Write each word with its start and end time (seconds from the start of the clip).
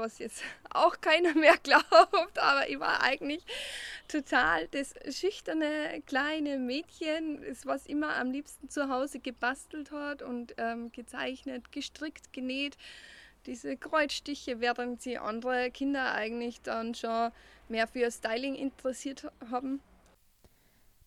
was 0.00 0.18
jetzt 0.18 0.42
auch 0.70 1.00
keiner 1.00 1.34
mehr 1.34 1.56
glaubt, 1.62 2.38
aber 2.38 2.68
ich 2.68 2.78
war 2.78 3.02
eigentlich 3.02 3.44
total 4.08 4.68
das 4.68 4.94
schüchterne 5.10 6.02
kleine 6.06 6.58
Mädchen, 6.58 7.44
was 7.64 7.86
immer 7.86 8.16
am 8.16 8.30
liebsten 8.30 8.68
zu 8.68 8.88
Hause 8.88 9.18
gebastelt 9.18 9.90
hat 9.90 10.22
und 10.22 10.54
ähm, 10.58 10.92
gezeichnet, 10.92 11.72
gestrickt, 11.72 12.32
genäht. 12.32 12.76
Diese 13.46 13.76
Kreuzstiche, 13.76 14.60
während 14.60 15.02
sie 15.02 15.18
andere 15.18 15.70
Kinder 15.70 16.12
eigentlich 16.12 16.62
dann 16.62 16.94
schon 16.94 17.30
mehr 17.68 17.86
für 17.86 18.10
Styling 18.10 18.54
interessiert 18.54 19.30
haben. 19.50 19.80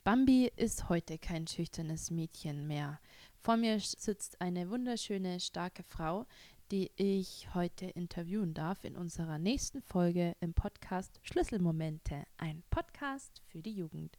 Bambi 0.04 0.52
ist 0.56 0.90
heute 0.90 1.18
kein 1.18 1.46
schüchternes 1.46 2.10
Mädchen 2.10 2.66
mehr. 2.68 3.00
Vor 3.42 3.58
mir 3.58 3.80
sitzt 3.80 4.42
eine 4.42 4.70
wunderschöne, 4.70 5.40
starke 5.40 5.84
Frau, 5.84 6.26
die 6.72 6.92
ich 6.98 7.48
heute 7.56 7.88
interviewen 7.88 8.54
darf 8.54 8.84
in 8.84 8.96
unserer 8.96 9.40
nächsten 9.40 9.82
Folge 9.82 10.36
im 10.40 10.54
Podcast 10.54 11.20
Schlüsselmomente, 11.24 12.26
ein 12.38 12.64
Podcast 12.70 13.42
für 13.48 13.62
die 13.64 13.74
Jugend. 13.74 14.16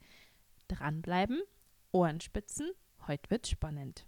Dranbleiben, 0.67 1.41
Ohrenspitzen, 1.91 2.71
heute 3.07 3.29
wird 3.29 3.47
spannend. 3.47 4.05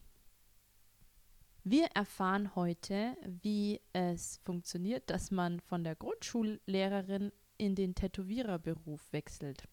Wir 1.64 1.86
erfahren 1.94 2.54
heute, 2.56 3.16
wie 3.26 3.80
es 3.94 4.42
funktioniert, 4.44 5.10
dass 5.10 5.32
man 5.32 5.62
von 5.62 5.86
der 5.86 5.96
Grundschullehrerin 5.96 7.32
in 7.58 7.76
den 7.76 7.96
Tätowiererberuf 7.96 9.14
wechselt. 9.14 9.70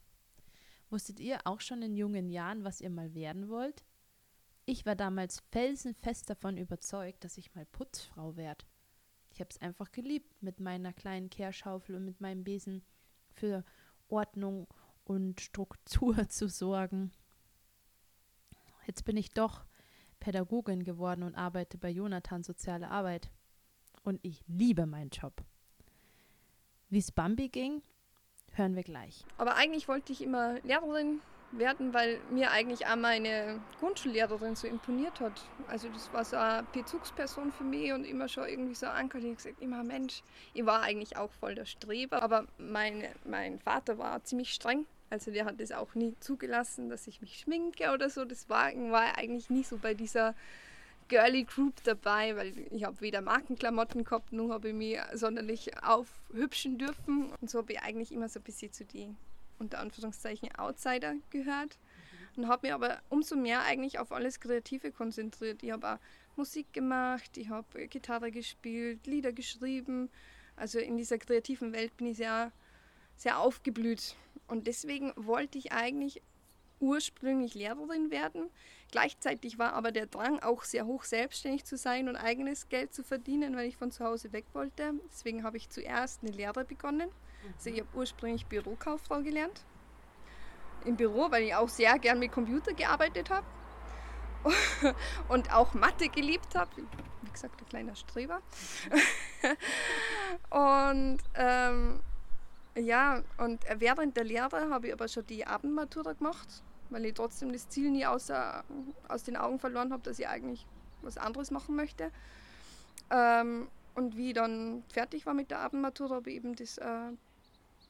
Wusstet 0.91 1.19
ihr 1.19 1.41
auch 1.45 1.61
schon 1.61 1.83
in 1.83 1.97
jungen 1.97 2.31
Jahren, 2.31 2.63
was 2.63 2.81
ihr 2.81 2.91
mal 2.91 3.15
werden 3.15 3.49
wollt? 3.49 3.85
Ich 4.71 4.87
war 4.87 4.95
damals 4.95 5.41
felsenfest 5.51 6.31
davon 6.31 6.57
überzeugt, 6.57 7.25
dass 7.25 7.39
ich 7.39 7.57
mal 7.57 7.67
Putzfrau 7.67 8.37
werde. 8.37 8.65
Ich 9.33 9.41
habe 9.41 9.51
es 9.51 9.61
einfach 9.61 9.91
geliebt, 9.91 10.41
mit 10.41 10.61
meiner 10.61 10.93
kleinen 10.93 11.29
Kehrschaufel 11.29 11.97
und 11.97 12.05
mit 12.05 12.21
meinem 12.21 12.45
Besen 12.45 12.85
für 13.33 13.65
Ordnung 14.07 14.69
und 15.03 15.41
Struktur 15.41 16.29
zu 16.29 16.49
sorgen. 16.49 17.11
Jetzt 18.87 19.05
bin 19.05 19.17
ich 19.17 19.31
doch 19.31 19.65
Pädagogin 20.21 20.85
geworden 20.85 21.25
und 21.25 21.35
arbeite 21.35 21.77
bei 21.77 21.91
Jonathan 21.91 22.45
Soziale 22.45 22.93
Arbeit. 22.93 23.29
Und 24.05 24.21
ich 24.23 24.41
liebe 24.47 24.87
meinen 24.87 25.11
Job. 25.11 25.43
Wie 26.91 26.99
es 26.99 27.11
Bambi 27.11 27.49
ging, 27.49 27.83
hören 28.53 28.77
wir 28.77 28.85
gleich. 28.85 29.25
Aber 29.37 29.57
eigentlich 29.57 29.89
wollte 29.89 30.13
ich 30.13 30.23
immer 30.23 30.61
Lehrerin 30.61 31.21
werden, 31.53 31.93
weil 31.93 32.21
mir 32.31 32.51
eigentlich 32.51 32.87
auch 32.87 32.97
meine 32.97 33.61
Grundschullehrerin 33.79 34.55
so 34.55 34.67
imponiert 34.67 35.21
hat. 35.21 35.33
Also 35.67 35.89
das 35.89 36.13
war 36.13 36.25
so 36.25 36.37
eine 36.37 36.67
Bezugsperson 36.73 37.53
für 37.53 37.65
mich 37.65 37.93
und 37.93 38.05
immer 38.05 38.29
schon 38.29 38.49
irgendwie 38.49 38.75
so 38.75 38.87
ankert. 38.87 39.25
Ich 39.25 39.37
gesagt, 39.37 39.61
immer 39.61 39.83
Mensch, 39.83 40.23
ich 40.55 40.65
war 40.65 40.83
eigentlich 40.83 41.17
auch 41.17 41.33
voll 41.33 41.55
der 41.55 41.65
Streber, 41.65 42.23
aber 42.23 42.47
meine, 42.59 43.11
mein 43.25 43.59
Vater 43.59 43.99
war 43.99 44.23
ziemlich 44.25 44.55
streng. 44.55 44.87
Also 45.11 45.33
der 45.33 45.45
hat 45.45 45.61
das 45.61 45.73
auch 45.73 45.95
nie 45.97 46.15
zugelassen, 46.21 46.89
dass 46.89 47.09
ich 47.09 47.21
mich 47.21 47.41
schminke 47.41 47.93
oder 47.93 48.09
so. 48.11 48.25
Das 48.25 48.49
war, 48.49 48.73
war 48.91 49.19
eigentlich 49.19 49.51
nie 49.51 49.65
so 49.65 49.77
bei 49.77 49.93
dieser 49.93 50.37
Girly 51.09 51.43
Group 51.43 51.83
dabei, 51.83 52.37
weil 52.37 52.53
ich 52.71 52.85
habe 52.85 53.01
weder 53.01 53.21
Markenklamotten 53.21 54.05
gehabt, 54.05 54.33
noch 54.33 54.51
habe 54.51 54.69
ich 54.69 54.75
mich 54.75 54.99
sonderlich 55.15 55.73
aufhübschen 55.83 56.79
dürfen. 56.79 57.33
Und 57.41 57.51
so 57.51 57.59
habe 57.59 57.73
ich 57.73 57.81
eigentlich 57.81 58.13
immer 58.13 58.29
so 58.29 58.39
ein 58.39 58.45
bisschen 58.45 58.73
zu 58.73 58.85
die 58.85 59.13
unter 59.61 59.79
Anführungszeichen 59.79 60.55
Outsider 60.57 61.15
gehört 61.31 61.79
und 62.37 62.49
habe 62.49 62.67
mich 62.67 62.75
aber 62.75 63.01
umso 63.09 63.37
mehr 63.37 63.63
eigentlich 63.63 63.99
auf 63.99 64.13
alles 64.13 64.41
Kreative 64.41 64.93
konzentriert. 64.93 65.63
Ich 65.63 65.71
habe 65.71 65.95
auch 65.95 65.99
Musik 66.37 66.73
gemacht, 66.73 67.37
ich 67.37 67.51
habe 67.51 67.89
Gitarre 67.89 68.31
gespielt, 68.31 69.07
Lieder 69.07 69.33
geschrieben. 69.33 70.11
Also 70.57 70.79
in 70.79 70.97
dieser 70.97 71.19
kreativen 71.19 71.73
Welt 71.73 71.97
bin 71.97 72.09
ich 72.09 72.17
sehr, 72.17 72.53
sehr 73.17 73.39
aufgeblüht. 73.39 74.17
Und 74.47 74.67
deswegen 74.67 75.13
wollte 75.17 75.59
ich 75.59 75.73
eigentlich 75.73 76.23
ursprünglich 76.81 77.55
Lehrerin 77.55 78.11
werden. 78.11 78.49
Gleichzeitig 78.91 79.59
war 79.59 79.75
aber 79.75 79.93
der 79.93 80.07
Drang 80.07 80.41
auch 80.41 80.65
sehr 80.65 80.87
hoch, 80.87 81.05
selbstständig 81.05 81.65
zu 81.65 81.77
sein 81.77 82.09
und 82.09 82.17
eigenes 82.17 82.69
Geld 82.69 82.95
zu 82.95 83.05
verdienen, 83.05 83.55
weil 83.55 83.69
ich 83.69 83.77
von 83.77 83.91
zu 83.93 84.05
Hause 84.05 84.33
weg 84.33 84.47
wollte. 84.55 84.95
Deswegen 85.11 85.45
habe 85.45 85.59
ich 85.59 85.69
zuerst 85.69 86.23
eine 86.23 86.33
Lehre 86.33 86.65
begonnen 86.65 87.11
also 87.57 87.71
ich 87.71 87.81
habe 87.81 87.89
ursprünglich 87.95 88.47
Bürokauffrau 88.47 89.23
gelernt. 89.23 89.65
Im 90.85 90.97
Büro, 90.97 91.31
weil 91.31 91.45
ich 91.45 91.55
auch 91.55 91.69
sehr 91.69 91.99
gern 91.99 92.19
mit 92.19 92.33
Computer 92.33 92.73
gearbeitet 92.73 93.31
habe. 93.31 93.47
und 95.29 95.53
auch 95.53 95.75
Mathe 95.75 96.09
geliebt 96.09 96.55
habe. 96.55 96.71
Wie 97.23 97.31
gesagt, 97.31 97.61
ein 97.61 97.69
kleiner 97.69 97.95
Streber. 97.95 98.41
und 100.51 101.19
ähm, 101.35 102.01
ja, 102.77 103.23
und 103.39 103.65
während 103.77 104.17
der 104.17 104.25
Lehre 104.25 104.71
habe 104.71 104.89
ich 104.89 104.93
aber 104.93 105.09
schon 105.09 105.27
die 105.27 105.47
Abendmatura 105.47 106.15
gemacht, 106.15 106.63
weil 106.89 107.05
ich 107.05 107.15
trotzdem 107.15 107.53
das 107.53 107.69
Ziel 107.69 107.91
nie 107.91 108.07
außer, 108.07 108.65
aus 109.09 109.23
den 109.25 109.37
Augen 109.37 109.59
verloren 109.59 109.93
habe, 109.93 110.03
dass 110.03 110.19
ich 110.19 110.29
eigentlich 110.29 110.67
was 111.03 111.19
anderes 111.19 111.51
machen 111.51 111.77
möchte. 111.77 112.11
Ähm, 113.11 113.69
und 113.95 114.17
wie 114.17 114.29
ich 114.29 114.35
dann 114.35 114.85
fertig 114.93 115.27
war 115.27 115.35
mit 115.35 115.51
der 115.51 115.61
Abendmatura, 115.61 116.17
habe 116.17 116.31
ich 116.31 116.37
eben 116.37 116.55
das 116.55 116.79
äh, 116.79 117.11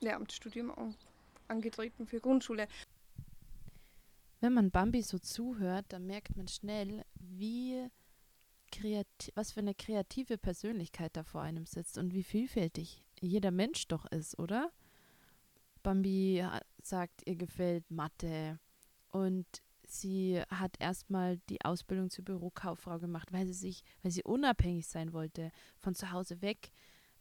Lehramtsstudium 0.01 0.73
angetreten 1.49 2.07
für 2.07 2.21
Grundschule. 2.21 2.69
Wenn 4.41 4.55
man 4.55 4.71
Bambi 4.71 5.03
so 5.03 5.19
zuhört, 5.19 5.87
dann 5.91 6.07
merkt 6.07 6.37
man 6.37 6.49
schnell, 6.49 7.05
wie 7.15 7.89
was 9.35 9.53
für 9.53 9.61
eine 9.61 9.75
kreative 9.75 10.39
Persönlichkeit 10.39 11.17
da 11.17 11.25
vor 11.25 11.43
einem 11.43 11.67
sitzt 11.67 11.99
und 11.99 12.15
wie 12.15 12.23
vielfältig 12.23 13.05
jeder 13.21 13.51
Mensch 13.51 13.89
doch 13.89 14.07
ist, 14.07 14.39
oder? 14.39 14.71
Bambi 15.83 16.47
sagt, 16.83 17.27
ihr 17.27 17.37
gefällt 17.37 17.91
Mathe 17.91 18.59
und 19.09 19.47
sie 19.87 20.41
hat 20.49 20.77
erstmal 20.79 21.39
die 21.49 21.65
Ausbildung 21.65 22.11
zur 22.11 22.25
Bürokauffrau 22.25 22.99
gemacht, 22.99 23.33
weil 23.33 23.47
sie 23.47 23.53
sich, 23.53 23.83
weil 24.03 24.13
sie 24.13 24.23
unabhängig 24.23 24.87
sein 24.87 25.13
wollte, 25.13 25.51
von 25.79 25.95
zu 25.95 26.13
Hause 26.13 26.41
weg 26.41 26.71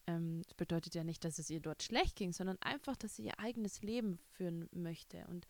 ähm, 0.10 0.42
das 0.44 0.56
bedeutet 0.56 0.96
ja 0.96 1.04
nicht, 1.04 1.24
dass 1.24 1.40
es 1.40 1.50
ihr 1.50 1.60
dort 1.60 1.84
schlecht 1.84 2.16
ging, 2.16 2.34
sondern 2.34 2.58
einfach, 2.62 2.96
dass 2.96 3.16
sie 3.16 3.26
ihr 3.26 3.40
eigenes 3.40 3.82
Leben 3.82 4.20
führen 4.32 4.68
möchte. 4.72 5.26
Und 5.28 5.48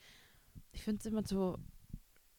ich 0.71 0.83
finde 0.83 0.99
es 0.99 1.05
immer 1.05 1.25
so, 1.25 1.57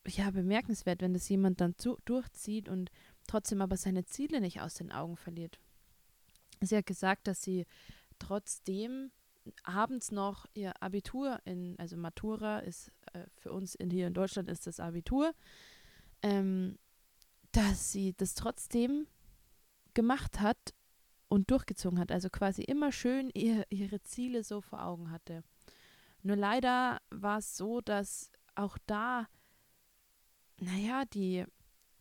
ja, 0.07 0.31
bemerkenswert, 0.31 1.01
wenn 1.01 1.15
das 1.15 1.29
jemand 1.29 1.61
dann 1.61 1.77
zu, 1.77 1.99
durchzieht 2.05 2.69
und 2.69 2.91
trotzdem 3.27 3.63
aber 3.63 3.77
seine 3.77 4.05
Ziele 4.05 4.41
nicht 4.41 4.61
aus 4.61 4.75
den 4.75 4.93
Augen 4.93 5.17
verliert. 5.17 5.59
Sie 6.61 6.77
hat 6.77 6.87
gesagt, 6.87 7.27
dass 7.27 7.43
sie 7.43 7.67
trotzdem 8.19 9.11
abends 9.63 10.11
noch 10.11 10.47
ihr 10.53 10.83
Abitur 10.83 11.41
in, 11.45 11.79
also 11.79 11.97
Matura 11.97 12.59
ist 12.61 12.93
äh, 13.15 13.25
für 13.37 13.53
uns 13.53 13.75
in, 13.75 13.91
hier 13.91 14.07
in 14.07 14.15
Deutschland 14.15 14.51
ist 14.51 14.67
das 14.67 14.81
Abitur, 14.81 15.33
ähm, 16.23 16.79
dass 17.53 17.93
sie 17.93 18.13
das 18.15 18.35
trotzdem 18.35 19.07
gemacht 19.95 20.41
hat 20.41 20.75
und 21.31 21.51
durchgezogen 21.51 21.99
hat. 21.99 22.13
Also 22.13 22.29
quasi 22.29 22.63
immer 22.63 22.93
schön 22.93 23.31
ihr, 23.33 23.65
ihre 23.71 24.03
Ziele 24.03 24.43
so 24.43 24.61
vor 24.61 24.85
Augen 24.85 25.11
hatte. 25.11 25.43
Nur 26.23 26.37
leider 26.37 27.01
war 27.11 27.39
es 27.39 27.57
so, 27.57 27.81
dass 27.81 28.31
auch 28.55 28.77
da, 28.87 29.27
naja, 30.59 31.05
die 31.07 31.47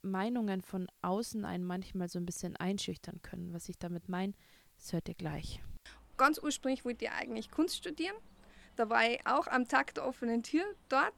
Meinungen 0.01 0.61
von 0.61 0.87
außen 1.01 1.45
einen 1.45 1.63
manchmal 1.63 2.09
so 2.09 2.19
ein 2.19 2.25
bisschen 2.25 2.57
einschüchtern 2.57 3.21
können. 3.21 3.53
Was 3.53 3.69
ich 3.69 3.77
damit 3.77 4.09
meine, 4.09 4.33
das 4.77 4.91
hört 4.93 5.07
ihr 5.07 5.15
gleich. 5.15 5.61
Ganz 6.17 6.39
ursprünglich 6.39 6.83
wollte 6.83 7.05
ich 7.05 7.11
eigentlich 7.11 7.51
Kunst 7.51 7.77
studieren. 7.77 8.15
Da 8.75 8.89
war 8.89 9.09
ich 9.09 9.25
auch 9.25 9.47
am 9.47 9.67
Tag 9.67 9.93
der 9.93 10.05
offenen 10.05 10.41
Tür 10.41 10.63
dort 10.89 11.13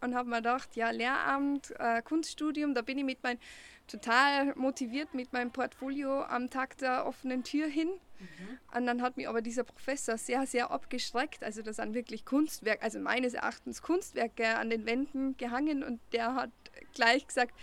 und 0.00 0.14
habe 0.14 0.28
mir 0.28 0.36
gedacht, 0.36 0.76
ja, 0.76 0.90
Lehramt, 0.90 1.72
äh, 1.78 2.02
Kunststudium, 2.02 2.74
da 2.74 2.82
bin 2.82 2.98
ich 2.98 3.04
mit 3.04 3.22
meinem 3.22 3.38
total 3.86 4.54
motiviert 4.56 5.14
mit 5.14 5.32
meinem 5.32 5.52
Portfolio 5.52 6.22
am 6.22 6.50
Tag 6.50 6.76
der 6.78 7.06
offenen 7.06 7.44
Tür 7.44 7.66
hin. 7.66 7.88
Mhm. 8.18 8.58
Und 8.76 8.86
dann 8.86 9.02
hat 9.02 9.16
mich 9.16 9.28
aber 9.28 9.42
dieser 9.42 9.64
Professor 9.64 10.18
sehr, 10.18 10.46
sehr 10.46 10.70
abgestreckt. 10.70 11.44
Also 11.44 11.62
da 11.62 11.72
sind 11.72 11.94
wirklich 11.94 12.24
Kunstwerke, 12.24 12.82
also 12.82 12.98
meines 12.98 13.34
Erachtens 13.34 13.82
Kunstwerke 13.82 14.56
an 14.56 14.70
den 14.70 14.86
Wänden 14.86 15.36
gehangen 15.36 15.84
und 15.84 16.00
der 16.12 16.34
hat 16.34 16.50
gleich 16.94 17.26
gesagt, 17.26 17.54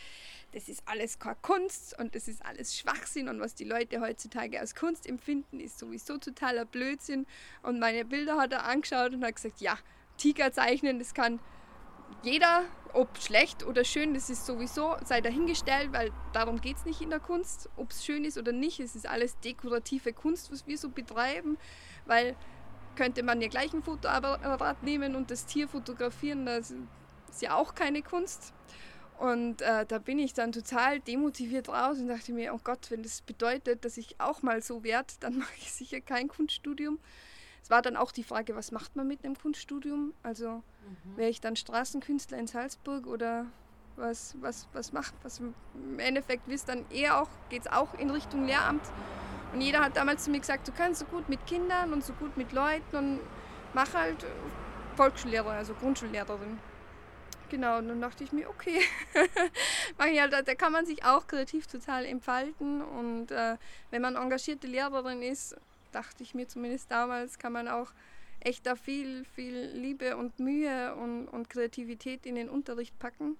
das 0.53 0.69
ist 0.69 0.83
alles 0.85 1.17
keine 1.17 1.35
Kunst 1.41 1.97
und 1.99 2.13
das 2.15 2.27
ist 2.27 2.45
alles 2.45 2.77
Schwachsinn 2.77 3.27
und 3.27 3.39
was 3.39 3.55
die 3.55 3.63
Leute 3.63 4.01
heutzutage 4.01 4.59
als 4.59 4.75
Kunst 4.75 5.07
empfinden, 5.07 5.59
ist 5.59 5.79
sowieso 5.79 6.17
totaler 6.17 6.65
Blödsinn. 6.65 7.25
Und 7.63 7.79
meine 7.79 8.05
Bilder 8.05 8.37
hat 8.37 8.53
er 8.53 8.65
angeschaut 8.65 9.13
und 9.13 9.25
hat 9.25 9.35
gesagt, 9.35 9.61
ja, 9.61 9.77
Tiger 10.17 10.51
zeichnen, 10.51 10.99
das 10.99 11.15
kann 11.15 11.39
jeder, 12.23 12.63
ob 12.93 13.17
schlecht 13.17 13.65
oder 13.65 13.83
schön, 13.83 14.13
das 14.13 14.29
ist 14.29 14.45
sowieso, 14.45 14.95
sei 15.03 15.21
dahingestellt, 15.21 15.91
weil 15.91 16.11
darum 16.33 16.61
geht 16.61 16.77
es 16.77 16.85
nicht 16.85 17.01
in 17.01 17.09
der 17.09 17.19
Kunst, 17.19 17.69
ob 17.75 17.91
es 17.91 18.05
schön 18.05 18.23
ist 18.25 18.37
oder 18.37 18.51
nicht. 18.51 18.79
Es 18.79 18.95
ist 18.95 19.07
alles 19.07 19.39
dekorative 19.39 20.13
Kunst, 20.13 20.51
was 20.51 20.67
wir 20.67 20.77
so 20.77 20.89
betreiben, 20.89 21.57
weil 22.05 22.35
könnte 22.95 23.23
man 23.23 23.41
ja 23.41 23.47
gleich 23.47 23.73
ein 23.73 23.83
Fotoapparat 23.83 24.83
nehmen 24.83 25.15
und 25.15 25.31
das 25.31 25.45
Tier 25.45 25.67
fotografieren, 25.67 26.45
das 26.45 26.73
ist 27.29 27.41
ja 27.41 27.55
auch 27.55 27.73
keine 27.73 28.03
Kunst. 28.03 28.53
Und 29.19 29.61
äh, 29.61 29.85
da 29.85 29.99
bin 29.99 30.19
ich 30.19 30.33
dann 30.33 30.51
total 30.51 30.99
demotiviert 30.99 31.69
raus 31.69 31.97
und 31.99 32.07
dachte 32.07 32.33
mir, 32.33 32.53
oh 32.53 32.59
Gott, 32.63 32.91
wenn 32.91 33.03
das 33.03 33.21
bedeutet, 33.21 33.85
dass 33.85 33.97
ich 33.97 34.19
auch 34.19 34.41
mal 34.41 34.61
so 34.61 34.83
werde, 34.83 35.13
dann 35.19 35.37
mache 35.39 35.53
ich 35.57 35.71
sicher 35.71 36.01
kein 36.01 36.27
Kunststudium. 36.27 36.99
Es 37.63 37.69
war 37.69 37.81
dann 37.81 37.95
auch 37.95 38.11
die 38.11 38.23
Frage, 38.23 38.55
was 38.55 38.73
macht 38.73 38.97
man 38.97 39.07
mit 39.07 39.23
einem 39.23 39.37
Kunststudium? 39.37 40.13
Also 40.21 40.61
mhm. 41.05 41.17
wäre 41.17 41.29
ich 41.29 41.39
dann 41.39 41.55
Straßenkünstler 41.55 42.37
in 42.37 42.45
Salzburg 42.45 43.07
oder 43.07 43.45
was, 43.95 44.35
was, 44.41 44.67
was 44.73 44.91
macht, 44.91 45.13
was 45.23 45.39
im 45.39 45.53
Endeffekt 45.97 46.47
wisst 46.47 46.67
dann 46.67 46.85
eher 46.91 47.21
auch, 47.21 47.29
geht 47.49 47.61
es 47.61 47.67
auch 47.71 47.93
in 47.93 48.09
Richtung 48.09 48.45
Lehramt. 48.45 48.85
Und 49.53 49.61
jeder 49.61 49.79
hat 49.81 49.95
damals 49.95 50.25
zu 50.25 50.31
mir 50.31 50.39
gesagt, 50.39 50.67
du 50.67 50.73
kannst 50.73 50.99
so 50.99 51.05
gut 51.05 51.29
mit 51.29 51.45
Kindern 51.47 51.93
und 51.93 52.03
so 52.03 52.11
gut 52.13 52.35
mit 52.35 52.51
Leuten 52.51 52.95
und 52.97 53.19
mach 53.73 53.93
halt 53.93 54.25
Volksschullehrer, 54.97 55.51
also 55.51 55.73
Grundschullehrerin. 55.73 56.59
Genau, 57.49 57.77
und 57.77 57.87
dann 57.87 58.01
dachte 58.01 58.23
ich 58.23 58.31
mir, 58.31 58.49
okay, 58.49 58.81
halt, 59.99 60.47
da 60.47 60.55
kann 60.55 60.71
man 60.71 60.87
sich 60.87 61.05
auch 61.05 61.27
kreativ 61.27 61.67
total 61.67 62.03
entfalten. 62.03 62.81
Und 62.81 63.29
äh, 63.29 63.57
wenn 63.91 64.01
man 64.01 64.15
engagierte 64.15 64.65
Lehrerin 64.65 65.21
ist, 65.21 65.55
dachte 65.93 66.23
ich 66.23 66.33
mir 66.33 66.47
zumindest 66.47 66.91
damals, 66.91 67.39
kann 67.39 67.53
man 67.53 67.67
auch 67.67 67.93
echt 68.39 68.65
da 68.65 68.75
viel, 68.75 69.23
viel 69.25 69.71
Liebe 69.73 70.17
und 70.17 70.39
Mühe 70.39 70.95
und, 70.95 71.27
und 71.27 71.49
Kreativität 71.49 72.25
in 72.25 72.35
den 72.35 72.49
Unterricht 72.49 72.97
packen. 72.99 73.37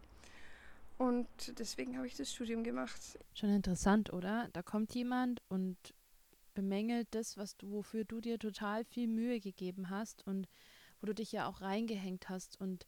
Und 0.98 1.28
deswegen 1.60 1.98
habe 1.98 2.08
ich 2.08 2.16
das 2.16 2.32
Studium 2.32 2.64
gemacht. 2.64 3.02
Schon 3.34 3.50
interessant, 3.50 4.14
oder? 4.14 4.48
Da 4.54 4.62
kommt 4.62 4.94
jemand 4.94 5.42
und 5.50 5.78
bemängelt 6.54 7.08
das, 7.12 7.38
was 7.38 7.58
du, 7.58 7.72
wofür 7.72 8.06
du 8.06 8.22
dir 8.22 8.40
total 8.40 8.86
viel 8.86 9.08
Mühe 9.08 9.40
gegeben 9.40 9.90
hast 9.90 10.26
und 10.28 10.48
wo 11.02 11.08
du 11.08 11.14
dich 11.14 11.32
ja 11.32 11.48
auch 11.48 11.62
reingehängt 11.62 12.30
hast. 12.30 12.60
Und 12.62 12.86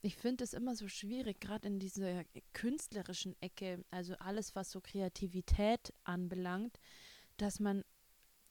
ich 0.00 0.16
finde 0.16 0.44
es 0.44 0.54
immer 0.54 0.74
so 0.74 0.88
schwierig, 0.88 1.40
gerade 1.40 1.68
in 1.68 1.78
dieser 1.78 2.24
künstlerischen 2.52 3.34
Ecke, 3.42 3.84
also 3.90 4.14
alles, 4.14 4.54
was 4.54 4.70
so 4.70 4.80
Kreativität 4.80 5.92
anbelangt, 6.04 6.78
dass 7.36 7.60
man, 7.60 7.84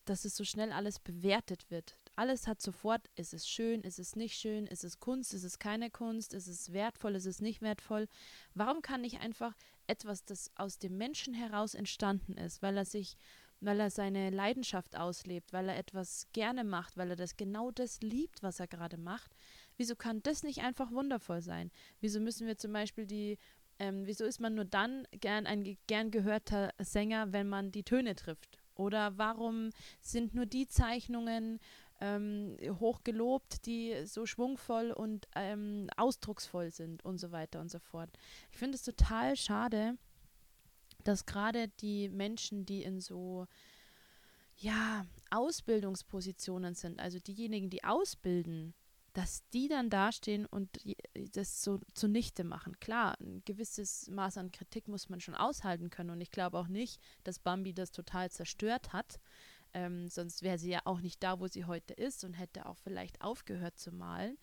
dass 0.09 0.25
es 0.25 0.35
so 0.35 0.44
schnell 0.44 0.71
alles 0.71 1.00
bewertet 1.00 1.69
wird. 1.69 1.95
Alles 2.15 2.47
hat 2.47 2.61
sofort, 2.61 3.09
ist 3.15 3.33
es 3.33 3.47
schön, 3.47 3.81
ist 3.81 4.00
es 4.00 4.15
nicht 4.15 4.35
schön, 4.35 4.65
ist 4.67 4.83
es 4.83 5.00
Kunst, 5.00 5.33
ist 5.33 5.44
es 5.44 5.59
keine 5.59 5.89
Kunst, 5.89 6.33
ist 6.33 6.47
es 6.47 6.73
wertvoll, 6.73 7.15
ist 7.15 7.27
es 7.27 7.41
nicht 7.41 7.61
wertvoll. 7.61 8.07
Warum 8.53 8.81
kann 8.81 9.03
ich 9.03 9.19
einfach 9.19 9.56
etwas, 9.88 10.25
das 10.25 10.51
aus 10.56 10.79
dem 10.79 10.97
Menschen 10.97 11.33
heraus 11.33 11.75
entstanden 11.75 12.38
ist, 12.38 12.61
weil 12.61 12.77
er 12.77 12.85
sich 12.85 13.17
weil 13.61 13.79
er 13.79 13.89
seine 13.89 14.29
Leidenschaft 14.29 14.95
auslebt, 14.95 15.51
weil 15.51 15.67
er 15.67 15.77
etwas 15.77 16.27
gerne 16.31 16.63
macht, 16.63 16.97
weil 16.97 17.09
er 17.09 17.15
das 17.15 17.35
genau 17.35 17.71
das 17.71 18.01
liebt, 18.01 18.41
was 18.41 18.59
er 18.59 18.67
gerade 18.67 18.97
macht. 18.97 19.35
Wieso 19.75 19.95
kann 19.95 20.23
das 20.23 20.44
nicht 20.44 20.59
einfach 20.61 20.91
wundervoll 20.91 21.41
sein? 21.41 21.69
Wieso 22.00 22.19
müssen 22.19 22.47
wir 22.47 22.57
zum 22.57 22.71
Beispiel 22.71 23.06
die, 23.06 23.38
ähm, 23.77 24.06
wieso 24.06 24.23
ist 24.23 24.39
man 24.39 24.56
nur 24.56 24.65
dann 24.65 25.06
gern 25.11 25.45
ein 25.45 25.77
gern 25.88 26.11
gehörter 26.11 26.73
Sänger, 26.79 27.33
wenn 27.33 27.50
man 27.50 27.71
die 27.71 27.83
Töne 27.83 28.15
trifft? 28.15 28.58
Oder 28.80 29.18
warum 29.18 29.72
sind 30.00 30.34
nur 30.34 30.46
die 30.46 30.66
Zeichnungen 30.66 31.60
ähm, 32.00 32.56
hochgelobt, 32.80 33.66
die 33.66 34.06
so 34.06 34.26
schwungvoll 34.26 34.92
und 34.92 35.28
ähm, 35.36 35.90
ausdrucksvoll 35.98 36.72
sind 36.72 37.04
und 37.04 37.18
so 37.18 37.31
weiter 37.34 37.60
und 37.60 37.70
so 37.70 37.80
fort? 37.80 38.10
Ich 38.52 38.58
finde 38.58 38.76
es 38.78 38.84
total 38.84 39.36
schade, 39.36 39.98
dass 41.04 41.26
gerade 41.26 41.68
die 41.81 42.08
Menschen, 42.08 42.66
die 42.66 42.84
in 42.84 43.02
so 43.02 43.48
ja, 44.56 45.06
Ausbildungspositionen 45.30 46.74
sind, 46.74 47.02
also 47.02 47.20
diejenigen, 47.20 47.70
die 47.70 47.84
ausbilden, 47.84 48.74
dass 49.13 49.47
die 49.50 49.67
dann 49.67 49.89
dastehen 49.89 50.45
und 50.45 50.69
das 51.33 51.63
so 51.63 51.79
zunichte 51.94 52.44
machen. 52.44 52.79
Klar, 52.79 53.19
ein 53.19 53.41
gewisses 53.45 54.07
Maß 54.09 54.38
an 54.38 54.51
Kritik 54.51 54.88
muss 54.88 55.09
man 55.09 55.19
schon 55.19 55.35
aushalten 55.35 55.89
können 55.89 56.11
und 56.11 56.21
ich 56.21 56.31
glaube 56.31 56.57
auch 56.57 56.67
nicht, 56.67 57.01
dass 57.23 57.39
Bambi 57.39 57.73
das 57.73 57.91
total 57.91 58.29
zerstört 58.31 58.94
hat. 58.94 59.19
Ähm, 59.73 60.09
sonst 60.09 60.41
wäre 60.41 60.57
sie 60.57 60.71
ja 60.71 60.81
auch 60.85 61.01
nicht 61.01 61.21
da, 61.23 61.39
wo 61.39 61.47
sie 61.47 61.65
heute 61.65 61.94
ist 61.94 62.23
und 62.23 62.33
hätte 62.33 62.65
auch 62.65 62.77
vielleicht 62.77 63.21
aufgehört 63.21 63.77
zu 63.77 63.91
malen. 63.91 64.38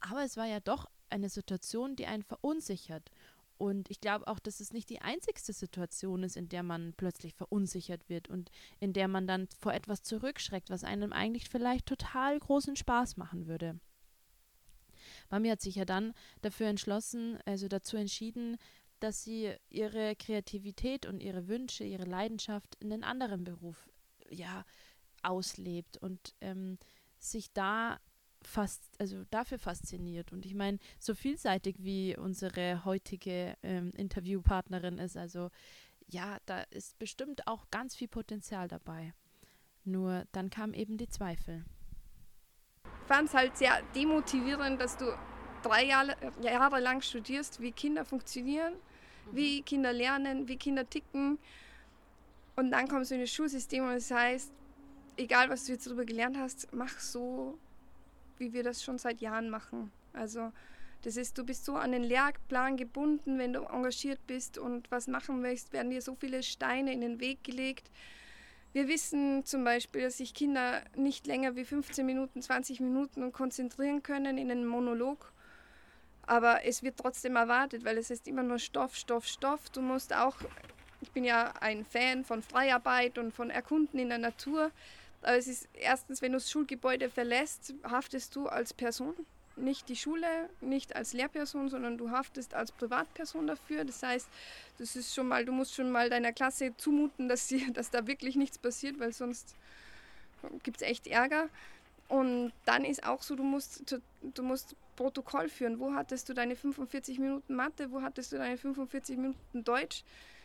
Aber 0.00 0.22
es 0.22 0.36
war 0.36 0.46
ja 0.46 0.60
doch 0.60 0.86
eine 1.08 1.28
Situation, 1.28 1.96
die 1.96 2.06
einen 2.06 2.22
verunsichert. 2.22 3.10
Und 3.58 3.90
ich 3.90 4.00
glaube 4.00 4.26
auch, 4.26 4.38
dass 4.38 4.60
es 4.60 4.72
nicht 4.72 4.90
die 4.90 5.00
einzigste 5.00 5.54
Situation 5.54 6.22
ist, 6.22 6.36
in 6.36 6.48
der 6.50 6.62
man 6.62 6.92
plötzlich 6.94 7.34
verunsichert 7.34 8.08
wird 8.08 8.28
und 8.28 8.50
in 8.80 8.92
der 8.92 9.08
man 9.08 9.26
dann 9.26 9.48
vor 9.58 9.72
etwas 9.72 10.02
zurückschreckt, 10.02 10.68
was 10.68 10.84
einem 10.84 11.12
eigentlich 11.12 11.48
vielleicht 11.48 11.86
total 11.86 12.38
großen 12.38 12.76
Spaß 12.76 13.16
machen 13.16 13.46
würde. 13.46 13.80
Mami 15.30 15.48
hat 15.48 15.60
sich 15.60 15.76
ja 15.76 15.84
dann 15.84 16.12
dafür 16.42 16.68
entschlossen, 16.68 17.38
also 17.44 17.68
dazu 17.68 17.96
entschieden, 17.96 18.56
dass 19.00 19.24
sie 19.24 19.54
ihre 19.68 20.16
Kreativität 20.16 21.06
und 21.06 21.22
ihre 21.22 21.48
Wünsche, 21.48 21.84
ihre 21.84 22.04
Leidenschaft 22.04 22.76
in 22.80 22.92
einen 22.92 23.04
anderen 23.04 23.44
Beruf 23.44 23.88
ja 24.30 24.64
auslebt 25.22 25.96
und 25.98 26.34
ähm, 26.40 26.78
sich 27.18 27.52
da 27.52 27.98
fast, 28.42 28.82
also 28.98 29.24
dafür 29.30 29.58
fasziniert. 29.58 30.32
Und 30.32 30.46
ich 30.46 30.54
meine, 30.54 30.78
so 30.98 31.14
vielseitig 31.14 31.76
wie 31.80 32.16
unsere 32.16 32.84
heutige 32.84 33.56
ähm, 33.62 33.92
Interviewpartnerin 33.96 34.98
ist, 34.98 35.16
also 35.16 35.50
ja, 36.08 36.38
da 36.46 36.62
ist 36.70 36.98
bestimmt 36.98 37.46
auch 37.46 37.66
ganz 37.70 37.96
viel 37.96 38.08
Potenzial 38.08 38.68
dabei. 38.68 39.12
Nur 39.84 40.24
dann 40.32 40.50
kamen 40.50 40.74
eben 40.74 40.96
die 40.96 41.08
Zweifel. 41.08 41.64
Ich 43.06 43.14
fand 43.14 43.28
es 43.28 43.34
halt 43.34 43.56
sehr 43.56 43.82
demotivierend, 43.94 44.80
dass 44.80 44.96
du 44.96 45.04
drei 45.62 45.84
Jahre, 45.84 46.16
Jahre 46.42 46.80
lang 46.80 47.00
studierst, 47.02 47.60
wie 47.60 47.70
Kinder 47.70 48.04
funktionieren, 48.04 48.72
mhm. 48.72 49.36
wie 49.36 49.62
Kinder 49.62 49.92
lernen, 49.92 50.48
wie 50.48 50.56
Kinder 50.56 50.90
ticken. 50.90 51.38
Und 52.56 52.72
dann 52.72 52.88
kommst 52.88 53.12
du 53.12 53.14
in 53.14 53.20
das 53.20 53.30
Schulsystem 53.30 53.84
und 53.84 53.92
es 53.92 54.10
heißt, 54.10 54.50
egal 55.16 55.48
was 55.50 55.66
du 55.66 55.72
jetzt 55.72 55.86
darüber 55.86 56.04
gelernt 56.04 56.36
hast, 56.36 56.66
mach 56.72 56.98
so, 56.98 57.56
wie 58.38 58.52
wir 58.52 58.64
das 58.64 58.82
schon 58.82 58.98
seit 58.98 59.20
Jahren 59.20 59.50
machen. 59.50 59.92
Also 60.12 60.50
das 61.02 61.16
ist, 61.16 61.38
du 61.38 61.44
bist 61.44 61.64
so 61.64 61.76
an 61.76 61.92
den 61.92 62.02
Lehrplan 62.02 62.76
gebunden, 62.76 63.38
wenn 63.38 63.52
du 63.52 63.60
engagiert 63.60 64.18
bist 64.26 64.58
und 64.58 64.90
was 64.90 65.06
machen 65.06 65.42
möchtest, 65.42 65.72
werden 65.72 65.90
dir 65.90 66.02
so 66.02 66.16
viele 66.16 66.42
Steine 66.42 66.92
in 66.92 67.02
den 67.02 67.20
Weg 67.20 67.44
gelegt. 67.44 67.88
Wir 68.72 68.88
wissen 68.88 69.44
zum 69.44 69.64
Beispiel, 69.64 70.02
dass 70.02 70.18
sich 70.18 70.34
Kinder 70.34 70.82
nicht 70.94 71.26
länger 71.26 71.56
wie 71.56 71.64
15 71.64 72.04
Minuten, 72.04 72.42
20 72.42 72.80
Minuten 72.80 73.32
konzentrieren 73.32 74.02
können 74.02 74.36
in 74.36 74.50
einem 74.50 74.66
Monolog. 74.66 75.32
Aber 76.26 76.64
es 76.64 76.82
wird 76.82 76.98
trotzdem 76.98 77.36
erwartet, 77.36 77.84
weil 77.84 77.98
es 77.98 78.10
ist 78.10 78.28
immer 78.28 78.42
nur 78.42 78.58
Stoff, 78.58 78.96
Stoff, 78.96 79.26
Stoff. 79.26 79.70
Du 79.70 79.80
musst 79.80 80.14
auch, 80.14 80.36
ich 81.00 81.10
bin 81.12 81.24
ja 81.24 81.54
ein 81.60 81.84
Fan 81.84 82.24
von 82.24 82.42
Freiarbeit 82.42 83.16
und 83.16 83.32
von 83.32 83.48
Erkunden 83.50 83.98
in 83.98 84.08
der 84.08 84.18
Natur. 84.18 84.70
Aber 85.22 85.36
es 85.36 85.46
ist 85.46 85.68
erstens, 85.72 86.20
wenn 86.22 86.32
du 86.32 86.38
das 86.38 86.50
Schulgebäude 86.50 87.08
verlässt, 87.08 87.74
haftest 87.84 88.36
du 88.36 88.48
als 88.48 88.74
Person, 88.74 89.14
nicht 89.56 89.88
die 89.88 89.96
Schule, 89.96 90.26
nicht 90.60 90.94
als 90.94 91.12
Lehrperson, 91.12 91.68
sondern 91.68 91.98
du 91.98 92.10
haftest 92.10 92.54
als 92.54 92.72
Privatperson 92.72 93.46
dafür. 93.46 93.84
Das 93.84 94.02
heißt, 94.02 94.28
das 94.78 94.96
ist 94.96 95.14
schon 95.14 95.28
mal, 95.28 95.44
du 95.44 95.52
musst 95.52 95.74
schon 95.74 95.90
mal 95.90 96.10
deiner 96.10 96.32
Klasse 96.32 96.76
zumuten, 96.76 97.28
dass, 97.28 97.48
sie, 97.48 97.72
dass 97.74 97.90
da 97.90 98.06
wirklich 98.06 98.36
nichts 98.36 98.58
passiert, 98.58 98.98
weil 98.98 99.12
sonst 99.12 99.54
gibt 100.62 100.78
es 100.78 100.82
echt 100.82 101.06
Ärger. 101.06 101.48
Und 102.08 102.52
dann 102.64 102.84
ist 102.84 103.04
auch 103.04 103.22
so, 103.22 103.34
du 103.34 103.42
musst, 103.42 103.96
du 104.22 104.42
musst 104.42 104.76
Protokoll 104.94 105.48
führen. 105.48 105.78
Wo 105.80 105.92
hattest 105.94 106.28
du 106.28 106.34
deine 106.34 106.56
45 106.56 107.18
Minuten 107.18 107.54
Mathe? 107.54 107.90
Wo 107.90 108.02
hattest 108.02 108.32
du 108.32 108.38
deine 108.38 108.56
45 108.56 109.16
Minuten 109.16 109.64
Deutsch? 109.64 110.04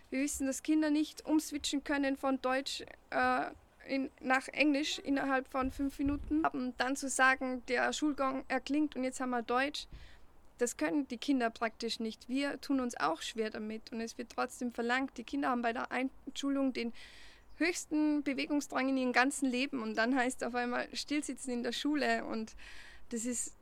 Wir 0.10 0.22
wissen, 0.22 0.48
dass 0.48 0.64
Kinder 0.64 0.90
nicht 0.90 1.26
umswitchen 1.26 1.84
können 1.84 2.18
von 2.18 2.42
Deutsch 2.42 2.84
äh, 3.12 3.46
in, 3.88 4.12
nach 4.20 4.48
Englisch 4.50 5.00
innerhalb 5.00 5.48
von 5.48 5.72
fünf 5.72 5.98
Minuten. 6.00 6.44
Dann 6.78 6.96
zu 6.96 7.10
sagen, 7.10 7.64
der 7.68 7.92
Schulgang 7.94 8.44
erklingt 8.48 8.96
und 8.96 9.04
jetzt 9.04 9.20
haben 9.20 9.32
wir 9.32 9.42
Deutsch, 9.42 9.88
das 10.58 10.78
können 10.78 11.08
die 11.08 11.18
Kinder 11.18 11.50
praktisch 11.50 12.00
nicht. 12.00 12.30
Wir 12.30 12.62
tun 12.62 12.80
uns 12.80 12.96
auch 12.96 13.22
schwer 13.22 13.50
damit 13.50 13.92
und 13.92 14.00
es 14.00 14.18
wird 14.18 14.32
trotzdem 14.32 14.72
verlangt. 14.72 15.18
Die 15.18 15.24
Kinder 15.24 15.50
haben 15.50 15.64
bei 15.64 15.74
der 15.74 15.92
Einschulung 15.92 16.72
den 16.72 16.94
höchsten 17.58 18.24
Bewegungsdrang 18.24 18.90
in 18.90 18.98
ihrem 18.98 19.14
ganzen 19.14 19.50
Leben 19.50 19.82
und 19.82 19.96
dann 19.96 20.16
heißt 20.16 20.44
auf 20.44 20.56
einmal 20.56 20.88
stillsitzen 20.94 21.52
in 21.52 21.64
der 21.64 21.72
Schule 21.72 22.26
und 22.26 22.56
das 23.10 23.26
ist 23.26 23.54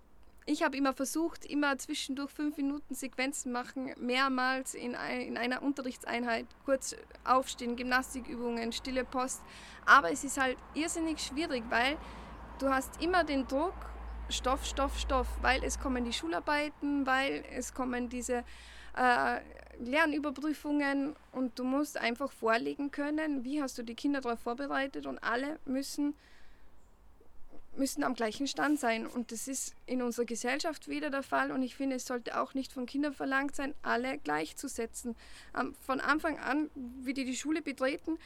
ich 0.49 0.63
habe 0.63 0.75
immer 0.75 0.93
versucht, 0.93 1.45
immer 1.45 1.77
zwischendurch 1.77 2.31
fünf 2.31 2.57
Minuten 2.57 2.95
Sequenzen 2.95 3.51
machen, 3.51 3.91
mehrmals 3.99 4.73
in, 4.73 4.95
ein, 4.95 5.21
in 5.21 5.37
einer 5.37 5.61
Unterrichtseinheit, 5.61 6.47
kurz 6.65 6.95
aufstehen, 7.23 7.75
Gymnastikübungen, 7.75 8.71
stille 8.71 9.05
Post. 9.05 9.43
Aber 9.85 10.11
es 10.11 10.23
ist 10.23 10.41
halt 10.41 10.57
irrsinnig 10.73 11.19
schwierig, 11.19 11.63
weil 11.69 11.97
du 12.57 12.69
hast 12.69 12.99
immer 12.99 13.23
den 13.23 13.47
Druck, 13.47 13.75
Stoff, 14.29 14.65
Stoff, 14.65 14.97
Stoff, 14.97 15.27
weil 15.41 15.63
es 15.63 15.79
kommen 15.79 16.03
die 16.03 16.13
Schularbeiten, 16.13 17.05
weil 17.05 17.43
es 17.55 17.75
kommen 17.75 18.09
diese 18.09 18.43
äh, 18.97 19.39
Lernüberprüfungen 19.79 21.15
und 21.31 21.59
du 21.59 21.63
musst 21.63 21.95
einfach 21.95 22.31
vorlegen 22.31 22.89
können, 22.89 23.43
wie 23.43 23.61
hast 23.61 23.77
du 23.77 23.83
die 23.83 23.95
Kinder 23.95 24.19
darauf 24.19 24.39
vorbereitet 24.39 25.05
und 25.05 25.19
alle 25.19 25.59
müssen 25.65 26.15
müssen 27.79 28.03
am 28.03 28.13
gleichen 28.13 28.45
Stand 28.45 28.79
sein. 28.79 29.07
Und 29.07 29.31
das 29.31 29.47
ist 29.47 29.73
in 29.87 30.03
unserer 30.03 30.25
Gesellschaft 30.25 30.87
wieder 30.87 31.09
der 31.09 31.23
Fall. 31.23 31.51
Und 31.51 31.63
ich 31.63 31.75
finde, 31.75 31.95
es 31.95 32.05
sollte 32.05 32.39
auch 32.39 32.53
nicht 32.53 32.71
von 32.71 32.85
Kindern 32.85 33.13
verlangt 33.13 33.55
sein, 33.55 33.73
alle 33.81 34.19
gleichzusetzen. 34.19 35.15
Von 35.81 35.99
Anfang 35.99 36.37
an, 36.37 36.69
wie 36.75 37.13
die 37.13 37.25
die 37.25 37.35
Schule 37.35 37.63
betreten, 37.63 38.19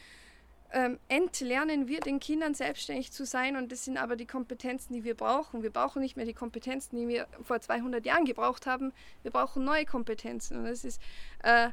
ähm, 0.73 0.97
entlernen 1.07 1.87
wir 1.87 1.99
den 1.99 2.19
Kindern 2.19 2.55
selbstständig 2.55 3.11
zu 3.11 3.25
sein. 3.25 3.55
Und 3.55 3.71
das 3.71 3.85
sind 3.85 3.97
aber 3.97 4.15
die 4.15 4.25
Kompetenzen, 4.25 4.93
die 4.93 5.03
wir 5.03 5.15
brauchen. 5.15 5.61
Wir 5.61 5.69
brauchen 5.69 6.01
nicht 6.01 6.17
mehr 6.17 6.25
die 6.25 6.33
Kompetenzen, 6.33 6.97
die 6.97 7.07
wir 7.07 7.27
vor 7.43 7.61
200 7.61 8.05
Jahren 8.05 8.25
gebraucht 8.25 8.65
haben. 8.65 8.91
Wir 9.21 9.31
brauchen 9.31 9.63
neue 9.63 9.85
Kompetenzen. 9.85 10.57
Und 10.57 10.65
das 10.65 10.83
ist 10.83 10.99
äh, 11.43 11.69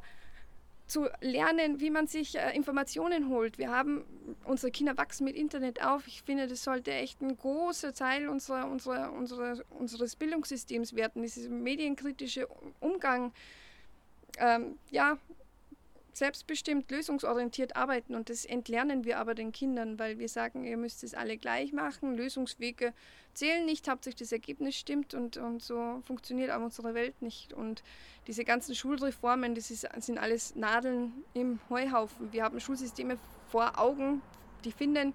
zu 0.91 1.09
lernen, 1.21 1.81
wie 1.81 1.91
man 1.91 2.07
sich 2.07 2.37
äh, 2.37 2.55
Informationen 2.55 3.29
holt. 3.29 3.59
Wir 3.59 3.71
haben, 3.71 4.05
unsere 4.45 4.71
Kinder 4.73 4.97
wachsen 4.99 5.25
mit 5.25 5.37
Internet 5.37 5.83
auf. 5.83 6.07
Ich 6.07 6.23
finde, 6.23 6.49
das 6.49 6.65
sollte 6.65 6.93
echt 6.93 7.23
ein 7.23 7.37
großer 7.37 7.95
Teil 7.95 8.29
unserer, 8.29 8.69
unserer, 8.69 9.13
unserer, 9.13 9.63
unseres 9.71 10.17
Bildungssystems 10.17 10.95
werden, 10.95 11.23
dieser 11.23 11.49
medienkritische 11.49 12.49
Umgang. 12.81 13.33
Ähm, 14.39 14.79
ja, 14.91 15.19
selbstbestimmt, 16.13 16.91
lösungsorientiert 16.91 17.77
arbeiten 17.77 18.15
und 18.15 18.31
das 18.31 18.45
entlernen 18.45 19.05
wir 19.05 19.19
aber 19.19 19.35
den 19.35 19.53
Kindern, 19.53 19.99
weil 19.99 20.19
wir 20.19 20.29
sagen, 20.29 20.65
ihr 20.65 20.77
müsst 20.77 21.05
es 21.05 21.15
alle 21.15 21.37
gleich 21.37 21.73
machen, 21.73 22.17
Lösungswege 22.17 22.93
zählen 23.35 23.65
nicht, 23.65 23.89
hauptsächlich 23.89 24.29
das 24.29 24.33
Ergebnis 24.33 24.77
stimmt 24.77 25.15
und, 25.15 25.37
und 25.37 25.63
so 25.63 26.03
funktioniert 26.05 26.51
auch 26.51 26.61
unsere 26.61 26.95
Welt 26.95 27.23
nicht. 27.23 27.53
Und 27.53 27.83
diese 28.27 28.45
ganzen 28.45 28.75
Schulreformen, 28.75 29.55
das 29.55 29.71
ist, 29.71 29.89
sind 29.99 30.19
alles 30.19 30.57
Nadeln 30.57 31.25
im 31.35 31.61
Heuhaufen. 31.71 32.33
Wir 32.33 32.45
haben 32.45 32.61
Schulsysteme 32.61 33.19
vor 33.49 33.79
Augen, 33.79 34.23
die 34.65 34.73
finden, 34.73 35.15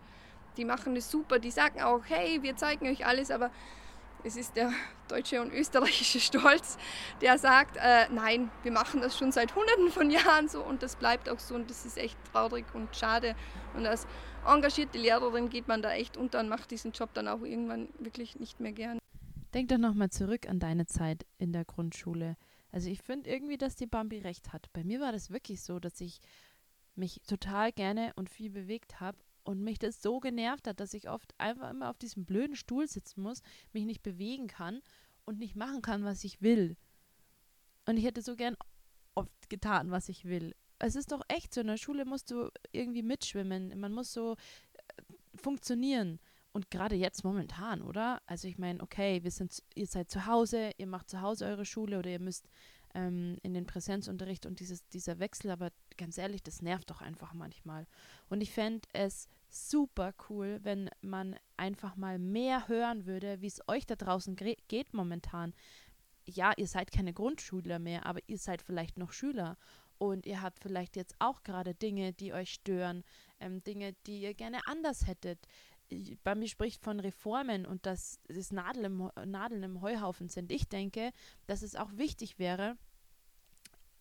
die 0.58 0.66
machen 0.66 0.96
es 0.96 1.12
super, 1.12 1.40
die 1.40 1.52
sagen 1.52 1.82
auch, 1.82 2.02
hey, 2.06 2.42
wir 2.42 2.56
zeigen 2.56 2.88
euch 2.88 3.06
alles, 3.06 3.32
aber 3.32 3.52
es 4.26 4.36
ist 4.36 4.56
der 4.56 4.74
deutsche 5.08 5.40
und 5.40 5.54
österreichische 5.54 6.20
Stolz, 6.20 6.78
der 7.22 7.38
sagt, 7.38 7.78
äh, 7.78 8.10
nein, 8.12 8.50
wir 8.64 8.72
machen 8.72 9.02
das 9.02 9.18
schon 9.18 9.32
seit 9.32 9.56
hunderten 9.56 9.90
von 9.92 10.10
Jahren 10.10 10.50
so 10.50 10.64
und 10.64 10.82
das 10.82 10.96
bleibt 10.96 11.30
auch 11.30 11.40
so 11.40 11.54
und 11.56 11.70
das 11.70 11.86
ist 11.86 11.98
echt 11.98 12.18
traurig 12.32 12.66
und 12.74 12.96
schade. 12.96 13.36
Und 13.76 13.86
als 13.86 14.08
engagierte 14.46 14.98
Lehrerin 14.98 15.50
geht 15.50 15.68
man 15.68 15.82
da 15.82 15.94
echt 15.94 16.18
unter 16.18 16.40
und 16.40 16.50
macht 16.50 16.72
diesen 16.72 16.92
Job 16.92 17.14
dann 17.14 17.28
auch 17.28 17.42
irgendwann 17.42 17.90
wirklich 18.00 18.40
nicht 18.40 18.60
mehr 18.60 18.72
gern. 18.72 18.98
Denk 19.54 19.70
doch 19.70 19.78
nochmal 19.78 20.10
zurück 20.10 20.50
an 20.50 20.60
deine 20.60 20.88
Zeit 20.88 21.26
in 21.38 21.54
der 21.54 21.64
Grundschule. 21.64 22.36
Also 22.72 22.90
ich 22.90 23.02
finde 23.02 23.30
irgendwie, 23.30 23.58
dass 23.58 23.76
die 23.76 23.86
Bambi 23.86 24.20
recht 24.20 24.52
hat. 24.52 24.68
Bei 24.74 24.84
mir 24.84 25.00
war 25.00 25.12
das 25.12 25.30
wirklich 25.30 25.62
so, 25.62 25.80
dass 25.80 26.02
ich 26.02 26.20
mich 26.96 27.22
total 27.28 27.72
gerne 27.72 28.12
und 28.16 28.30
viel 28.30 28.50
bewegt 28.50 29.00
habe 29.00 29.18
und 29.46 29.64
mich 29.64 29.80
das 29.80 30.02
so 30.02 30.20
genervt 30.20 30.68
hat, 30.68 30.80
dass 30.80 30.94
ich 30.94 31.10
oft 31.10 31.34
einfach 31.38 31.70
immer 31.70 31.90
auf 31.90 31.98
diesem 31.98 32.26
blöden 32.26 32.56
Stuhl 32.56 32.88
sitzen 32.88 33.22
muss, 33.22 33.42
mich 33.72 33.86
nicht 33.86 34.04
bewegen 34.04 34.48
kann 34.48 34.82
und 35.24 35.40
nicht 35.40 35.56
machen 35.56 35.82
kann, 35.82 36.04
was 36.04 36.24
ich 36.24 36.42
will. 36.42 36.76
Und 37.86 37.98
ich 37.98 38.04
hätte 38.04 38.22
so 38.22 38.36
gern 38.36 38.58
oft 39.14 39.50
getan, 39.50 39.92
was 39.92 40.10
ich 40.10 40.26
will. 40.26 40.56
Es 40.80 40.96
ist 40.96 41.12
doch 41.12 41.22
echt 41.30 41.54
so, 41.54 41.62
in 41.62 41.68
der 41.68 41.78
Schule 41.78 42.06
musst 42.06 42.32
du 42.32 42.50
irgendwie 42.72 43.04
mitschwimmen, 43.04 43.80
man 43.80 43.94
muss 43.94 44.12
so 44.12 44.34
äh, 44.34 45.04
funktionieren. 45.36 46.20
Und 46.52 46.72
gerade 46.72 46.96
jetzt 46.96 47.24
momentan, 47.24 47.82
oder? 47.82 48.22
Also 48.28 48.48
ich 48.48 48.58
meine, 48.58 48.82
okay, 48.82 49.24
wir 49.24 49.32
sind, 49.32 49.62
ihr 49.76 49.88
seid 49.88 50.10
zu 50.10 50.26
Hause, 50.26 50.72
ihr 50.78 50.88
macht 50.88 51.10
zu 51.10 51.22
Hause 51.22 51.46
eure 51.46 51.66
Schule 51.66 52.00
oder 52.00 52.10
ihr 52.10 52.22
müsst 52.22 52.48
ähm, 52.94 53.38
in 53.44 53.54
den 53.54 53.66
Präsenzunterricht 53.66 54.46
und 54.46 54.60
dieses, 54.62 54.88
dieser 54.88 55.20
Wechsel, 55.20 55.52
aber 55.52 55.72
ganz 55.98 56.18
ehrlich, 56.18 56.44
das 56.44 56.62
nervt 56.62 56.90
doch 56.90 57.02
einfach 57.02 57.34
manchmal. 57.34 57.88
Und 58.30 58.42
ich 58.42 58.52
fände 58.52 58.88
es 58.94 59.28
super 59.50 60.14
cool, 60.30 60.60
wenn 60.64 60.90
man 61.02 61.36
einfach 61.58 61.96
mal 61.96 62.20
mehr 62.20 62.68
hören 62.68 63.06
würde, 63.06 63.42
wie 63.42 63.48
es 63.48 63.62
euch 63.68 63.86
da 63.86 63.96
draußen 63.96 64.36
geht 64.36 64.94
momentan. 64.94 65.54
Ja, 66.26 66.54
ihr 66.58 66.68
seid 66.68 66.92
keine 66.92 67.14
Grundschüler 67.14 67.80
mehr, 67.80 68.06
aber 68.06 68.20
ihr 68.28 68.38
seid 68.38 68.62
vielleicht 68.62 68.98
noch 68.98 69.12
Schüler 69.12 69.58
und 69.98 70.26
ihr 70.26 70.42
habt 70.42 70.60
vielleicht 70.60 70.96
jetzt 70.96 71.16
auch 71.20 71.44
gerade 71.44 71.74
Dinge, 71.74 72.14
die 72.14 72.34
euch 72.34 72.52
stören, 72.52 73.04
ähm, 73.40 73.64
Dinge, 73.64 73.94
die 74.06 74.22
ihr 74.22 74.34
gerne 74.34 74.60
anders 74.68 75.08
hättet. 75.08 75.48
Bei 76.24 76.36
mir 76.36 76.48
spricht 76.48 76.84
von 76.84 77.00
Reformen 77.00 77.66
und 77.66 77.86
dass 77.86 78.20
es 78.28 78.52
Nadeln 78.52 78.86
im, 78.86 79.12
Nadeln 79.30 79.64
im 79.64 79.82
Heuhaufen 79.82 80.30
sind. 80.30 80.52
Ich 80.52 80.68
denke, 80.68 81.12
dass 81.46 81.62
es 81.62 81.76
auch 81.76 81.92
wichtig 81.96 82.40
wäre, 82.40 82.76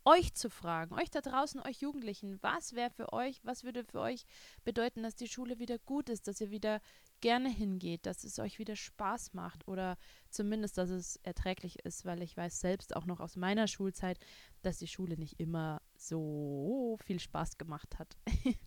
euch 0.04 0.34
zu 0.34 0.50
fragen, 0.50 0.94
euch 0.94 1.10
da 1.10 1.20
draußen, 1.20 1.60
euch 1.60 1.80
Jugendlichen, 1.80 2.38
was 2.42 2.74
wäre 2.74 2.90
für 2.90 3.12
euch, 3.12 3.40
was 3.42 3.64
würde 3.64 3.84
für 3.84 4.00
euch 4.00 4.24
bedeuten, 4.64 5.02
dass 5.02 5.14
die 5.14 5.28
Schule 5.28 5.58
wieder 5.58 5.78
gut 5.78 6.08
ist, 6.08 6.28
dass 6.28 6.40
ihr 6.40 6.50
wieder 6.50 6.80
gerne 7.20 7.48
hingeht, 7.48 8.04
dass 8.04 8.24
es 8.24 8.38
euch 8.38 8.58
wieder 8.58 8.76
Spaß 8.76 9.32
macht 9.32 9.66
oder 9.66 9.96
zumindest, 10.28 10.76
dass 10.76 10.90
es 10.90 11.16
erträglich 11.22 11.78
ist, 11.84 12.04
weil 12.04 12.22
ich 12.22 12.36
weiß 12.36 12.60
selbst 12.60 12.94
auch 12.94 13.06
noch 13.06 13.20
aus 13.20 13.36
meiner 13.36 13.66
Schulzeit, 13.66 14.18
dass 14.62 14.78
die 14.78 14.88
Schule 14.88 15.16
nicht 15.16 15.40
immer 15.40 15.80
so 15.96 16.98
viel 17.02 17.18
Spaß 17.18 17.56
gemacht 17.56 17.98
hat. 17.98 18.16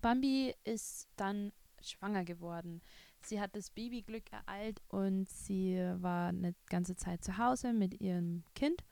Bambi 0.00 0.54
ist 0.64 1.08
dann 1.16 1.52
schwanger 1.80 2.24
geworden. 2.24 2.82
Sie 3.24 3.40
hat 3.40 3.54
das 3.54 3.70
Babyglück 3.70 4.32
ereilt 4.32 4.82
und 4.88 5.28
sie 5.28 5.76
war 5.76 6.28
eine 6.28 6.54
ganze 6.66 6.96
Zeit 6.96 7.22
zu 7.22 7.38
Hause 7.38 7.72
mit 7.72 8.00
ihrem 8.00 8.42
Kind 8.54 8.82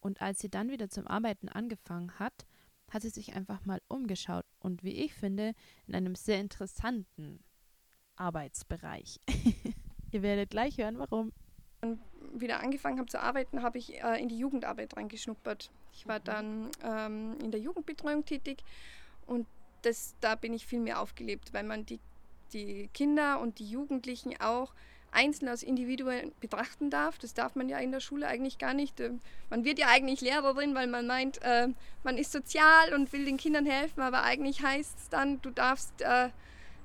und 0.00 0.20
als 0.20 0.40
sie 0.40 0.48
dann 0.48 0.70
wieder 0.70 0.88
zum 0.88 1.06
Arbeiten 1.06 1.48
angefangen 1.48 2.18
hat, 2.18 2.46
hat 2.90 3.02
sie 3.02 3.10
sich 3.10 3.34
einfach 3.34 3.64
mal 3.64 3.80
umgeschaut 3.88 4.44
und 4.60 4.82
wie 4.82 5.04
ich 5.04 5.14
finde, 5.14 5.54
in 5.86 5.94
einem 5.94 6.14
sehr 6.14 6.40
interessanten 6.40 7.44
Arbeitsbereich. 8.16 9.20
Ihr 10.10 10.22
werdet 10.22 10.50
gleich 10.50 10.78
hören, 10.78 10.98
warum. 10.98 11.32
Und 11.80 12.00
wieder 12.32 12.60
angefangen 12.60 12.98
habe 12.98 13.08
zu 13.08 13.20
arbeiten, 13.20 13.62
habe 13.62 13.78
ich 13.78 14.02
äh, 14.02 14.20
in 14.20 14.28
die 14.28 14.38
Jugendarbeit 14.38 14.96
reingeschnuppert. 14.96 15.70
Ich 15.92 16.06
war 16.06 16.18
mhm. 16.20 16.24
dann 16.24 16.70
ähm, 16.82 17.38
in 17.42 17.50
der 17.50 17.60
Jugendbetreuung 17.60 18.24
tätig 18.24 18.64
und 19.26 19.46
das, 19.82 20.14
da 20.20 20.34
bin 20.34 20.52
ich 20.54 20.66
viel 20.66 20.80
mehr 20.80 21.00
aufgelebt, 21.00 21.52
weil 21.52 21.64
man 21.64 21.86
die, 21.86 22.00
die 22.52 22.88
Kinder 22.92 23.40
und 23.40 23.58
die 23.58 23.68
Jugendlichen 23.68 24.40
auch 24.40 24.74
einzeln 25.10 25.48
als 25.48 25.62
Individuen 25.62 26.32
betrachten 26.40 26.90
darf. 26.90 27.18
Das 27.18 27.34
darf 27.34 27.54
man 27.54 27.68
ja 27.68 27.78
in 27.78 27.92
der 27.92 28.00
Schule 28.00 28.26
eigentlich 28.26 28.58
gar 28.58 28.74
nicht. 28.74 29.00
Ähm, 29.00 29.20
man 29.50 29.64
wird 29.64 29.78
ja 29.78 29.86
eigentlich 29.88 30.20
Lehrerin, 30.20 30.74
weil 30.74 30.86
man 30.86 31.06
meint, 31.06 31.40
äh, 31.42 31.68
man 32.02 32.18
ist 32.18 32.32
sozial 32.32 32.94
und 32.94 33.12
will 33.12 33.24
den 33.24 33.36
Kindern 33.36 33.66
helfen, 33.66 34.00
aber 34.00 34.22
eigentlich 34.22 34.62
heißt 34.62 34.98
es 34.98 35.08
dann, 35.08 35.40
du 35.42 35.50
darfst, 35.50 36.02
äh, 36.02 36.30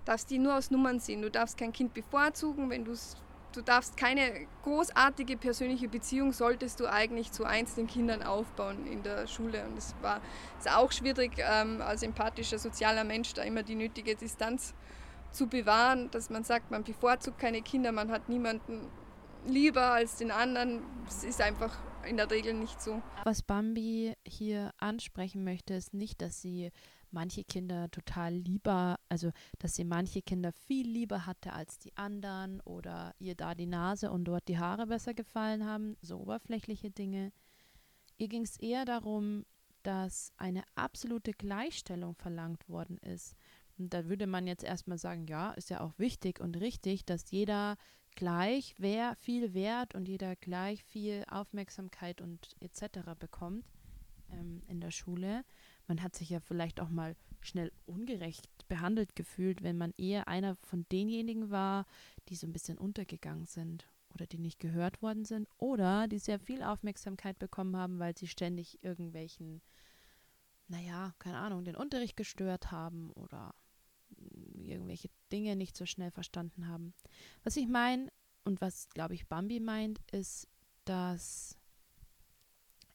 darfst 0.06 0.30
die 0.30 0.40
nur 0.40 0.56
aus 0.56 0.72
Nummern 0.72 1.00
sehen. 1.00 1.22
Du 1.22 1.32
darfst 1.32 1.58
kein 1.58 1.74
Kind 1.74 1.94
bevorzugen, 1.94 2.70
wenn 2.70 2.86
du 2.86 2.96
du 3.54 3.62
darfst 3.62 3.98
keine 3.98 4.48
großartige 4.64 5.38
persönliche 5.38 5.88
Beziehung 5.88 6.34
solltest 6.34 6.80
du 6.80 6.88
eigentlich 6.88 7.32
zu 7.32 7.46
einzelnen 7.46 7.88
Kindern 7.88 8.24
aufbauen 8.24 8.88
in 8.88 9.04
der 9.04 9.28
Schule. 9.28 9.64
Und 9.66 9.78
es 9.78 9.94
war 10.02 10.22
ist 10.60 10.70
auch 10.72 10.92
schwierig, 10.92 11.34
ähm, 11.38 11.82
als 11.82 12.04
empathischer, 12.04 12.58
sozialer 12.58 13.04
Mensch 13.04 13.34
da 13.34 13.44
immer 13.44 13.64
die 13.64 13.76
nötige 13.76 14.16
Distanz 14.16 14.74
zu 15.34 15.48
bewahren, 15.48 16.10
dass 16.12 16.30
man 16.30 16.44
sagt, 16.44 16.72
man 16.72 16.84
bevorzugt 16.84 17.40
keine 17.40 17.62
Kinder, 17.62 17.92
man 17.92 18.12
hat 18.12 18.30
niemanden 18.30 18.88
lieber 19.46 19.92
als 19.92 20.18
den 20.18 20.32
anderen. 20.32 20.84
Es 21.08 21.24
ist 21.24 21.42
einfach 21.42 21.78
in 22.06 22.18
der 22.18 22.30
Regel 22.30 22.54
nicht 22.54 22.82
so. 22.82 23.02
Was 23.24 23.42
Bambi 23.42 24.14
hier 24.26 24.72
ansprechen 24.78 25.44
möchte, 25.44 25.74
ist 25.74 25.94
nicht, 25.94 26.22
dass 26.22 26.42
sie 26.42 26.72
manche 27.12 27.44
Kinder 27.44 27.90
total 27.92 28.34
lieber, 28.34 29.00
also 29.08 29.32
dass 29.60 29.76
sie 29.76 29.86
manche 29.86 30.22
Kinder 30.22 30.52
viel 30.52 30.88
lieber 30.88 31.26
hatte 31.26 31.54
als 31.54 31.78
die 31.78 31.96
anderen 31.96 32.60
oder 32.62 33.14
ihr 33.20 33.36
da 33.36 33.54
die 33.54 33.68
Nase 33.68 34.12
und 34.12 34.26
dort 34.26 34.48
die 34.48 34.58
Haare 34.58 34.88
besser 34.88 35.14
gefallen 35.14 35.66
haben, 35.66 35.96
so 36.02 36.20
oberflächliche 36.20 36.90
Dinge. 36.90 37.32
Ihr 38.18 38.28
ging 38.28 38.44
es 38.44 38.58
eher 38.58 38.86
darum, 38.86 39.46
dass 39.84 40.32
eine 40.38 40.64
absolute 40.76 41.32
Gleichstellung 41.34 42.16
verlangt 42.16 42.68
worden 42.68 42.98
ist. 42.98 43.36
Und 43.78 43.94
da 43.94 44.08
würde 44.08 44.28
man 44.28 44.48
jetzt 44.48 44.64
erstmal 44.64 44.98
sagen, 44.98 45.28
ja, 45.28 45.52
ist 45.52 45.70
ja 45.70 45.82
auch 45.82 45.98
wichtig 45.98 46.40
und 46.40 46.60
richtig, 46.60 47.06
dass 47.06 47.32
jeder 47.32 47.78
gleich 48.16 48.76
wer 48.78 49.16
viel 49.16 49.54
Wert 49.54 49.96
und 49.96 50.08
jeder 50.08 50.36
gleich 50.36 50.84
viel 50.84 51.24
Aufmerksamkeit 51.30 52.22
und 52.22 52.56
etc. 52.60 53.00
bekommt 53.20 53.66
ähm, 54.30 54.62
in 54.68 54.80
der 54.82 54.92
Schule. 54.92 55.44
Man 55.88 56.02
hat 56.02 56.16
sich 56.16 56.30
ja 56.30 56.40
vielleicht 56.40 56.80
auch 56.80 56.90
mal 56.90 57.16
schnell 57.42 57.72
ungerecht 57.86 58.48
behandelt 58.68 59.16
gefühlt, 59.16 59.64
wenn 59.64 59.78
man 59.78 59.94
eher 59.98 60.28
einer 60.28 60.56
von 60.56 60.86
denjenigen 60.92 61.50
war, 61.50 61.86
die 62.30 62.36
so 62.36 62.48
ein 62.48 62.54
bisschen 62.54 62.78
untergegangen 62.78 63.46
sind 63.46 63.88
oder 64.14 64.26
die 64.26 64.40
nicht 64.40 64.60
gehört 64.60 65.02
worden 65.02 65.26
sind 65.26 65.48
oder 65.58 66.08
die 66.08 66.20
sehr 66.20 66.40
viel 66.40 66.64
Aufmerksamkeit 66.64 67.38
bekommen 67.40 67.76
haben, 67.76 68.00
weil 68.00 68.16
sie 68.18 68.28
ständig 68.28 68.84
irgendwelchen, 68.84 69.62
naja, 70.68 71.14
keine 71.20 71.38
Ahnung, 71.38 71.66
den 71.66 71.76
Unterricht 71.76 72.16
gestört 72.16 72.72
haben 72.72 73.12
oder 73.12 73.54
irgendwelche 74.70 75.10
Dinge 75.32 75.56
nicht 75.56 75.76
so 75.76 75.86
schnell 75.86 76.12
verstanden 76.12 76.68
haben. 76.68 76.94
Was 77.44 77.58
ich 77.58 77.68
meine 77.68 78.12
und 78.44 78.62
was, 78.62 78.90
glaube 78.90 79.16
ich, 79.16 79.28
Bambi 79.28 79.60
meint, 79.60 80.00
ist, 80.12 80.48
dass 80.86 81.58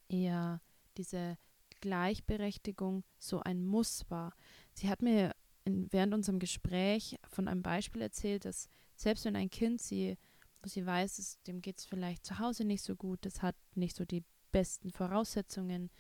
eher 0.08 0.60
diese 0.96 1.38
Gleichberechtigung 1.80 3.04
so 3.18 3.40
ein 3.40 3.64
Muss 3.64 4.04
war. 4.10 4.34
Sie 4.74 4.88
hat 4.88 5.02
mir 5.02 5.34
in, 5.64 5.92
während 5.92 6.14
unserem 6.14 6.38
Gespräch 6.38 7.18
von 7.28 7.48
einem 7.48 7.62
Beispiel 7.62 8.02
erzählt, 8.02 8.44
dass 8.44 8.68
Selbst 8.96 9.24
wenn 9.24 9.36
ein 9.36 9.50
Kind 9.50 9.80
sie, 9.80 10.18
wo 10.60 10.68
sie 10.68 10.84
weiß, 10.84 11.18
es, 11.18 11.40
dem 11.42 11.62
geht 11.62 11.78
es 11.78 11.84
vielleicht 11.84 12.26
zu 12.26 12.40
Hause 12.40 12.64
nicht 12.64 12.82
so 12.82 12.96
gut, 12.96 13.24
es 13.26 13.42
hat 13.42 13.54
nicht 13.76 13.94
so 13.94 14.04
die 14.04 14.24
besten 14.50 14.90
Voraussetzungen, 14.90 15.90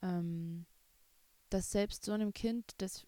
ähm, 0.00 0.64
dass 1.50 1.70
selbst 1.70 2.04
so 2.04 2.12
einem 2.12 2.32
Kind, 2.32 2.72
das 2.78 3.04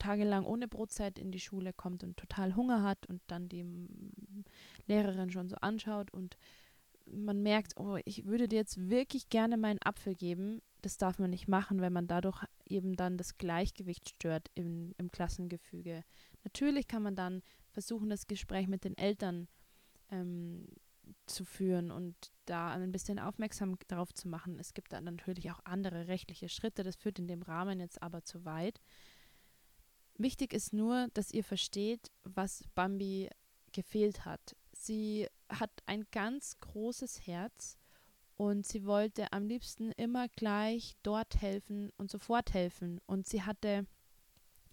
tagelang 0.00 0.44
ohne 0.44 0.66
Brotzeit 0.66 1.18
in 1.18 1.30
die 1.30 1.38
Schule 1.38 1.72
kommt 1.72 2.02
und 2.02 2.16
total 2.16 2.56
Hunger 2.56 2.82
hat 2.82 3.06
und 3.06 3.20
dann 3.28 3.48
die 3.48 3.64
Lehrerin 4.86 5.30
schon 5.30 5.48
so 5.48 5.56
anschaut 5.56 6.12
und 6.12 6.36
man 7.12 7.42
merkt, 7.42 7.76
oh, 7.76 7.98
ich 8.04 8.24
würde 8.24 8.48
dir 8.48 8.56
jetzt 8.56 8.88
wirklich 8.88 9.28
gerne 9.28 9.56
meinen 9.56 9.82
Apfel 9.82 10.14
geben. 10.14 10.62
Das 10.82 10.96
darf 10.96 11.18
man 11.18 11.30
nicht 11.30 11.48
machen, 11.48 11.80
weil 11.80 11.90
man 11.90 12.06
dadurch 12.06 12.44
eben 12.66 12.94
dann 12.96 13.16
das 13.16 13.36
Gleichgewicht 13.36 14.08
stört 14.10 14.48
im, 14.54 14.94
im 14.96 15.10
Klassengefüge. 15.10 16.04
Natürlich 16.44 16.88
kann 16.88 17.02
man 17.02 17.16
dann 17.16 17.42
versuchen, 17.70 18.10
das 18.10 18.26
Gespräch 18.26 18.68
mit 18.68 18.84
den 18.84 18.96
Eltern 18.96 19.48
ähm, 20.10 20.68
zu 21.26 21.44
führen 21.44 21.90
und 21.90 22.14
da 22.46 22.70
ein 22.70 22.92
bisschen 22.92 23.18
aufmerksam 23.18 23.76
darauf 23.88 24.12
zu 24.14 24.28
machen. 24.28 24.58
Es 24.58 24.74
gibt 24.74 24.92
dann 24.92 25.04
natürlich 25.04 25.50
auch 25.50 25.60
andere 25.64 26.08
rechtliche 26.08 26.48
Schritte, 26.48 26.82
das 26.82 26.96
führt 26.96 27.18
in 27.18 27.28
dem 27.28 27.42
Rahmen 27.42 27.80
jetzt 27.80 28.02
aber 28.02 28.22
zu 28.22 28.44
weit. 28.44 28.80
Wichtig 30.22 30.52
ist 30.52 30.74
nur, 30.74 31.08
dass 31.14 31.32
ihr 31.32 31.42
versteht, 31.42 32.10
was 32.24 32.62
Bambi 32.74 33.30
gefehlt 33.72 34.26
hat. 34.26 34.54
Sie 34.70 35.26
hat 35.48 35.70
ein 35.86 36.04
ganz 36.12 36.60
großes 36.60 37.26
Herz 37.26 37.78
und 38.36 38.66
sie 38.66 38.84
wollte 38.84 39.32
am 39.32 39.46
liebsten 39.46 39.92
immer 39.92 40.28
gleich 40.28 40.92
dort 41.02 41.40
helfen 41.40 41.90
und 41.96 42.10
sofort 42.10 42.52
helfen. 42.52 43.00
Und 43.06 43.26
sie 43.28 43.44
hatte 43.44 43.86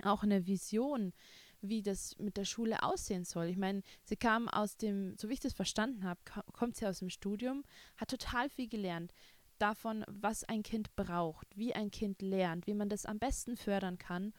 auch 0.04 0.22
eine 0.22 0.48
Vision, 0.48 1.14
wie 1.62 1.82
das 1.82 2.18
mit 2.18 2.36
der 2.36 2.44
Schule 2.44 2.84
aussehen 2.84 3.24
soll. 3.24 3.46
Ich 3.46 3.58
meine, 3.58 3.84
sie 4.04 4.18
kam 4.18 4.50
aus 4.50 4.76
dem, 4.76 5.16
so 5.18 5.30
wie 5.30 5.36
ich 5.36 5.40
das 5.40 5.54
verstanden 5.54 6.04
habe, 6.04 6.20
kommt 6.52 6.76
sie 6.76 6.86
aus 6.86 7.00
dem 7.00 7.10
Studium, 7.10 7.64
hat 7.96 8.10
total 8.10 8.50
viel 8.50 8.68
gelernt 8.68 9.14
davon, 9.60 10.04
was 10.10 10.44
ein 10.44 10.62
Kind 10.62 10.94
braucht, 10.98 11.48
wie 11.56 11.74
ein 11.74 11.90
Kind 11.90 12.22
lernt, 12.22 12.68
wie 12.68 12.74
man 12.74 12.90
das 12.90 13.06
am 13.06 13.18
besten 13.18 13.56
fördern 13.56 13.98
kann 13.98 14.34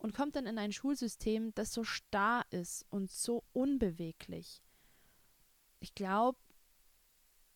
und 0.00 0.14
kommt 0.14 0.34
dann 0.34 0.46
in 0.46 0.58
ein 0.58 0.72
Schulsystem, 0.72 1.54
das 1.54 1.72
so 1.72 1.84
starr 1.84 2.44
ist 2.50 2.84
und 2.90 3.10
so 3.10 3.44
unbeweglich 3.52 4.60
ich 5.80 5.94
glaube, 5.94 6.38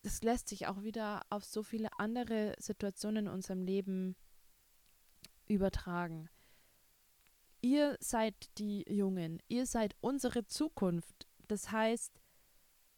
das 0.02 0.22
lässt 0.22 0.48
sich 0.48 0.66
auch 0.66 0.82
wieder 0.82 1.22
auf 1.30 1.44
so 1.44 1.62
viele 1.62 1.88
andere 1.98 2.54
Situationen 2.58 3.26
in 3.26 3.32
unserem 3.32 3.62
Leben 3.62 4.16
übertragen. 5.46 6.28
Ihr 7.60 7.96
seid 8.00 8.34
die 8.58 8.84
Jungen, 8.88 9.40
ihr 9.48 9.66
seid 9.66 9.94
unsere 10.00 10.46
Zukunft. 10.46 11.26
Das 11.48 11.70
heißt, 11.70 12.12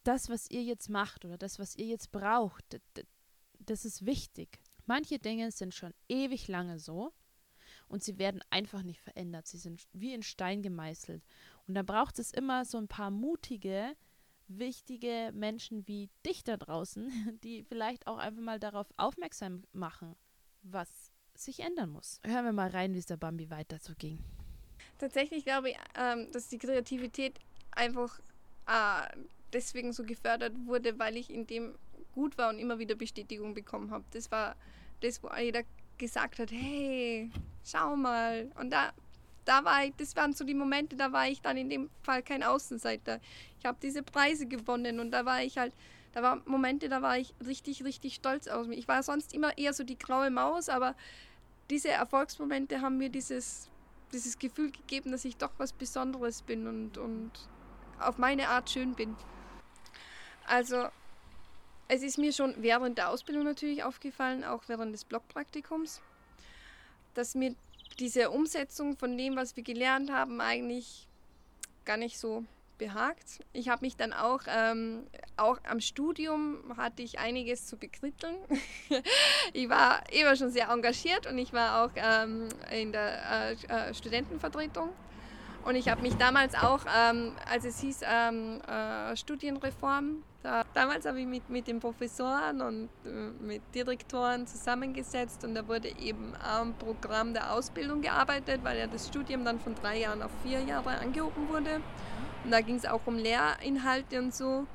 das, 0.03 0.29
was 0.29 0.49
ihr 0.49 0.63
jetzt 0.63 0.89
macht 0.89 1.23
oder 1.23 1.37
das, 1.37 1.59
was 1.59 1.75
ihr 1.75 1.85
jetzt 1.85 2.11
braucht, 2.11 2.81
das 3.59 3.85
ist 3.85 4.05
wichtig. 4.05 4.59
Manche 4.85 5.19
Dinge 5.19 5.51
sind 5.51 5.73
schon 5.73 5.93
ewig 6.07 6.47
lange 6.47 6.79
so 6.79 7.13
und 7.87 8.03
sie 8.03 8.17
werden 8.17 8.41
einfach 8.49 8.83
nicht 8.83 8.99
verändert. 8.99 9.47
Sie 9.47 9.57
sind 9.57 9.87
wie 9.93 10.13
in 10.13 10.23
Stein 10.23 10.61
gemeißelt. 10.61 11.23
Und 11.67 11.75
da 11.75 11.83
braucht 11.83 12.19
es 12.19 12.31
immer 12.31 12.65
so 12.65 12.77
ein 12.77 12.87
paar 12.87 13.11
mutige, 13.11 13.95
wichtige 14.47 15.31
Menschen 15.33 15.87
wie 15.87 16.09
dich 16.25 16.43
da 16.43 16.57
draußen, 16.57 17.39
die 17.43 17.63
vielleicht 17.63 18.07
auch 18.07 18.17
einfach 18.17 18.41
mal 18.41 18.59
darauf 18.59 18.87
aufmerksam 18.97 19.63
machen, 19.73 20.15
was 20.63 21.11
sich 21.35 21.59
ändern 21.59 21.91
muss. 21.91 22.19
Hören 22.25 22.45
wir 22.45 22.53
mal 22.53 22.69
rein, 22.69 22.93
wie 22.93 22.99
es 22.99 23.05
der 23.05 23.17
Bambi 23.17 23.49
weiter 23.49 23.77
so 23.79 23.93
ging. 23.97 24.23
Tatsächlich 24.97 25.45
glaube 25.45 25.69
ich, 25.69 25.77
ähm, 25.95 26.31
dass 26.31 26.47
die 26.47 26.57
Kreativität 26.57 27.39
einfach 27.71 28.19
äh, 28.67 29.07
deswegen 29.53 29.93
so 29.93 30.03
gefördert 30.03 30.53
wurde, 30.65 30.97
weil 30.97 31.17
ich 31.17 31.29
in 31.29 31.45
dem 31.45 31.75
gut 32.13 32.37
war 32.37 32.49
und 32.49 32.57
immer 32.57 32.79
wieder 32.79 32.95
Bestätigung 32.95 33.53
bekommen 33.53 33.91
habe. 33.91 34.03
Das 34.11 34.31
war 34.31 34.55
das, 35.01 35.21
wo 35.21 35.29
jeder 35.39 35.61
gesagt 35.97 36.39
hat, 36.39 36.51
hey, 36.51 37.29
schau 37.67 37.95
mal. 37.95 38.49
Und 38.59 38.71
da 38.71 38.91
da 39.47 39.63
war 39.63 39.85
ich, 39.85 39.93
das 39.95 40.15
waren 40.17 40.33
so 40.33 40.43
die 40.43 40.53
Momente, 40.53 40.97
da 40.97 41.13
war 41.13 41.27
ich 41.27 41.41
dann 41.41 41.55
in 41.55 41.69
dem 41.69 41.89
Fall 42.03 42.21
kein 42.21 42.43
Außenseiter. 42.43 43.21
Ich 43.59 43.65
habe 43.65 43.77
diese 43.81 44.03
Preise 44.03 44.45
gewonnen 44.45 44.99
und 44.99 45.11
da 45.11 45.25
war 45.25 45.41
ich 45.41 45.57
halt, 45.57 45.73
da 46.11 46.21
waren 46.21 46.41
Momente, 46.45 46.89
da 46.89 47.01
war 47.01 47.17
ich 47.17 47.33
richtig, 47.45 47.85
richtig 47.85 48.15
stolz 48.15 48.49
auf 48.49 48.67
mich. 48.67 48.79
Ich 48.79 48.87
war 48.89 49.01
sonst 49.03 49.33
immer 49.33 49.57
eher 49.57 49.71
so 49.71 49.85
die 49.85 49.97
graue 49.97 50.29
Maus, 50.29 50.67
aber 50.67 50.95
diese 51.69 51.89
Erfolgsmomente 51.89 52.81
haben 52.81 52.97
mir 52.97 53.09
dieses, 53.09 53.69
dieses 54.11 54.37
Gefühl 54.37 54.71
gegeben, 54.71 55.11
dass 55.11 55.23
ich 55.23 55.37
doch 55.37 55.51
was 55.57 55.71
Besonderes 55.71 56.41
bin 56.41 56.67
und, 56.67 56.97
und 56.97 57.31
auf 57.99 58.17
meine 58.17 58.49
Art 58.49 58.69
schön 58.69 58.95
bin. 58.95 59.15
Also 60.45 60.89
es 61.87 62.03
ist 62.03 62.17
mir 62.17 62.33
schon 62.33 62.53
während 62.57 62.97
der 62.97 63.09
Ausbildung 63.09 63.45
natürlich 63.45 63.85
aufgefallen, 63.85 64.43
auch 64.43 64.63
während 64.67 64.93
des 64.93 65.05
Blockpraktikums, 65.05 66.01
dass 67.17 67.35
mir 67.35 67.55
diese 67.99 68.29
Umsetzung 68.29 68.95
von 68.95 69.17
dem, 69.17 69.35
was 69.35 69.55
wir 69.55 69.63
gelernt 69.63 70.11
haben, 70.11 70.39
eigentlich 70.39 71.07
gar 71.83 71.97
nicht 71.97 72.19
so 72.19 72.43
behagt. 72.77 73.39
Ich 73.53 73.69
habe 73.69 73.83
mich 73.83 73.95
dann 73.95 74.13
auch, 74.13 74.41
ähm, 74.47 75.07
auch 75.35 75.57
am 75.67 75.81
Studium 75.81 76.77
hatte 76.77 77.01
ich 77.01 77.17
einiges 77.17 77.65
zu 77.65 77.75
bekritteln. 77.75 78.35
ich 79.53 79.67
war 79.67 80.03
immer 80.13 80.35
schon 80.35 80.51
sehr 80.51 80.69
engagiert 80.69 81.25
und 81.25 81.39
ich 81.39 81.53
war 81.53 81.83
auch 81.83 81.91
ähm, 81.95 82.49
in 82.71 82.91
der 82.91 83.55
äh, 83.67 83.89
äh 83.89 83.93
Studentenvertretung 83.95 84.89
und 85.65 85.75
ich 85.75 85.89
habe 85.89 86.01
mich 86.01 86.15
damals 86.15 86.55
auch, 86.55 86.81
ähm, 86.97 87.33
als 87.49 87.65
es 87.65 87.79
hieß 87.79 88.01
ähm, 88.03 88.61
äh, 88.67 89.15
Studienreform, 89.15 90.23
da, 90.43 90.63
damals 90.73 91.05
habe 91.05 91.19
ich 91.19 91.27
mit, 91.27 91.49
mit 91.49 91.67
den 91.67 91.79
Professoren 91.79 92.61
und 92.61 92.89
äh, 93.05 93.09
mit 93.43 93.61
Direktoren 93.75 94.47
zusammengesetzt 94.47 95.43
und 95.43 95.55
da 95.55 95.67
wurde 95.67 95.89
eben 95.99 96.33
am 96.41 96.73
Programm 96.75 97.33
der 97.33 97.51
Ausbildung 97.53 98.01
gearbeitet, 98.01 98.61
weil 98.63 98.77
ja 98.77 98.87
das 98.87 99.07
Studium 99.07 99.43
dann 99.43 99.59
von 99.59 99.75
drei 99.75 99.99
Jahren 99.99 100.21
auf 100.21 100.31
vier 100.43 100.61
Jahre 100.61 100.97
angehoben 100.99 101.49
wurde. 101.49 101.81
Und 102.43 102.51
da 102.51 102.61
ging 102.61 102.75
es 102.75 102.85
auch 102.85 103.01
um 103.05 103.17
Lehrinhalte 103.17 104.19
und 104.19 104.33
so. 104.33 104.65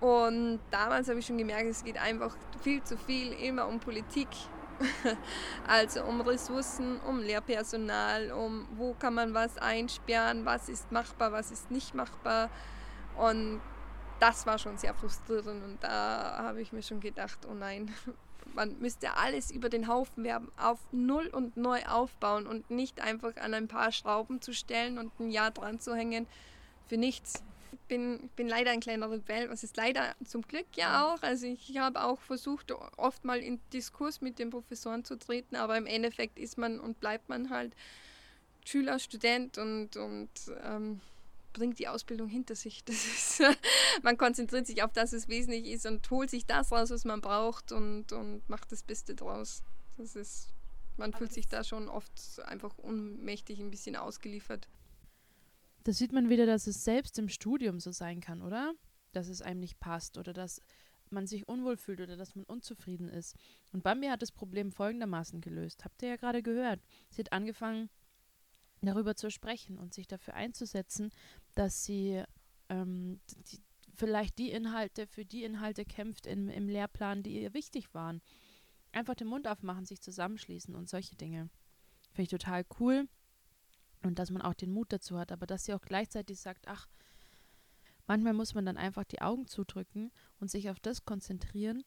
Und 0.00 0.58
damals 0.70 1.08
habe 1.08 1.18
ich 1.20 1.26
schon 1.26 1.38
gemerkt, 1.38 1.68
es 1.68 1.84
geht 1.84 2.00
einfach 2.00 2.36
viel 2.62 2.82
zu 2.82 2.96
viel 2.96 3.32
immer 3.32 3.68
um 3.68 3.78
Politik 3.80 4.28
also 5.66 6.04
um 6.04 6.20
Ressourcen, 6.20 7.00
um 7.00 7.20
Lehrpersonal, 7.20 8.32
um 8.32 8.68
wo 8.76 8.94
kann 8.94 9.14
man 9.14 9.34
was 9.34 9.58
einsperren, 9.58 10.44
was 10.44 10.68
ist 10.68 10.92
machbar, 10.92 11.32
was 11.32 11.50
ist 11.50 11.70
nicht 11.70 11.94
machbar. 11.94 12.50
Und 13.16 13.60
das 14.20 14.46
war 14.46 14.58
schon 14.58 14.78
sehr 14.78 14.94
frustrierend 14.94 15.64
und 15.64 15.82
da 15.82 16.38
habe 16.38 16.60
ich 16.60 16.72
mir 16.72 16.82
schon 16.82 17.00
gedacht, 17.00 17.38
oh 17.50 17.54
nein, 17.54 17.92
man 18.54 18.78
müsste 18.78 19.16
alles 19.16 19.50
über 19.50 19.68
den 19.68 19.88
Haufen 19.88 20.24
werben, 20.24 20.50
auf 20.56 20.78
Null 20.92 21.28
und 21.28 21.56
neu 21.56 21.84
aufbauen 21.86 22.46
und 22.46 22.70
nicht 22.70 23.00
einfach 23.00 23.36
an 23.36 23.54
ein 23.54 23.68
paar 23.68 23.92
Schrauben 23.92 24.40
zu 24.40 24.52
stellen 24.52 24.98
und 24.98 25.18
ein 25.20 25.30
Jahr 25.30 25.50
dran 25.50 25.80
zu 25.80 25.94
hängen 25.94 26.26
für 26.86 26.96
nichts 26.96 27.42
bin, 27.88 28.30
bin 28.36 28.48
leider 28.48 28.70
ein 28.70 28.80
kleiner 28.80 29.10
Rebell, 29.10 29.50
was 29.50 29.64
ist 29.64 29.76
leider 29.76 30.14
zum 30.24 30.42
Glück 30.42 30.66
ja 30.74 31.06
auch. 31.06 31.22
Also 31.22 31.46
ich 31.46 31.76
habe 31.78 32.02
auch 32.02 32.20
versucht, 32.20 32.72
oft 32.96 33.24
mal 33.24 33.38
in 33.38 33.60
Diskurs 33.72 34.20
mit 34.20 34.38
den 34.38 34.50
Professoren 34.50 35.04
zu 35.04 35.18
treten, 35.18 35.56
aber 35.56 35.76
im 35.76 35.86
Endeffekt 35.86 36.38
ist 36.38 36.58
man 36.58 36.80
und 36.80 37.00
bleibt 37.00 37.28
man 37.28 37.50
halt 37.50 37.74
Schüler, 38.64 38.98
Student 38.98 39.58
und, 39.58 39.96
und 39.96 40.28
ähm, 40.62 41.00
bringt 41.52 41.78
die 41.78 41.88
Ausbildung 41.88 42.28
hinter 42.28 42.54
sich. 42.54 42.84
Das 42.86 42.96
ist, 42.96 43.42
man 44.02 44.16
konzentriert 44.16 44.66
sich 44.66 44.82
auf 44.82 44.92
das, 44.92 45.12
was 45.12 45.28
wesentlich 45.28 45.66
ist 45.66 45.86
und 45.86 46.08
holt 46.10 46.30
sich 46.30 46.46
das 46.46 46.70
raus, 46.70 46.90
was 46.90 47.04
man 47.04 47.20
braucht 47.20 47.72
und, 47.72 48.12
und 48.12 48.48
macht 48.48 48.70
das 48.72 48.82
Beste 48.82 49.14
draus. 49.14 49.62
Das 49.96 50.14
ist, 50.16 50.48
man 50.96 51.12
fühlt 51.12 51.32
sich 51.32 51.48
da 51.48 51.64
schon 51.64 51.88
oft 51.88 52.12
einfach 52.44 52.76
unmächtig 52.78 53.58
ein 53.58 53.70
bisschen 53.70 53.96
ausgeliefert. 53.96 54.68
Da 55.88 55.94
sieht 55.94 56.12
man 56.12 56.28
wieder, 56.28 56.44
dass 56.44 56.66
es 56.66 56.84
selbst 56.84 57.18
im 57.18 57.30
Studium 57.30 57.80
so 57.80 57.92
sein 57.92 58.20
kann, 58.20 58.42
oder? 58.42 58.74
Dass 59.12 59.28
es 59.28 59.40
einem 59.40 59.60
nicht 59.60 59.80
passt 59.80 60.18
oder 60.18 60.34
dass 60.34 60.60
man 61.08 61.26
sich 61.26 61.48
unwohl 61.48 61.78
fühlt 61.78 62.02
oder 62.02 62.14
dass 62.18 62.34
man 62.34 62.44
unzufrieden 62.44 63.08
ist. 63.08 63.34
Und 63.72 63.84
Bambi 63.84 64.08
hat 64.08 64.20
das 64.20 64.30
Problem 64.30 64.70
folgendermaßen 64.70 65.40
gelöst. 65.40 65.86
Habt 65.86 66.02
ihr 66.02 66.10
ja 66.10 66.16
gerade 66.16 66.42
gehört. 66.42 66.82
Sie 67.08 67.22
hat 67.22 67.32
angefangen, 67.32 67.88
darüber 68.82 69.16
zu 69.16 69.30
sprechen 69.30 69.78
und 69.78 69.94
sich 69.94 70.06
dafür 70.06 70.34
einzusetzen, 70.34 71.10
dass 71.54 71.86
sie 71.86 72.22
ähm, 72.68 73.18
die, 73.50 73.62
vielleicht 73.94 74.36
die 74.36 74.50
Inhalte, 74.50 75.06
für 75.06 75.24
die 75.24 75.42
Inhalte 75.42 75.86
kämpft 75.86 76.26
im, 76.26 76.50
im 76.50 76.68
Lehrplan, 76.68 77.22
die 77.22 77.40
ihr 77.40 77.54
wichtig 77.54 77.94
waren. 77.94 78.20
Einfach 78.92 79.14
den 79.14 79.28
Mund 79.28 79.48
aufmachen, 79.48 79.86
sich 79.86 80.02
zusammenschließen 80.02 80.74
und 80.74 80.90
solche 80.90 81.16
Dinge. 81.16 81.48
Finde 82.10 82.24
ich 82.24 82.28
total 82.28 82.66
cool 82.78 83.08
und 84.02 84.18
dass 84.18 84.30
man 84.30 84.42
auch 84.42 84.54
den 84.54 84.72
Mut 84.72 84.92
dazu 84.92 85.18
hat, 85.18 85.32
aber 85.32 85.46
dass 85.46 85.64
sie 85.64 85.74
auch 85.74 85.82
gleichzeitig 85.82 86.40
sagt, 86.40 86.68
ach, 86.68 86.88
manchmal 88.06 88.34
muss 88.34 88.54
man 88.54 88.66
dann 88.66 88.76
einfach 88.76 89.04
die 89.04 89.22
Augen 89.22 89.46
zudrücken 89.46 90.12
und 90.40 90.50
sich 90.50 90.70
auf 90.70 90.80
das 90.80 91.04
konzentrieren, 91.04 91.84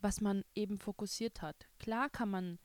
was 0.00 0.20
man 0.20 0.44
eben 0.54 0.78
fokussiert 0.78 1.42
hat. 1.42 1.68
Klar 1.78 2.10
kann 2.10 2.30
man 2.30 2.58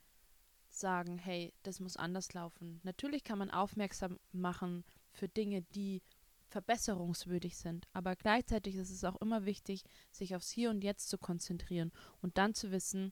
sagen, 0.69 1.17
hey, 1.17 1.53
das 1.63 1.79
muss 1.79 1.97
anders 1.97 2.33
laufen. 2.33 2.79
Natürlich 2.83 3.23
kann 3.23 3.39
man 3.39 3.51
aufmerksam 3.51 4.19
machen 4.31 4.83
für 5.11 5.27
Dinge, 5.27 5.61
die 5.75 6.01
verbesserungswürdig 6.47 7.57
sind. 7.57 7.87
Aber 7.93 8.15
gleichzeitig 8.15 8.75
ist 8.75 8.91
es 8.91 9.03
auch 9.03 9.19
immer 9.21 9.45
wichtig, 9.45 9.83
sich 10.11 10.35
aufs 10.35 10.49
Hier 10.49 10.69
und 10.69 10.83
Jetzt 10.83 11.09
zu 11.09 11.17
konzentrieren 11.17 11.91
und 12.21 12.37
dann 12.37 12.53
zu 12.53 12.71
wissen, 12.71 13.11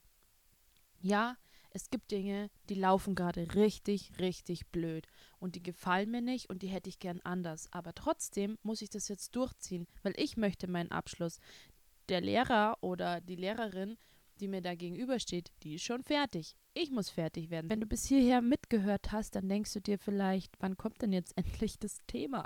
ja, 1.00 1.36
es 1.74 1.90
gibt 1.90 2.10
Dinge, 2.10 2.50
die 2.68 2.74
laufen 2.74 3.14
gerade 3.14 3.54
richtig, 3.54 4.12
richtig 4.18 4.66
blöd 4.68 5.06
und 5.38 5.54
die 5.54 5.62
gefallen 5.62 6.10
mir 6.10 6.20
nicht 6.20 6.50
und 6.50 6.62
die 6.62 6.68
hätte 6.68 6.88
ich 6.88 6.98
gern 6.98 7.20
anders. 7.24 7.68
Aber 7.72 7.94
trotzdem 7.94 8.58
muss 8.62 8.82
ich 8.82 8.90
das 8.90 9.08
jetzt 9.08 9.34
durchziehen, 9.36 9.86
weil 10.02 10.14
ich 10.16 10.36
möchte 10.36 10.68
meinen 10.68 10.90
Abschluss. 10.90 11.38
Der 12.08 12.20
Lehrer 12.20 12.76
oder 12.80 13.20
die 13.20 13.36
Lehrerin, 13.36 13.96
die 14.40 14.48
mir 14.48 14.60
da 14.60 14.74
gegenübersteht, 14.74 15.52
die 15.62 15.74
ist 15.74 15.84
schon 15.84 16.02
fertig. 16.02 16.56
Ich 16.74 16.90
muss 16.90 17.10
fertig 17.10 17.50
werden. 17.50 17.70
Wenn 17.70 17.80
du 17.80 17.86
bis 17.86 18.06
hierher 18.06 18.42
mitgehört 18.42 19.12
hast, 19.12 19.34
dann 19.34 19.48
denkst 19.48 19.72
du 19.72 19.80
dir 19.80 19.98
vielleicht, 19.98 20.54
wann 20.60 20.76
kommt 20.76 21.00
denn 21.02 21.12
jetzt 21.12 21.32
endlich 21.36 21.78
das 21.78 21.98
Thema? 22.06 22.44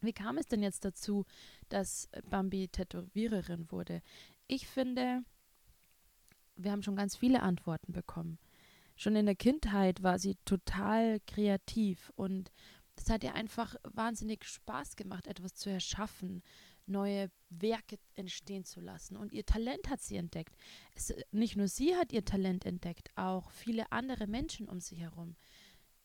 Wie 0.00 0.12
kam 0.12 0.38
es 0.38 0.46
denn 0.46 0.62
jetzt 0.62 0.84
dazu, 0.84 1.24
dass 1.68 2.08
Bambi 2.30 2.68
Tätowiererin 2.68 3.70
wurde? 3.72 4.02
Ich 4.46 4.66
finde, 4.66 5.24
wir 6.56 6.72
haben 6.72 6.82
schon 6.82 6.96
ganz 6.96 7.16
viele 7.16 7.42
Antworten 7.42 7.92
bekommen. 7.92 8.38
Schon 8.96 9.16
in 9.16 9.26
der 9.26 9.36
Kindheit 9.36 10.02
war 10.02 10.18
sie 10.18 10.36
total 10.44 11.20
kreativ 11.26 12.10
und 12.16 12.50
es 12.96 13.10
hat 13.10 13.24
ihr 13.24 13.34
einfach 13.34 13.76
wahnsinnig 13.84 14.44
Spaß 14.44 14.96
gemacht, 14.96 15.26
etwas 15.26 15.54
zu 15.54 15.68
erschaffen, 15.68 16.42
neue 16.86 17.30
Werke 17.50 17.98
entstehen 18.14 18.64
zu 18.64 18.80
lassen. 18.80 19.16
Und 19.16 19.32
ihr 19.32 19.44
Talent 19.44 19.90
hat 19.90 20.00
sie 20.00 20.16
entdeckt. 20.16 20.56
Es, 20.94 21.12
nicht 21.30 21.56
nur 21.56 21.68
sie 21.68 21.94
hat 21.96 22.12
ihr 22.12 22.24
Talent 22.24 22.64
entdeckt, 22.64 23.10
auch 23.16 23.50
viele 23.50 23.92
andere 23.92 24.26
Menschen 24.26 24.68
um 24.68 24.80
sie 24.80 24.96
herum. 24.96 25.36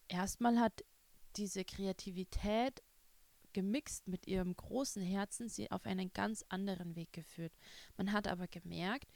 Erstmal 0.07 0.59
hat 0.59 0.83
diese 1.37 1.63
Kreativität 1.63 2.83
gemixt 3.53 4.07
mit 4.07 4.27
ihrem 4.27 4.55
großen 4.55 5.03
Herzen 5.03 5.49
sie 5.49 5.71
auf 5.71 5.85
einen 5.85 6.11
ganz 6.13 6.43
anderen 6.49 6.95
Weg 6.95 7.13
geführt. 7.13 7.53
Man 7.97 8.11
hat 8.11 8.27
aber 8.27 8.47
gemerkt, 8.47 9.11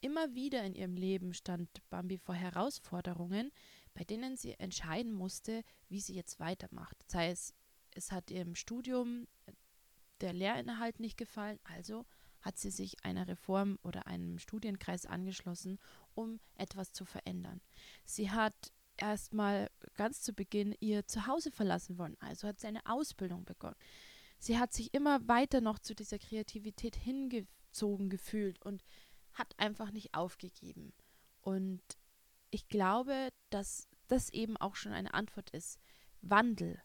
Immer 0.00 0.34
wieder 0.34 0.62
in 0.64 0.74
ihrem 0.74 0.96
Leben 0.96 1.32
stand 1.34 1.68
Bambi 1.90 2.18
vor 2.18 2.34
Herausforderungen, 2.34 3.50
bei 3.94 4.04
denen 4.04 4.36
sie 4.36 4.52
entscheiden 4.58 5.12
musste, 5.12 5.62
wie 5.88 6.00
sie 6.00 6.14
jetzt 6.14 6.38
weitermacht. 6.38 6.96
Sei 7.06 7.30
es, 7.30 7.54
es 7.92 8.12
hat 8.12 8.30
ihrem 8.30 8.54
Studium 8.54 9.26
der 10.20 10.32
Lehrinhalt 10.32 11.00
nicht 11.00 11.16
gefallen, 11.16 11.58
also 11.64 12.04
hat 12.40 12.58
sie 12.58 12.70
sich 12.70 13.04
einer 13.04 13.26
Reform 13.26 13.78
oder 13.82 14.06
einem 14.06 14.38
Studienkreis 14.38 15.06
angeschlossen, 15.06 15.78
um 16.14 16.38
etwas 16.56 16.92
zu 16.92 17.04
verändern. 17.04 17.60
Sie 18.04 18.30
hat 18.30 18.72
erstmal 18.96 19.70
ganz 19.94 20.22
zu 20.22 20.32
Beginn 20.32 20.74
ihr 20.80 21.06
Zuhause 21.06 21.50
verlassen 21.50 21.98
wollen, 21.98 22.16
also 22.20 22.48
hat 22.48 22.60
sie 22.60 22.68
eine 22.68 22.86
Ausbildung 22.86 23.44
begonnen. 23.44 23.76
Sie 24.38 24.58
hat 24.58 24.72
sich 24.72 24.92
immer 24.94 25.26
weiter 25.26 25.60
noch 25.60 25.78
zu 25.78 25.94
dieser 25.94 26.18
Kreativität 26.18 26.96
hingezogen 26.96 28.10
gefühlt 28.10 28.60
und 28.62 28.84
hat 29.36 29.58
einfach 29.58 29.90
nicht 29.92 30.14
aufgegeben. 30.14 30.92
Und 31.40 31.82
ich 32.50 32.68
glaube, 32.68 33.30
dass 33.50 33.88
das 34.08 34.30
eben 34.30 34.56
auch 34.56 34.76
schon 34.76 34.92
eine 34.92 35.14
Antwort 35.14 35.50
ist. 35.50 35.78
Wandel. 36.22 36.80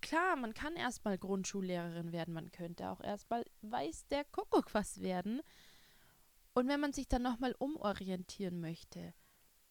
Klar, 0.00 0.36
man 0.36 0.54
kann 0.54 0.76
erstmal 0.76 1.18
Grundschullehrerin 1.18 2.12
werden, 2.12 2.34
man 2.34 2.52
könnte 2.52 2.90
auch 2.90 3.00
erstmal 3.00 3.44
weiß 3.62 4.06
der 4.08 4.24
Kuckuck 4.24 4.74
was 4.74 5.00
werden. 5.00 5.40
Und 6.54 6.68
wenn 6.68 6.80
man 6.80 6.92
sich 6.92 7.08
dann 7.08 7.22
nochmal 7.22 7.54
umorientieren 7.58 8.60
möchte, 8.60 9.14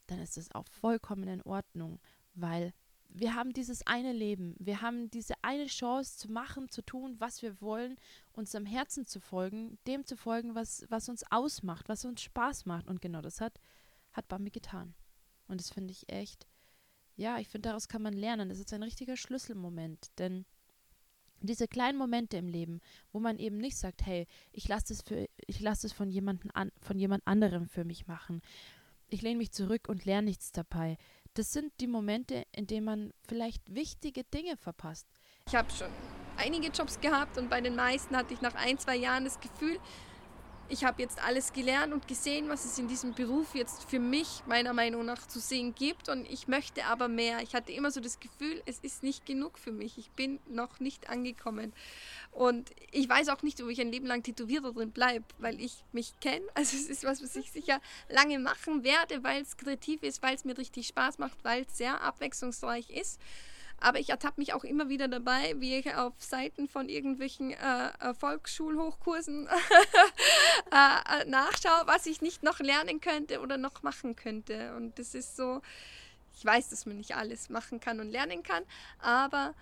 dann 0.08 0.20
ist 0.20 0.38
es 0.38 0.54
auch 0.54 0.68
vollkommen 0.68 1.28
in 1.28 1.42
Ordnung, 1.42 2.00
weil 2.34 2.74
wir 3.10 3.34
haben 3.34 3.54
dieses 3.54 3.86
eine 3.88 4.12
Leben, 4.12 4.56
wir 4.60 4.82
haben 4.82 5.10
diese 5.10 5.36
eine 5.42 5.68
Chance 5.68 6.18
zu 6.18 6.32
machen, 6.32 6.70
zu 6.70 6.82
tun, 6.82 7.16
was 7.20 7.42
wir 7.42 7.62
wollen, 7.62 7.98
unserem 8.34 8.66
Herzen 8.66 9.06
zu 9.06 9.20
folgen, 9.20 9.78
dem 9.88 10.06
zu 10.06 10.18
folgen, 10.18 10.54
was, 10.56 10.86
was 10.90 11.08
uns 11.08 11.24
ausmacht, 11.32 11.88
was 11.88 12.04
uns 12.04 12.22
Spaß 12.22 12.66
macht. 12.66 12.88
Und 12.88 13.02
genau 13.02 13.22
das 13.22 13.40
hat, 13.40 13.60
hat 14.12 14.28
Bambi 14.28 14.52
getan. 14.52 14.94
Und 15.48 15.62
das 15.62 15.70
finde 15.70 15.92
ich 15.92 16.10
echt, 16.10 16.48
ja, 17.16 17.40
ich 17.40 17.48
finde, 17.48 17.70
daraus 17.70 17.88
kann 17.88 18.02
man 18.02 18.14
lernen. 18.14 18.50
Das 18.50 18.60
ist 18.60 18.74
ein 18.74 18.84
richtiger 18.84 19.16
Schlüsselmoment, 19.16 20.12
denn 20.18 20.46
diese 21.40 21.68
kleinen 21.68 21.98
Momente 21.98 22.38
im 22.38 22.48
Leben, 22.48 22.82
wo 23.12 23.20
man 23.20 23.38
eben 23.38 23.58
nicht 23.58 23.78
sagt, 23.78 24.06
hey, 24.06 24.28
ich 24.52 24.68
lasse 24.68 24.94
es 24.94 25.02
für, 25.02 25.28
ich 25.48 25.60
lasse 25.60 25.88
es 25.88 25.94
von 25.94 26.10
jemandem 26.10 26.52
an, 26.54 26.72
von 26.82 26.98
jemand 26.98 27.26
anderem 27.28 27.68
für 27.68 27.86
mich 27.86 28.08
machen. 28.08 28.42
Ich 29.10 29.22
lehne 29.22 29.38
mich 29.38 29.52
zurück 29.52 29.88
und 29.88 30.06
lerne 30.06 30.26
nichts 30.26 30.52
dabei 30.52 30.98
das 31.36 31.52
sind 31.54 31.72
die 31.80 31.88
Momente, 31.88 32.46
in 32.54 32.66
denen 32.66 32.86
man 32.86 33.14
vielleicht 33.28 33.74
wichtige 33.74 34.24
Dinge 34.24 34.58
verpasst. 34.58 35.08
Ich 35.48 35.56
habe 35.56 35.70
schon 35.70 35.90
einige 36.38 36.70
Jobs 36.70 37.00
gehabt 37.00 37.38
und 37.38 37.50
bei 37.50 37.62
den 37.62 37.76
meisten 37.76 38.16
hatte 38.16 38.34
ich 38.34 38.42
nach 38.42 38.56
ein, 38.56 38.80
zwei 38.80 38.96
Jahren 38.96 39.26
das 39.26 39.40
Gefühl, 39.40 39.80
ich 40.68 40.84
habe 40.84 41.02
jetzt 41.02 41.24
alles 41.24 41.54
gelernt 41.54 41.94
und 41.94 42.08
gesehen, 42.08 42.50
was 42.50 42.66
es 42.66 42.78
in 42.80 42.88
diesem 42.88 43.14
Beruf 43.14 43.54
jetzt 43.54 43.90
für 43.90 44.00
mich 44.00 44.42
meiner 44.48 44.74
Meinung 44.74 45.06
nach 45.06 45.28
zu 45.28 45.40
sehen 45.40 45.76
gibt 45.76 46.10
und 46.10 46.30
ich 46.30 46.48
möchte 46.48 46.86
aber 46.86 47.08
mehr. 47.08 47.42
Ich 47.42 47.54
hatte 47.54 47.72
immer 47.72 47.92
so 47.92 48.00
das 48.00 48.20
Gefühl, 48.20 48.62
es 48.66 48.80
ist 48.80 49.04
nicht 49.04 49.26
genug 49.26 49.60
für 49.60 49.72
mich. 49.72 49.98
Ich 49.98 50.10
bin 50.12 50.40
noch 50.48 50.80
nicht 50.80 51.10
angekommen. 51.10 51.74
Und 52.32 52.72
ich 52.92 53.08
weiß 53.08 53.30
auch 53.30 53.44
nicht, 53.44 53.62
ob 53.62 53.70
ich 53.70 53.80
ein 53.80 53.92
Leben 53.92 54.08
lang 54.08 54.24
Tätowiererin 54.24 54.92
bleibe, 54.92 55.26
weil 55.38 55.62
ich 55.62 55.84
mich 55.92 56.20
kenne. 56.20 56.46
Also 56.56 56.78
es 56.78 56.90
ist 56.90 57.04
was, 57.04 57.22
was 57.22 57.36
ich 57.36 57.52
sicher 57.52 57.80
lange 58.10 58.40
machen 58.40 58.84
werde, 58.84 59.24
weil 59.24 59.42
es 59.42 59.58
kreativ 59.58 60.02
ist, 60.04 60.24
weil 60.24 60.36
es 60.36 60.46
mir 60.46 60.58
richtig 60.58 60.88
Spaß 60.88 61.20
macht, 61.20 61.44
weil 61.44 61.64
es 61.64 61.78
sehr 61.78 62.02
abwechslungsreich 62.02 62.90
ist. 62.90 63.20
Aber 63.80 64.00
ich 64.00 64.10
ertappe 64.10 64.40
mich 64.40 64.54
auch 64.54 64.64
immer 64.64 64.90
wieder 64.90 65.08
dabei, 65.08 65.56
wie 65.60 65.76
ich 65.76 65.96
auf 65.96 66.14
Seiten 66.18 66.68
von 66.68 66.90
irgendwelchen 66.90 67.52
äh, 67.52 67.90
äh 68.00 68.14
Volksschulhochkursen 68.14 69.48
äh, 70.72 71.22
äh, 71.22 71.26
nachschaue, 71.26 71.86
was 71.86 72.06
ich 72.06 72.22
nicht 72.22 72.44
noch 72.44 72.60
lernen 72.60 73.02
könnte 73.02 73.42
oder 73.42 73.58
noch 73.58 73.84
machen 73.84 74.16
könnte. 74.16 74.76
Und 74.76 74.98
das 74.98 75.14
ist 75.14 75.36
so, 75.36 75.62
ich 76.36 76.46
weiß, 76.46 76.70
dass 76.70 76.86
man 76.86 76.98
nicht 76.98 77.16
alles 77.16 77.50
machen 77.50 77.80
kann 77.80 78.00
und 78.00 78.10
lernen 78.10 78.44
kann, 78.44 78.64
aber 79.00 79.54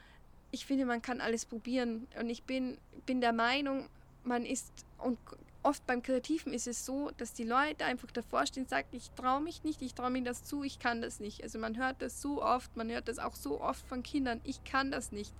ich 0.51 0.65
finde, 0.65 0.85
man 0.85 1.01
kann 1.01 1.19
alles 1.19 1.45
probieren. 1.45 2.07
Und 2.19 2.29
ich 2.29 2.43
bin, 2.43 2.77
bin 3.05 3.21
der 3.21 3.33
Meinung, 3.33 3.89
man 4.23 4.45
ist, 4.45 4.71
und 4.99 5.17
oft 5.63 5.85
beim 5.87 6.03
Kreativen 6.03 6.53
ist 6.53 6.67
es 6.67 6.85
so, 6.85 7.11
dass 7.17 7.33
die 7.33 7.43
Leute 7.43 7.85
einfach 7.85 8.11
davor 8.11 8.45
stehen 8.45 8.63
und 8.63 8.69
sagen, 8.69 8.87
ich 8.91 9.11
traue 9.11 9.41
mich 9.41 9.63
nicht, 9.63 9.81
ich 9.81 9.93
traue 9.93 10.09
mir 10.09 10.23
das 10.23 10.43
zu, 10.43 10.63
ich 10.63 10.79
kann 10.79 11.01
das 11.01 11.19
nicht. 11.19 11.43
Also 11.43 11.59
man 11.59 11.77
hört 11.77 12.01
das 12.01 12.21
so 12.21 12.43
oft, 12.43 12.75
man 12.75 12.89
hört 12.89 13.07
das 13.07 13.19
auch 13.19 13.35
so 13.35 13.61
oft 13.61 13.85
von 13.87 14.03
Kindern, 14.03 14.41
ich 14.43 14.63
kann 14.63 14.91
das 14.91 15.11
nicht. 15.11 15.33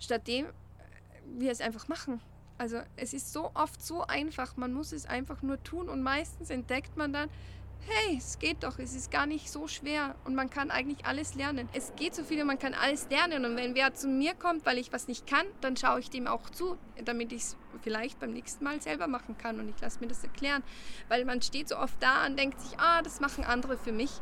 Stattdem 0.00 0.46
äh, 0.46 0.50
wir 1.38 1.52
es 1.52 1.60
einfach 1.60 1.88
machen. 1.88 2.20
Also 2.58 2.80
es 2.96 3.14
ist 3.14 3.32
so 3.32 3.50
oft 3.54 3.84
so 3.84 4.02
einfach, 4.02 4.56
man 4.56 4.72
muss 4.72 4.92
es 4.92 5.06
einfach 5.06 5.42
nur 5.42 5.62
tun 5.62 5.88
und 5.88 6.02
meistens 6.02 6.50
entdeckt 6.50 6.96
man 6.96 7.12
dann, 7.12 7.30
hey, 7.86 8.16
es 8.16 8.38
geht 8.38 8.62
doch, 8.62 8.78
es 8.78 8.94
ist 8.94 9.10
gar 9.10 9.26
nicht 9.26 9.50
so 9.50 9.66
schwer. 9.66 10.14
Und 10.24 10.34
man 10.34 10.50
kann 10.50 10.70
eigentlich 10.70 11.04
alles 11.04 11.34
lernen. 11.34 11.68
Es 11.72 11.92
geht 11.96 12.14
so 12.14 12.24
viel 12.24 12.40
und 12.40 12.46
man 12.46 12.58
kann 12.58 12.74
alles 12.74 13.08
lernen. 13.10 13.44
Und 13.44 13.56
wenn 13.56 13.74
wer 13.74 13.94
zu 13.94 14.08
mir 14.08 14.34
kommt, 14.34 14.64
weil 14.66 14.78
ich 14.78 14.92
was 14.92 15.08
nicht 15.08 15.26
kann, 15.26 15.46
dann 15.60 15.76
schaue 15.76 16.00
ich 16.00 16.10
dem 16.10 16.26
auch 16.26 16.50
zu, 16.50 16.78
damit 17.04 17.32
ich 17.32 17.42
es 17.42 17.56
vielleicht 17.82 18.20
beim 18.20 18.32
nächsten 18.32 18.64
Mal 18.64 18.80
selber 18.80 19.06
machen 19.06 19.36
kann. 19.36 19.58
Und 19.58 19.68
ich 19.68 19.80
lasse 19.80 20.00
mir 20.00 20.08
das 20.08 20.22
erklären, 20.22 20.62
weil 21.08 21.24
man 21.24 21.42
steht 21.42 21.68
so 21.68 21.76
oft 21.76 22.00
da 22.00 22.26
und 22.26 22.38
denkt 22.38 22.60
sich, 22.60 22.78
ah, 22.78 23.02
das 23.02 23.20
machen 23.20 23.44
andere 23.44 23.76
für 23.76 23.92
mich 23.92 24.20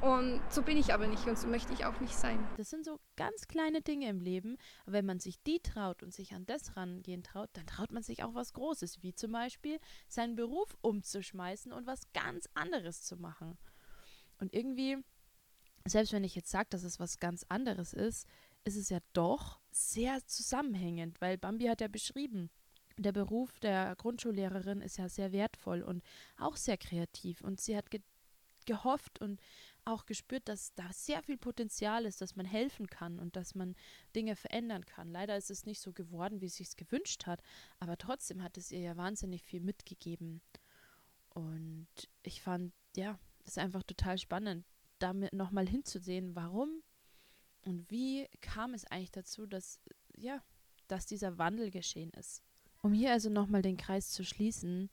und 0.00 0.40
so 0.48 0.62
bin 0.62 0.78
ich 0.78 0.94
aber 0.94 1.06
nicht 1.06 1.26
und 1.26 1.38
so 1.38 1.46
möchte 1.46 1.72
ich 1.74 1.84
auch 1.84 2.00
nicht 2.00 2.16
sein. 2.16 2.38
Das 2.56 2.70
sind 2.70 2.84
so 2.84 2.98
ganz 3.16 3.48
kleine 3.48 3.82
Dinge 3.82 4.08
im 4.08 4.20
Leben. 4.20 4.56
Aber 4.84 4.94
wenn 4.94 5.06
man 5.06 5.20
sich 5.20 5.42
die 5.42 5.60
traut 5.60 6.02
und 6.02 6.14
sich 6.14 6.32
an 6.32 6.46
das 6.46 6.76
rangehen 6.76 7.22
traut, 7.22 7.50
dann 7.52 7.66
traut 7.66 7.92
man 7.92 8.02
sich 8.02 8.24
auch 8.24 8.34
was 8.34 8.54
Großes, 8.54 9.02
wie 9.02 9.14
zum 9.14 9.32
Beispiel 9.32 9.78
seinen 10.08 10.36
Beruf 10.36 10.74
umzuschmeißen 10.80 11.72
und 11.72 11.86
was 11.86 12.10
ganz 12.14 12.48
anderes 12.54 13.02
zu 13.02 13.16
machen. 13.16 13.58
Und 14.38 14.54
irgendwie, 14.54 14.96
selbst 15.86 16.14
wenn 16.14 16.24
ich 16.24 16.34
jetzt 16.34 16.50
sage, 16.50 16.68
dass 16.70 16.82
es 16.82 16.98
was 16.98 17.18
ganz 17.18 17.44
anderes 17.50 17.92
ist, 17.92 18.26
ist 18.64 18.76
es 18.76 18.88
ja 18.88 18.98
doch 19.12 19.60
sehr 19.70 20.24
zusammenhängend, 20.26 21.20
weil 21.20 21.36
Bambi 21.36 21.66
hat 21.66 21.82
ja 21.82 21.88
beschrieben, 21.88 22.50
der 22.96 23.12
Beruf 23.12 23.58
der 23.60 23.94
Grundschullehrerin 23.96 24.80
ist 24.80 24.98
ja 24.98 25.08
sehr 25.08 25.32
wertvoll 25.32 25.82
und 25.82 26.02
auch 26.38 26.56
sehr 26.56 26.76
kreativ. 26.76 27.42
Und 27.42 27.60
sie 27.60 27.76
hat 27.76 27.90
ge 27.90 28.00
gehofft 28.66 29.20
und 29.20 29.40
auch 29.90 30.06
gespürt, 30.06 30.48
dass 30.48 30.74
da 30.74 30.92
sehr 30.92 31.22
viel 31.22 31.36
Potenzial 31.36 32.06
ist, 32.06 32.20
dass 32.20 32.36
man 32.36 32.46
helfen 32.46 32.86
kann 32.86 33.18
und 33.18 33.36
dass 33.36 33.54
man 33.54 33.74
Dinge 34.14 34.36
verändern 34.36 34.86
kann. 34.86 35.10
Leider 35.10 35.36
ist 35.36 35.50
es 35.50 35.66
nicht 35.66 35.80
so 35.80 35.92
geworden, 35.92 36.40
wie 36.40 36.48
sie 36.48 36.62
es 36.62 36.76
gewünscht 36.76 37.26
hat, 37.26 37.42
aber 37.78 37.98
trotzdem 37.98 38.42
hat 38.42 38.56
es 38.56 38.72
ihr 38.72 38.80
ja 38.80 38.96
wahnsinnig 38.96 39.42
viel 39.42 39.60
mitgegeben. 39.60 40.40
Und 41.30 41.88
ich 42.22 42.42
fand, 42.42 42.72
ja, 42.96 43.18
das 43.40 43.52
ist 43.52 43.58
einfach 43.58 43.82
total 43.82 44.18
spannend, 44.18 44.64
damit 44.98 45.32
nochmal 45.32 45.68
hinzusehen, 45.68 46.34
warum 46.34 46.82
und 47.62 47.90
wie 47.90 48.26
kam 48.40 48.74
es 48.74 48.84
eigentlich 48.86 49.12
dazu, 49.12 49.46
dass, 49.46 49.80
ja, 50.16 50.42
dass 50.88 51.06
dieser 51.06 51.38
Wandel 51.38 51.70
geschehen 51.70 52.10
ist. 52.10 52.42
Um 52.82 52.92
hier 52.92 53.12
also 53.12 53.28
nochmal 53.28 53.62
den 53.62 53.76
Kreis 53.76 54.10
zu 54.10 54.24
schließen, 54.24 54.90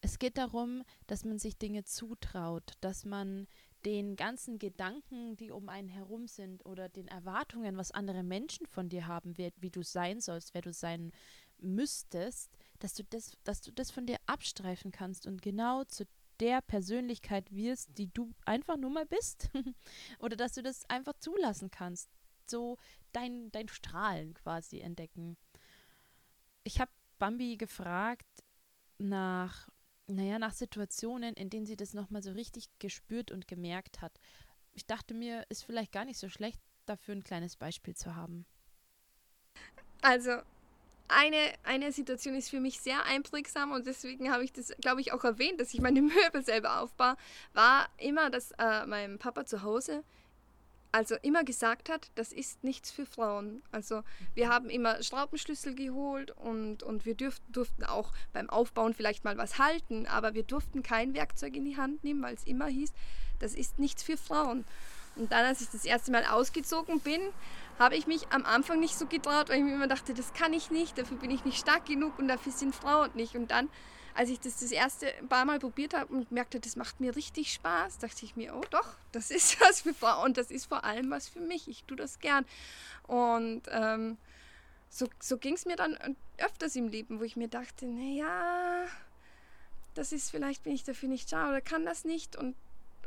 es 0.00 0.18
geht 0.18 0.36
darum, 0.36 0.84
dass 1.06 1.24
man 1.24 1.38
sich 1.38 1.56
Dinge 1.56 1.84
zutraut, 1.84 2.74
dass 2.80 3.04
man 3.04 3.48
den 3.84 4.16
ganzen 4.16 4.58
Gedanken, 4.58 5.36
die 5.36 5.50
um 5.50 5.68
einen 5.68 5.88
herum 5.88 6.26
sind 6.26 6.64
oder 6.64 6.88
den 6.88 7.08
Erwartungen, 7.08 7.76
was 7.76 7.92
andere 7.92 8.22
Menschen 8.22 8.66
von 8.66 8.88
dir 8.88 9.06
haben, 9.06 9.36
wie, 9.36 9.52
wie 9.56 9.70
du 9.70 9.82
sein 9.82 10.20
sollst, 10.20 10.54
wer 10.54 10.62
du 10.62 10.72
sein 10.72 11.12
müsstest, 11.58 12.50
dass 12.78 12.94
du 12.94 13.04
das, 13.04 13.32
dass 13.44 13.60
du 13.60 13.72
das 13.72 13.90
von 13.90 14.06
dir 14.06 14.16
abstreifen 14.26 14.90
kannst 14.90 15.26
und 15.26 15.42
genau 15.42 15.84
zu 15.84 16.04
der 16.40 16.62
Persönlichkeit 16.62 17.52
wirst, 17.52 17.96
die 17.98 18.12
du 18.12 18.32
einfach 18.44 18.76
nur 18.76 18.90
mal 18.90 19.06
bist. 19.06 19.50
oder 20.18 20.36
dass 20.36 20.54
du 20.54 20.62
das 20.62 20.88
einfach 20.90 21.14
zulassen 21.18 21.70
kannst. 21.70 22.10
So 22.46 22.76
dein, 23.12 23.50
dein 23.52 23.68
Strahlen 23.68 24.34
quasi 24.34 24.80
entdecken. 24.80 25.36
Ich 26.64 26.80
habe 26.80 26.90
Bambi 27.18 27.56
gefragt 27.56 28.26
nach 28.98 29.68
naja, 30.06 30.38
nach 30.38 30.52
Situationen, 30.52 31.34
in 31.34 31.50
denen 31.50 31.66
sie 31.66 31.76
das 31.76 31.94
nochmal 31.94 32.22
so 32.22 32.32
richtig 32.32 32.68
gespürt 32.78 33.30
und 33.30 33.48
gemerkt 33.48 34.00
hat. 34.02 34.20
Ich 34.72 34.86
dachte 34.86 35.14
mir, 35.14 35.44
ist 35.48 35.64
vielleicht 35.64 35.92
gar 35.92 36.04
nicht 36.04 36.18
so 36.18 36.28
schlecht, 36.28 36.60
dafür 36.86 37.14
ein 37.14 37.24
kleines 37.24 37.56
Beispiel 37.56 37.94
zu 37.94 38.14
haben. 38.14 38.44
Also, 40.02 40.32
eine, 41.08 41.52
eine 41.62 41.92
Situation 41.92 42.34
ist 42.34 42.50
für 42.50 42.60
mich 42.60 42.80
sehr 42.80 43.04
einprägsam 43.04 43.72
und 43.72 43.86
deswegen 43.86 44.30
habe 44.32 44.44
ich 44.44 44.52
das, 44.52 44.74
glaube 44.80 45.00
ich, 45.00 45.12
auch 45.12 45.24
erwähnt, 45.24 45.60
dass 45.60 45.74
ich 45.74 45.80
meine 45.80 46.02
Möbel 46.02 46.44
selber 46.44 46.80
aufbaue, 46.80 47.16
war 47.52 47.88
immer, 47.98 48.30
dass 48.30 48.52
äh, 48.52 48.86
mein 48.86 49.18
Papa 49.18 49.44
zu 49.44 49.62
Hause 49.62 50.02
also 50.94 51.16
immer 51.22 51.42
gesagt 51.42 51.90
hat, 51.90 52.12
das 52.14 52.32
ist 52.32 52.62
nichts 52.62 52.92
für 52.92 53.04
Frauen. 53.04 53.64
Also 53.72 54.04
wir 54.34 54.48
haben 54.48 54.70
immer 54.70 55.02
Schraubenschlüssel 55.02 55.74
geholt 55.74 56.30
und, 56.30 56.84
und 56.84 57.04
wir 57.04 57.16
dürften, 57.16 57.52
durften 57.52 57.82
auch 57.82 58.12
beim 58.32 58.48
Aufbauen 58.48 58.94
vielleicht 58.94 59.24
mal 59.24 59.36
was 59.36 59.58
halten, 59.58 60.06
aber 60.06 60.34
wir 60.34 60.44
durften 60.44 60.84
kein 60.84 61.12
Werkzeug 61.14 61.56
in 61.56 61.64
die 61.64 61.76
Hand 61.76 62.04
nehmen, 62.04 62.22
weil 62.22 62.36
es 62.36 62.44
immer 62.44 62.68
hieß, 62.68 62.92
das 63.40 63.54
ist 63.54 63.80
nichts 63.80 64.04
für 64.04 64.16
Frauen. 64.16 64.64
Und 65.16 65.32
dann, 65.32 65.44
als 65.44 65.62
ich 65.62 65.68
das 65.68 65.84
erste 65.84 66.12
Mal 66.12 66.26
ausgezogen 66.26 67.00
bin, 67.00 67.20
habe 67.80 67.96
ich 67.96 68.06
mich 68.06 68.28
am 68.30 68.44
Anfang 68.44 68.78
nicht 68.78 68.96
so 68.96 69.06
getraut, 69.06 69.48
weil 69.48 69.58
ich 69.58 69.64
mir 69.64 69.74
immer 69.74 69.88
dachte, 69.88 70.14
das 70.14 70.32
kann 70.32 70.52
ich 70.52 70.70
nicht, 70.70 70.96
dafür 70.96 71.16
bin 71.16 71.32
ich 71.32 71.44
nicht 71.44 71.58
stark 71.58 71.86
genug 71.86 72.20
und 72.20 72.28
dafür 72.28 72.52
sind 72.52 72.72
Frauen 72.72 73.10
nicht. 73.14 73.34
Und 73.34 73.50
dann 73.50 73.68
als 74.14 74.30
ich 74.30 74.38
das 74.40 74.60
das 74.60 74.70
erste 74.70 75.12
paar 75.28 75.44
Mal 75.44 75.58
probiert 75.58 75.94
habe 75.94 76.12
und 76.14 76.30
merkte, 76.30 76.60
das 76.60 76.76
macht 76.76 77.00
mir 77.00 77.16
richtig 77.16 77.52
Spaß, 77.52 77.98
dachte 77.98 78.24
ich 78.24 78.36
mir, 78.36 78.54
oh 78.54 78.64
doch, 78.70 78.94
das 79.12 79.30
ist 79.30 79.60
was 79.60 79.80
für 79.80 79.94
Frauen 79.94 80.26
und 80.26 80.36
das 80.36 80.50
ist 80.50 80.66
vor 80.66 80.84
allem 80.84 81.10
was 81.10 81.28
für 81.28 81.40
mich. 81.40 81.68
Ich 81.68 81.84
tue 81.84 81.96
das 81.96 82.20
gern. 82.20 82.44
Und 83.06 83.62
ähm, 83.70 84.16
so, 84.88 85.08
so 85.18 85.36
ging 85.36 85.54
es 85.54 85.66
mir 85.66 85.76
dann 85.76 85.98
öfters 86.38 86.76
im 86.76 86.88
Leben, 86.88 87.18
wo 87.18 87.24
ich 87.24 87.36
mir 87.36 87.48
dachte, 87.48 87.86
naja, 87.86 88.86
das 89.94 90.12
ist 90.12 90.30
vielleicht, 90.30 90.62
bin 90.62 90.72
ich 90.72 90.84
dafür 90.84 91.08
nicht 91.08 91.32
da 91.32 91.48
oder 91.48 91.60
kann 91.60 91.84
das 91.84 92.04
nicht. 92.04 92.36
Und, 92.36 92.54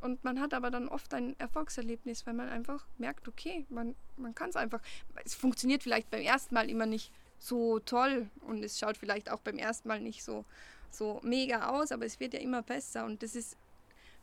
und 0.02 0.24
man 0.26 0.42
hat 0.42 0.54
aber 0.54 0.72
dann 0.72 0.90
oft 0.90 1.14
ein 1.14 1.40
Erfolgserlebnis, 1.40 2.28
weil 2.28 2.34
man 2.34 2.50
einfach 2.50 2.86
merkt, 2.98 3.30
okay, 3.30 3.66
man, 3.70 3.96
man 4.18 4.36
kann 4.36 4.50
es 4.50 4.58
einfach. 4.58 4.82
Es 5.24 5.36
funktioniert 5.36 5.84
vielleicht 5.84 6.10
beim 6.10 6.22
ersten 6.22 6.54
Mal 6.54 6.70
immer 6.70 6.86
nicht 6.86 7.12
so 7.40 7.80
toll 7.80 8.30
und 8.42 8.64
es 8.64 8.80
schaut 8.80 8.98
vielleicht 8.98 9.30
auch 9.32 9.40
beim 9.40 9.58
ersten 9.58 9.88
Mal 9.88 10.02
nicht 10.02 10.24
so 10.24 10.44
so 10.92 11.20
mega 11.24 11.70
aus, 11.70 11.92
aber 11.92 12.06
es 12.06 12.20
wird 12.20 12.34
ja 12.34 12.40
immer 12.40 12.62
besser 12.62 13.06
und 13.06 13.24
das 13.24 13.36
ist 13.36 13.58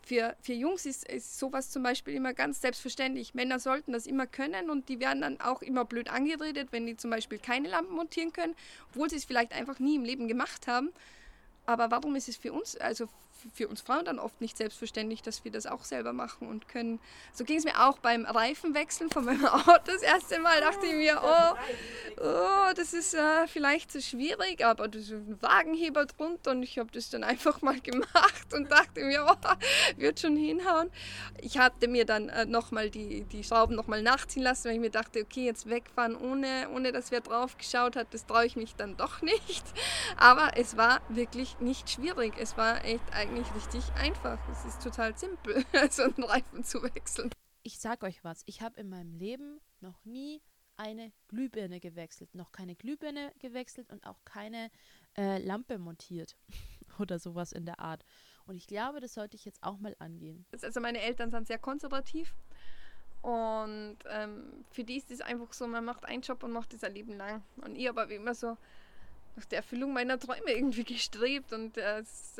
für, 0.05 0.37
für 0.43 0.53
Jungs 0.53 0.85
ist, 0.85 1.09
ist 1.09 1.39
sowas 1.39 1.71
zum 1.71 1.83
Beispiel 1.83 2.15
immer 2.15 2.35
ganz 2.35 2.61
selbstverständlich. 2.61 3.35
Männer 3.35 3.59
sollten 3.59 3.93
das 3.93 4.07
immer 4.07 4.27
können 4.27 4.69
und 4.69 4.89
die 4.89 5.01
werden 5.01 5.23
dann 5.23 5.41
auch 5.41 5.63
immer 5.63 5.85
blöd 5.85 6.11
angeredet, 6.11 6.69
wenn 6.73 6.87
die 6.87 6.97
zum 6.97 7.11
Beispiel 7.11 7.39
keine 7.39 7.69
Lampen 7.69 7.95
montieren 7.95 8.33
können, 8.33 8.55
obwohl 8.91 9.09
sie 9.09 9.17
es 9.17 9.25
vielleicht 9.25 9.53
einfach 9.53 9.79
nie 9.79 9.97
im 9.97 10.05
Leben 10.05 10.29
gemacht 10.29 10.67
haben. 10.67 10.91
Aber 11.67 11.91
warum 11.91 12.15
ist 12.17 12.29
es 12.29 12.37
für 12.37 12.53
uns, 12.53 12.77
also 12.77 13.09
für 13.53 13.69
uns 13.69 13.81
Frauen 13.81 14.05
dann 14.05 14.19
oft 14.19 14.41
nicht 14.41 14.57
selbstverständlich, 14.57 15.23
dass 15.23 15.45
wir 15.45 15.53
das 15.53 15.67
auch 15.67 15.85
selber 15.85 16.13
machen 16.13 16.49
und 16.49 16.69
können. 16.69 17.01
So 17.33 17.45
ging 17.45 17.59
es 17.59 17.65
mir 17.65 17.87
auch 17.87 17.99
beim 17.99 18.25
Reifenwechseln 18.25 19.11
von 19.11 19.25
meinem 19.25 19.47
Auto 19.47 19.81
das 19.87 20.03
erste 20.03 20.39
Mal. 20.41 20.61
Dachte 20.61 20.87
ich 20.87 20.95
mir, 20.95 21.21
oh, 21.23 22.23
oh 22.23 22.73
das 22.75 22.93
ist 22.93 23.15
äh, 23.15 23.47
vielleicht 23.47 23.93
zu 23.93 24.01
schwierig, 24.01 24.65
aber 24.65 24.89
das 24.89 25.03
ist 25.03 25.13
ein 25.13 25.39
Wagenheber 25.41 26.07
drunter 26.07 26.53
und 26.53 26.63
ich 26.63 26.79
habe 26.79 26.91
das 26.93 27.11
dann 27.11 27.25
einfach 27.25 27.61
mal 27.63 27.81
gemacht 27.81 28.55
und 28.55 28.71
dachte 28.71 29.05
mir, 29.05 29.27
oh, 29.29 29.97
wird 29.97 30.21
schon 30.21 30.37
hinhauen. 30.37 30.91
Ich 31.41 31.59
hatte 31.59 31.89
mir 31.89 32.05
dann 32.05 32.29
äh, 32.29 32.47
nochmal 32.47 32.91
die, 32.91 33.25
die 33.25 33.45
Schrauben 33.45 33.75
nochmal 33.75 34.03
nachziehen 34.03 34.43
lassen, 34.43 34.69
weil 34.69 34.75
ich 34.75 34.81
mir 34.81 34.91
dachte, 34.91 35.21
okay, 35.21 35.45
jetzt 35.45 35.69
wegfahren, 35.69 36.17
ohne, 36.17 36.69
ohne 36.75 36.93
dass 36.93 37.11
wer 37.11 37.21
drauf 37.21 37.57
geschaut 37.59 37.97
hat, 37.97 38.09
das 38.13 38.27
traue 38.27 38.47
ich 38.47 38.57
mich 38.57 38.75
dann 38.77 38.97
doch 38.97 39.23
nicht. 39.23 39.65
Aber 40.17 40.53
es 40.57 40.77
war 40.77 41.01
wirklich 41.09 41.59
nicht 41.61 41.91
schwierig. 41.91 42.35
Es 42.39 42.57
war 42.57 42.85
echt 42.85 43.05
eigentlich 43.13 43.34
eigentlich 43.35 43.55
richtig 43.57 43.93
einfach. 43.97 44.39
Es 44.49 44.65
ist 44.65 44.81
total 44.81 45.17
simpel, 45.19 45.65
so 45.91 46.03
einen 46.05 46.23
Reifen 46.23 46.63
zu 46.63 46.81
wechseln. 46.85 47.31
Ich 47.65 47.81
sag 47.81 48.05
euch 48.05 48.23
was, 48.23 48.43
ich 48.47 48.63
habe 48.63 48.79
in 48.79 48.89
meinem 48.89 49.13
Leben 49.13 49.61
noch 49.81 50.05
nie 50.05 50.41
eine 50.77 51.13
Glühbirne 51.27 51.81
gewechselt, 51.81 52.33
noch 52.37 52.53
keine 52.53 52.77
Glühbirne 52.77 53.33
gewechselt 53.41 53.91
und 53.91 54.07
auch 54.07 54.25
keine 54.25 54.71
äh, 55.17 55.39
Lampe 55.39 55.79
montiert 55.79 56.37
oder 57.01 57.19
sowas 57.19 57.51
in 57.51 57.67
der 57.67 57.81
Art. 57.81 58.05
Und 58.47 58.57
ich 58.57 58.69
glaube, 58.69 59.01
das 59.01 59.15
sollte 59.15 59.35
ich 59.35 59.45
jetzt 59.45 59.65
auch 59.65 59.79
mal 59.79 59.97
angehen. 59.99 60.47
Also 60.63 60.81
meine 60.81 61.01
Eltern 61.01 61.33
sind 61.33 61.49
sehr 61.49 61.59
konservativ 61.59 62.37
und 63.23 63.97
ähm, 64.11 64.65
für 64.71 64.85
die 64.85 64.99
ist 64.99 65.11
es 65.11 65.21
einfach 65.21 65.53
so, 65.53 65.67
man 65.67 65.85
macht 65.85 66.05
einen 66.05 66.23
Job 66.23 66.45
und 66.45 66.53
macht 66.53 66.73
das 66.73 66.85
ein 66.85 66.95
Leben 66.95 67.17
lang. 67.17 67.43
Und 67.57 67.75
ich 67.75 67.89
aber 67.89 68.09
wie 68.11 68.15
immer 68.15 68.35
so, 68.35 68.57
nach 69.37 69.45
der 69.47 69.59
Erfüllung 69.59 69.93
meiner 69.93 70.19
Träume 70.19 70.51
irgendwie 70.51 70.85
gestrebt 70.85 71.53
und 71.53 71.77
das, 71.77 72.37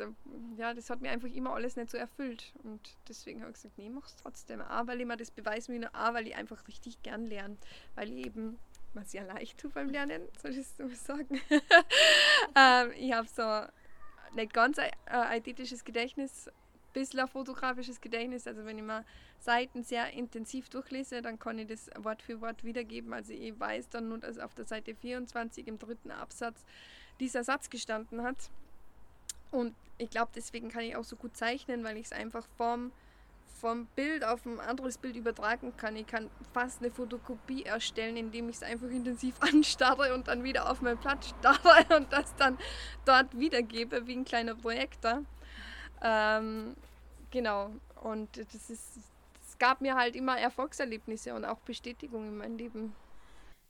ja, 0.57 0.73
das 0.73 0.89
hat 0.89 1.01
mir 1.01 1.11
einfach 1.11 1.27
immer 1.27 1.53
alles 1.53 1.75
nicht 1.75 1.89
so 1.89 1.97
erfüllt 1.97 2.53
und 2.63 2.79
deswegen 3.07 3.41
habe 3.41 3.51
ich 3.51 3.55
gesagt, 3.55 3.77
nee, 3.77 3.89
mach's 3.89 4.15
trotzdem. 4.15 4.61
A, 4.61 4.87
weil 4.87 5.01
ich 5.01 5.07
mir 5.07 5.17
das 5.17 5.31
beweisen 5.31 5.75
will, 5.75 5.89
A, 5.93 6.13
weil 6.13 6.27
ich 6.27 6.35
einfach 6.35 6.67
richtig 6.67 7.01
gern 7.03 7.27
lerne, 7.27 7.57
weil 7.95 8.11
ich 8.11 8.25
eben 8.25 8.57
was 8.93 9.11
sehr 9.11 9.25
leicht 9.25 9.59
tue 9.59 9.69
beim 9.69 9.89
Lernen, 9.89 10.21
soll 10.41 10.51
ich 10.51 10.57
es 10.59 10.77
mal 10.77 10.89
sagen. 10.95 11.41
ähm, 12.55 12.91
ich 12.97 13.11
habe 13.11 13.27
so 13.27 14.35
nicht 14.35 14.53
ganz 14.53 14.79
ein 14.79 14.89
äh, 15.05 15.11
eidetisches 15.11 15.83
Gedächtnis, 15.83 16.49
bisschen 16.95 17.19
ein 17.19 17.27
fotografisches 17.27 18.01
Gedächtnis. 18.01 18.47
Also 18.47 18.65
wenn 18.65 18.77
ich 18.77 18.83
mal 18.83 19.05
Seiten 19.39 19.83
sehr 19.83 20.11
intensiv 20.13 20.69
durchlese, 20.69 21.21
dann 21.21 21.37
kann 21.37 21.59
ich 21.59 21.67
das 21.67 21.89
Wort 21.99 22.23
für 22.23 22.41
Wort 22.41 22.63
wiedergeben. 22.63 23.13
Also 23.13 23.33
ich 23.33 23.59
weiß 23.59 23.89
dann 23.89 24.09
nur, 24.09 24.17
dass 24.17 24.39
auf 24.39 24.55
der 24.55 24.65
Seite 24.65 24.95
24 24.95 25.67
im 25.67 25.77
dritten 25.77 26.09
Absatz 26.09 26.65
dieser 27.19 27.43
Satz 27.43 27.69
gestanden 27.69 28.23
hat. 28.23 28.49
Und 29.51 29.75
ich 29.97 30.09
glaube, 30.09 30.31
deswegen 30.35 30.69
kann 30.69 30.83
ich 30.83 30.95
auch 30.95 31.03
so 31.03 31.15
gut 31.15 31.37
zeichnen, 31.37 31.83
weil 31.83 31.97
ich 31.97 32.05
es 32.05 32.11
einfach 32.11 32.47
vom, 32.57 32.91
vom 33.61 33.85
Bild 33.95 34.23
auf 34.23 34.45
ein 34.45 34.59
anderes 34.59 34.97
Bild 34.97 35.15
übertragen 35.15 35.75
kann. 35.77 35.95
Ich 35.95 36.07
kann 36.07 36.29
fast 36.53 36.81
eine 36.81 36.91
Fotokopie 36.91 37.63
erstellen, 37.63 38.17
indem 38.17 38.49
ich 38.49 38.57
es 38.57 38.63
einfach 38.63 38.89
intensiv 38.89 39.35
anstarre 39.41 40.13
und 40.13 40.27
dann 40.27 40.43
wieder 40.43 40.71
auf 40.71 40.81
mein 40.81 40.97
Blatt 40.97 41.25
starre 41.25 41.85
und 41.97 42.11
das 42.11 42.35
dann 42.35 42.57
dort 43.05 43.37
wiedergebe, 43.37 44.07
wie 44.07 44.15
ein 44.15 44.25
kleiner 44.25 44.55
Projektor. 44.55 45.23
Ähm, 46.07 46.75
genau, 47.31 47.71
und 48.03 48.37
das 48.37 48.69
ist, 48.69 48.97
es 49.47 49.57
gab 49.57 49.81
mir 49.81 49.95
halt 49.95 50.15
immer 50.15 50.37
Erfolgserlebnisse 50.37 51.33
und 51.33 51.45
auch 51.45 51.59
Bestätigung 51.61 52.27
in 52.27 52.37
meinem 52.37 52.57
Leben. 52.57 52.95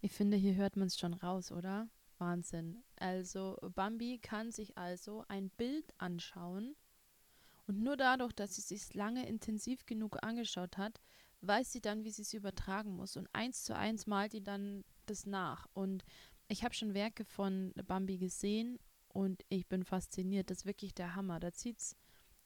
Ich 0.01 0.11
finde, 0.11 0.35
hier 0.35 0.55
hört 0.55 0.75
man 0.75 0.87
es 0.87 0.99
schon 0.99 1.13
raus, 1.13 1.53
oder? 1.53 1.87
Wahnsinn. 2.17 2.83
Also 2.97 3.57
Bambi 3.73 4.19
kann 4.21 4.51
sich 4.51 4.77
also 4.77 5.23
ein 5.29 5.49
Bild 5.49 5.93
anschauen 5.97 6.75
und 7.67 7.81
nur 7.81 7.95
dadurch, 7.95 8.33
dass 8.33 8.55
sie 8.55 8.75
es 8.75 8.93
lange 8.93 9.25
intensiv 9.27 9.85
genug 9.85 10.17
angeschaut 10.21 10.77
hat, 10.77 10.99
weiß 11.41 11.71
sie 11.71 11.81
dann, 11.81 12.03
wie 12.03 12.11
sie 12.11 12.23
es 12.23 12.33
übertragen 12.33 12.95
muss 12.95 13.15
und 13.15 13.29
eins 13.33 13.63
zu 13.63 13.75
eins 13.75 14.07
malt 14.07 14.33
die 14.33 14.43
dann 14.43 14.83
das 15.05 15.25
nach. 15.25 15.67
Und 15.73 16.03
ich 16.47 16.63
habe 16.63 16.75
schon 16.75 16.93
Werke 16.93 17.23
von 17.23 17.73
Bambi 17.87 18.17
gesehen 18.17 18.77
und 19.07 19.43
ich 19.49 19.67
bin 19.67 19.83
fasziniert. 19.83 20.49
Das 20.49 20.59
ist 20.59 20.65
wirklich 20.65 20.93
der 20.93 21.15
Hammer. 21.15 21.39
Da 21.39 21.51
zieht 21.51 21.79
es 21.79 21.95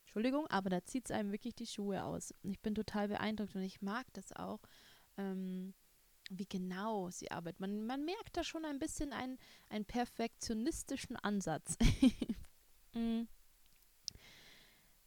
Entschuldigung, 0.10 0.48
aber 0.48 0.72
da 0.72 0.84
zieht 0.84 1.06
es 1.06 1.12
einem 1.12 1.32
wirklich 1.32 1.54
die 1.54 1.68
Schuhe 1.68 2.04
aus. 2.04 2.34
Ich 2.42 2.60
bin 2.62 2.74
total 2.74 3.10
beeindruckt 3.10 3.56
und 3.56 3.62
ich 3.62 3.84
mag 3.84 4.08
das 4.14 4.34
auch, 4.34 4.60
ähm, 5.18 5.76
wie 6.32 6.48
genau 6.48 7.12
sie 7.12 7.30
arbeitet. 7.30 7.60
Man, 7.60 7.86
man 7.86 8.04
merkt 8.06 8.36
da 8.36 8.44
schon 8.44 8.66
ein 8.66 8.80
bisschen 8.80 9.14
einen, 9.14 9.38
einen 9.70 9.86
perfektionistischen 9.86 11.16
Ansatz. 11.16 11.78
Mm. 12.96 13.28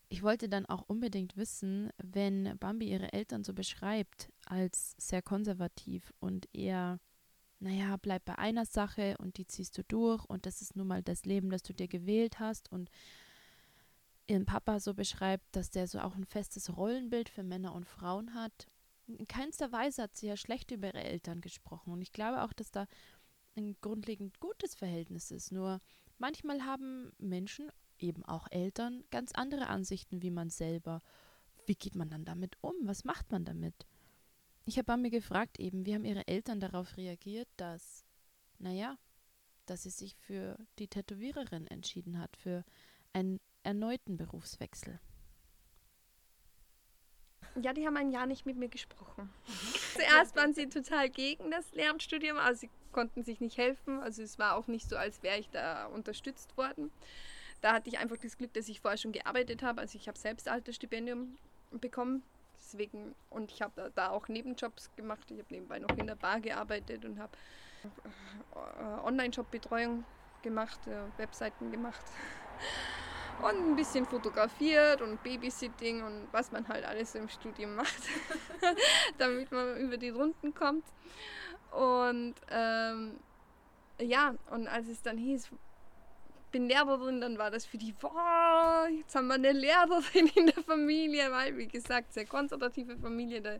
ich 0.09 0.23
wollte 0.23 0.49
dann 0.49 0.67
auch 0.67 0.83
unbedingt 0.83 1.37
wissen, 1.37 1.91
wenn 2.01 2.57
Bambi 2.59 2.88
ihre 2.88 3.12
Eltern 3.12 3.43
so 3.43 3.55
beschreibt 3.55 4.31
als 4.47 4.95
sehr 4.99 5.21
konservativ 5.21 6.12
und 6.21 6.49
eher, 6.53 7.01
naja, 7.59 7.97
bleib 7.97 8.25
bei 8.25 8.38
einer 8.38 8.67
Sache 8.67 9.17
und 9.19 9.37
die 9.37 9.49
ziehst 9.49 9.77
du 9.77 9.83
durch 9.83 10.25
und 10.27 10.47
das 10.47 10.62
ist 10.62 10.77
nun 10.77 10.87
mal 10.87 11.03
das 11.03 11.25
Leben, 11.25 11.51
das 11.51 11.65
du 11.65 11.75
dir 11.75 11.88
gewählt 11.88 12.38
hast 12.38 12.71
und 12.71 12.88
ihren 14.27 14.47
Papa 14.47 14.81
so 14.81 14.95
beschreibt, 14.95 15.45
dass 15.55 15.71
der 15.71 15.87
so 15.87 15.99
auch 16.01 16.15
ein 16.15 16.25
festes 16.25 16.77
Rollenbild 16.77 17.29
für 17.29 17.43
Männer 17.43 17.75
und 17.75 17.87
Frauen 17.87 18.35
hat. 18.35 18.67
In 19.07 19.27
keinster 19.27 19.73
Weise 19.73 20.03
hat 20.03 20.17
sie 20.17 20.29
ja 20.29 20.37
schlecht 20.37 20.71
über 20.71 20.89
ihre 20.89 21.03
Eltern 21.03 21.41
gesprochen. 21.41 21.93
Und 21.93 22.03
ich 22.03 22.13
glaube 22.13 22.43
auch, 22.43 22.53
dass 22.53 22.71
da 22.71 22.87
ein 23.57 23.77
grundlegend 23.81 24.41
gutes 24.41 24.75
Verhältnis 24.75 25.31
ist. 25.31 25.53
Nur 25.53 25.81
manchmal 26.19 26.65
haben 26.65 27.13
Menschen, 27.19 27.71
eben 27.99 28.25
auch 28.25 28.49
Eltern, 28.51 29.05
ganz 29.11 29.33
andere 29.33 29.69
Ansichten 29.69 30.23
wie 30.23 30.31
man 30.31 30.51
selber, 30.51 31.03
wie 31.67 31.75
geht 31.75 31.95
man 31.95 32.11
dann 32.11 32.25
damit 32.25 32.57
um? 32.61 32.75
Was 32.83 33.05
macht 33.05 33.31
man 33.31 33.45
damit? 33.45 33.87
Ich 34.65 34.79
habe 34.79 34.97
mir 34.97 35.11
gefragt 35.11 35.59
eben, 35.59 35.87
wie 35.87 35.95
haben 35.95 36.05
ihre 36.05 36.27
Eltern 36.27 36.61
darauf 36.61 36.97
reagiert, 36.97 37.49
dass, 37.57 38.05
naja, 38.59 38.99
dass 39.67 39.85
sie 39.85 39.91
sich 39.91 40.17
für 40.17 40.59
die 40.79 40.89
Tätowiererin 40.89 41.67
entschieden 41.67 42.19
hat, 42.19 42.37
für 42.37 42.65
einen 43.13 43.41
erneuten 43.62 44.16
Berufswechsel. 44.16 44.98
Ja, 47.61 47.75
die 47.75 47.87
haben 47.87 47.96
ein 47.96 48.11
Jahr 48.11 48.27
nicht 48.27 48.46
mit 48.46 48.57
mir 48.57 48.68
gesprochen. 48.68 49.31
Mhm. 49.46 49.53
Zuerst 49.94 50.37
waren 50.37 50.55
sie 50.55 50.68
total 50.68 51.11
gegen 51.11 51.51
das 51.51 51.70
Lehramtsstudium, 51.72 52.38
also 52.38 52.61
sie 52.61 52.70
konnten 52.92 53.25
sich 53.25 53.40
nicht 53.40 53.59
helfen. 53.59 54.01
Also 54.01 54.22
es 54.22 54.38
war 54.38 54.57
auch 54.57 54.68
nicht 54.68 54.88
so, 54.88 54.96
als 54.96 55.22
wäre 55.22 55.38
ich 55.38 55.51
da 55.51 55.87
unterstützt 55.87 56.57
worden. 56.57 56.90
Da 57.61 57.75
hatte 57.75 57.90
ich 57.90 57.98
einfach 57.98 58.16
das 58.16 58.38
Glück, 58.38 58.53
dass 58.55 58.68
ich 58.68 58.81
vorher 58.81 58.98
schon 58.98 59.12
gearbeitet 59.12 59.62
habe. 59.62 59.83
Also 59.83 59.96
ich 59.96 60.09
habe 60.09 60.18
selbst 60.18 60.48
Altersstipendium 60.48 61.37
bekommen. 61.72 62.22
Deswegen, 62.59 63.14
und 63.29 63.51
ich 63.53 63.61
habe 63.61 63.92
da 63.94 64.11
auch 64.11 64.29
Nebenjobs 64.29 64.90
gemacht. 64.96 65.31
Ich 65.31 65.38
habe 65.38 65.53
nebenbei 65.53 65.79
noch 65.79 65.96
in 65.98 66.07
der 66.07 66.14
Bar 66.14 66.40
gearbeitet 66.40 67.05
und 67.05 67.18
habe 67.18 67.37
äh, 68.55 69.01
Online-Shop-Betreuung 69.05 70.05
gemacht, 70.42 70.81
äh, 70.87 71.18
Webseiten 71.18 71.70
gemacht 71.70 72.05
und 73.40 73.71
ein 73.71 73.77
bisschen 73.77 74.07
fotografiert 74.07 75.03
und 75.03 75.23
Babysitting 75.23 76.03
und 76.03 76.29
was 76.33 76.53
man 76.53 76.66
halt 76.68 76.85
alles 76.85 77.14
im 77.14 77.29
Studium 77.29 77.75
macht, 77.75 78.03
damit 79.18 79.51
man 79.51 79.77
über 79.79 79.97
die 79.97 80.11
Runden 80.11 80.55
kommt. 80.55 80.85
Und 81.73 82.35
ähm, 82.51 83.18
ja, 84.01 84.35
und 84.51 84.68
als 84.68 84.88
es 84.88 85.03
dann 85.03 85.16
hieß, 85.16 85.51
bin 86.53 86.68
Lehrerin, 86.68 87.21
dann 87.21 87.38
war 87.38 87.51
das 87.51 87.64
für 87.64 87.79
die, 87.79 87.92
boah, 87.92 88.87
jetzt 88.90 89.14
haben 89.14 89.27
wir 89.29 89.35
eine 89.35 89.53
Lehrerin 89.53 90.29
in 90.35 90.47
der 90.47 90.62
Familie, 90.62 91.33
weil, 91.33 91.57
wie 91.57 91.66
gesagt, 91.66 92.12
sehr 92.12 92.27
konservative 92.27 92.97
Familie, 92.99 93.40
da 93.40 93.57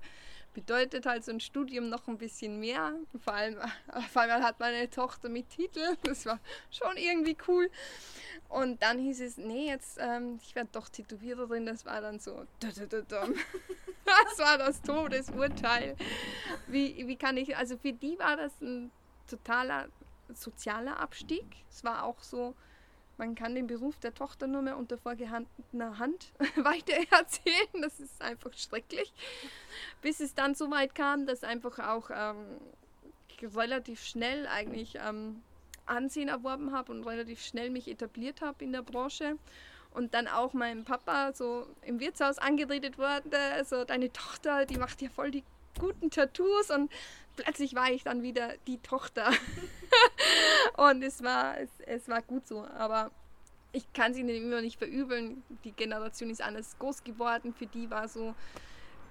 bedeutet 0.53 1.07
halt 1.07 1.25
so 1.25 1.33
ein 1.33 1.41
Studium 1.41 1.89
noch 1.89 2.09
ein 2.09 2.19
bisschen 2.19 2.61
mehr. 2.61 2.95
Vor 3.23 3.35
allem, 3.35 3.59
auf 3.93 4.17
einmal 4.17 4.43
hat 4.43 4.61
meine 4.61 4.89
Tochter 4.91 5.29
mit 5.29 5.49
Titel, 5.51 5.97
das 6.05 6.27
war 6.27 6.39
schon 6.71 6.97
irgendwie 6.97 7.37
cool. 7.49 7.71
Und 8.49 8.83
dann 8.83 8.99
hieß 8.99 9.21
es, 9.21 9.39
nee, 9.39 9.69
jetzt, 9.69 9.99
ähm, 10.01 10.39
ich 10.43 10.55
werde 10.55 10.71
doch 10.73 10.89
Tätowiererin, 10.89 11.67
das 11.67 11.87
war 11.87 12.01
dann 12.01 12.19
so, 12.19 12.45
das 12.61 14.39
war 14.39 14.59
das 14.59 14.83
Todesurteil. 14.83 15.97
Wie, 16.67 17.07
wie 17.07 17.17
kann 17.17 17.37
ich, 17.37 17.57
also 17.57 17.77
für 17.77 17.93
die 17.93 18.19
war 18.19 18.37
das 18.37 18.61
ein 18.61 18.91
totaler 19.29 19.89
sozialer 20.35 20.99
Abstieg. 20.99 21.45
Es 21.71 21.85
war 21.85 22.05
auch 22.05 22.23
so, 22.23 22.55
man 23.19 23.35
kann 23.35 23.55
den 23.55 23.67
Beruf 23.67 23.99
der 23.99 24.15
Tochter 24.15 24.47
nur 24.47 24.63
mehr 24.63 24.77
unter 24.77 24.99
vorgehandener 24.99 25.99
Hand 25.99 26.33
weiter 26.57 26.95
erzählen. 27.11 27.83
Das 27.83 28.01
ist 28.01 28.21
einfach 28.21 28.53
schrecklich. 28.55 29.13
Bis 30.01 30.21
es 30.21 30.35
dann 30.35 30.55
so 30.55 30.71
weit 30.71 30.95
kam, 30.95 31.27
dass 31.27 31.45
einfach 31.45 31.79
auch 31.79 32.11
ähm, 32.13 32.59
relativ 33.55 34.05
schnell 34.05 34.47
eigentlich 34.47 34.97
ähm, 34.97 35.43
Ansehen 35.87 36.29
erworben 36.29 36.73
habe 36.73 36.93
und 36.93 37.05
relativ 37.05 37.43
schnell 37.43 37.71
mich 37.71 37.89
etabliert 37.89 38.41
habe 38.41 38.65
in 38.65 38.73
der 38.73 38.83
Branche. 38.83 39.37
Und 39.93 40.15
dann 40.15 40.27
auch 40.27 40.55
mein 40.55 40.85
Papa 40.85 41.33
so 41.35 41.67
im 41.83 42.01
Wirtshaus 42.01 42.39
angeredet 42.39 42.97
wurde, 42.97 43.65
so 43.65 43.85
deine 43.85 44.11
Tochter, 44.11 44.65
die 44.65 44.79
macht 44.79 45.03
ja 45.03 45.11
voll 45.11 45.31
die 45.31 45.45
guten 45.79 46.11
Tattoos 46.11 46.71
und 46.71 46.91
plötzlich 47.37 47.75
war 47.75 47.91
ich 47.91 48.05
dann 48.05 48.23
wieder 48.23 48.55
die 48.67 48.79
Tochter. 48.79 49.31
und 50.77 51.03
es 51.03 51.23
war, 51.23 51.59
es, 51.59 51.71
es 51.87 52.09
war 52.09 52.23
gut 52.23 52.47
so. 52.47 52.65
Aber 52.65 53.11
ich 53.73 53.93
kann 53.93 54.15
sie 54.15 54.21
immer 54.21 54.61
nicht 54.61 54.79
verübeln. 54.79 55.43
Die 55.65 55.73
Generation 55.73 56.31
ist 56.31 56.43
anders 56.43 56.79
groß 56.79 57.05
geworden. 57.05 57.55
Für 57.55 57.67
die 57.67 57.91
war 57.91 58.09
so, 58.09 58.35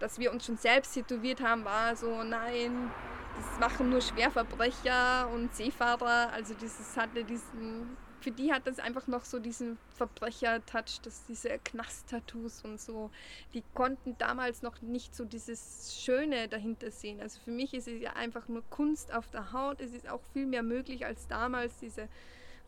dass 0.02 0.20
wir 0.20 0.32
uns 0.32 0.46
schon 0.46 0.58
selbst 0.58 0.94
tätowiert 0.94 1.42
haben, 1.42 1.66
war 1.66 1.96
so, 1.96 2.24
nein, 2.24 2.92
das 3.36 3.60
machen 3.60 3.90
nur 3.90 4.02
Schwerverbrecher 4.02 5.30
und 5.34 5.56
Seefahrer. 5.56 6.32
Also 6.34 6.54
dieses 6.54 6.98
hatte 6.98 7.24
diesen 7.24 7.98
für 8.22 8.32
die 8.32 8.54
hat 8.54 8.68
das 8.68 8.80
einfach 8.80 9.08
noch 9.08 9.26
so 9.26 9.40
diesen 9.40 9.78
Verbrecher-Touch, 9.96 11.02
diese 11.28 11.58
Knast-Tattoos 11.58 12.64
und 12.64 12.80
so. 12.80 13.10
Die 13.54 13.64
konnten 13.74 14.16
damals 14.18 14.62
noch 14.62 14.82
nicht 14.82 15.16
so 15.16 15.26
dieses 15.26 16.00
Schöne 16.00 16.48
dahinter 16.48 16.92
sehen. 16.92 17.20
Also 17.20 17.40
für 17.44 17.52
mich 17.52 17.74
ist 17.74 17.88
es 17.88 18.00
ja 18.00 18.14
einfach 18.14 18.48
nur 18.48 18.64
Kunst 18.70 19.14
auf 19.14 19.30
der 19.32 19.52
Haut. 19.54 19.82
Es 19.82 19.94
ist 19.94 20.08
auch 20.08 20.22
viel 20.34 20.46
mehr 20.46 20.64
möglich 20.64 21.06
als 21.06 21.28
damals 21.28 21.78
diese 21.80 22.08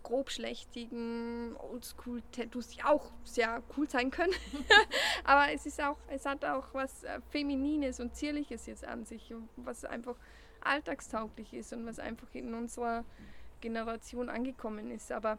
grobschlächtigen 0.04 1.56
Oldschool-Tattoos, 1.58 2.68
die 2.70 2.84
auch 2.84 3.12
sehr 3.24 3.63
cool 3.76 3.89
sein 3.89 4.12
können. 4.12 4.34
Aber 5.24 5.52
es 5.52 5.66
ist 5.66 5.82
auch, 5.82 5.98
es 6.10 6.26
hat 6.26 6.46
auch 6.46 6.74
was 6.74 7.04
äh, 7.04 7.20
Feminines 7.30 8.00
und 8.00 8.16
Zierliches 8.16 8.66
jetzt 8.66 8.86
an 8.86 9.06
sich, 9.06 9.34
was 9.56 9.86
einfach 9.86 10.16
alltagstauglich 10.62 11.54
ist 11.54 11.74
und 11.74 11.86
was 11.86 12.00
einfach 12.00 12.28
in 12.34 12.54
unserer 12.54 13.06
Generation 13.62 14.30
angekommen 14.30 14.92
ist. 14.92 15.12
Aber 15.12 15.38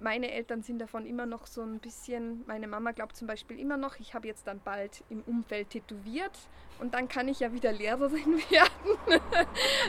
meine 0.00 0.30
Eltern 0.30 0.62
sind 0.62 0.78
davon 0.78 1.06
immer 1.06 1.26
noch 1.26 1.46
so 1.46 1.62
ein 1.62 1.80
bisschen, 1.80 2.44
meine 2.46 2.68
Mama 2.68 2.92
glaubt 2.92 3.16
zum 3.16 3.26
Beispiel 3.26 3.58
immer 3.58 3.76
noch, 3.76 3.98
ich 3.98 4.14
habe 4.14 4.26
jetzt 4.26 4.46
dann 4.46 4.60
bald 4.60 5.02
im 5.08 5.22
Umfeld 5.22 5.70
tätowiert 5.70 6.36
und 6.78 6.94
dann 6.94 7.08
kann 7.08 7.26
ich 7.26 7.40
ja 7.40 7.52
wieder 7.52 7.72
Lehrerin 7.72 8.38
werden, 8.50 9.22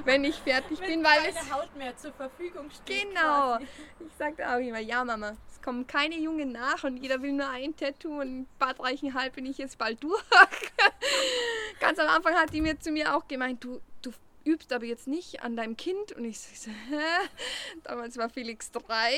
wenn 0.06 0.24
ich 0.24 0.36
fertig 0.36 0.80
Wenn 0.80 0.88
bin, 0.88 1.04
weil 1.04 1.18
keine 1.18 1.40
es 1.40 1.54
Haut 1.54 1.76
mehr 1.76 1.96
zur 1.98 2.12
Verfügung 2.14 2.72
steht. 2.72 3.08
Genau. 3.08 3.58
Quasi. 3.58 3.66
Ich 4.00 4.14
sagte 4.18 4.50
auch 4.50 4.60
immer, 4.60 4.80
ja 4.80 5.06
Mama, 5.06 5.36
es 5.50 5.62
kommen 5.62 5.86
keine 5.86 6.18
Jungen 6.18 6.52
nach 6.52 6.84
und 6.84 6.98
jeder 6.98 7.22
will 7.22 7.34
nur 7.34 7.50
ein 7.50 7.76
Tattoo 7.76 8.20
und 8.20 8.48
Bad 8.58 8.80
Reichenhall 8.80 9.30
bin 9.30 9.46
ich 9.46 9.58
jetzt 9.58 9.78
bald 9.78 10.04
durch. 10.04 10.24
Ganz 11.80 12.00
am 12.00 12.08
Anfang 12.08 12.34
hat 12.34 12.54
die 12.54 12.62
mir 12.62 12.80
zu 12.80 12.92
mir 12.92 13.16
auch 13.16 13.28
gemeint, 13.28 13.64
du, 13.64 13.80
du 14.02 14.12
übst 14.44 14.74
aber 14.74 14.86
jetzt 14.86 15.08
nicht 15.08 15.44
an 15.44 15.56
deinem 15.56 15.78
Kind. 15.78 16.12
Und 16.14 16.26
ich 16.26 16.40
so, 16.40 16.72
hä? 16.72 17.28
Damals 17.84 18.18
war 18.18 18.30
Felix 18.30 18.72
drei. 18.72 19.14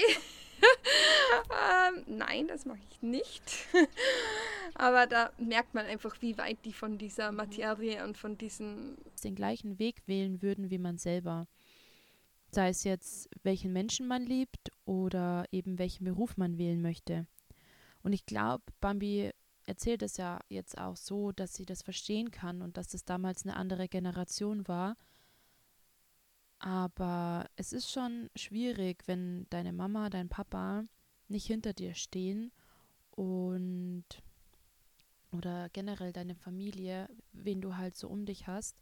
Ähm, 0.62 2.04
nein, 2.08 2.47
das 2.47 2.65
mache 2.65 2.80
ich 2.89 3.02
nicht. 3.02 3.67
aber 4.76 5.08
da 5.08 5.32
merkt 5.38 5.74
man 5.74 5.86
einfach, 5.86 6.21
wie 6.21 6.38
weit 6.38 6.58
die 6.65 6.74
von 6.74 6.97
dieser 6.97 7.32
Materie 7.32 8.04
und 8.04 8.17
von 8.17 8.38
diesen... 8.38 8.97
Den 9.24 9.36
gleichen 9.36 9.80
Weg 9.80 10.02
wählen 10.08 10.41
würden 10.41 10.69
wie 10.69 10.78
man 10.78 10.97
selber. 10.97 11.47
Sei 12.52 12.69
es 12.69 12.84
jetzt, 12.84 13.30
welchen 13.43 13.71
Menschen 13.71 14.08
man 14.08 14.26
liebt 14.26 14.71
oder 14.86 15.45
eben 15.52 15.80
welchen 15.80 16.04
Beruf 16.04 16.38
man 16.38 16.58
wählen 16.58 16.82
möchte. 16.82 17.26
Und 18.04 18.13
ich 18.13 18.26
glaube, 18.26 18.63
Bambi 18.82 19.32
erzählt 19.65 20.02
es 20.02 20.17
ja 20.17 20.39
jetzt 20.50 20.78
auch 20.78 20.97
so, 20.97 21.32
dass 21.32 21.54
sie 21.54 21.65
das 21.65 21.82
verstehen 21.82 22.32
kann 22.32 22.62
und 22.62 22.78
dass 22.78 22.93
es 22.93 23.06
damals 23.06 23.45
eine 23.45 23.56
andere 23.56 23.88
Generation 23.88 24.67
war 24.67 24.97
aber 26.62 27.50
es 27.56 27.74
ist 27.74 27.91
schon 27.91 28.30
schwierig, 28.36 29.08
wenn 29.08 29.47
deine 29.50 29.74
Mama, 29.74 30.12
dein 30.12 30.30
Papa 30.30 30.86
nicht 31.28 31.47
hinter 31.47 31.74
dir 31.74 31.95
stehen 31.95 32.52
und 33.10 34.06
oder 35.32 35.69
generell 35.69 36.13
deine 36.13 36.36
Familie, 36.36 37.10
wen 37.32 37.62
du 37.62 37.78
halt 37.78 37.95
so 37.95 38.08
um 38.10 38.26
dich 38.26 38.45
hast, 38.45 38.78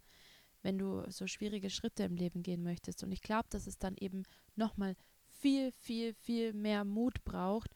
wenn 0.61 0.77
du 0.77 1.09
so 1.09 1.25
schwierige 1.25 1.69
Schritte 1.69 2.03
im 2.03 2.15
Leben 2.15 2.43
gehen 2.43 2.63
möchtest. 2.63 3.01
Und 3.03 3.13
ich 3.13 3.21
glaube, 3.21 3.47
dass 3.49 3.65
es 3.65 3.77
dann 3.77 3.95
eben 3.97 4.23
nochmal 4.55 4.95
viel, 5.27 5.71
viel, 5.71 6.13
viel 6.15 6.53
mehr 6.53 6.83
Mut 6.83 7.23
braucht, 7.23 7.71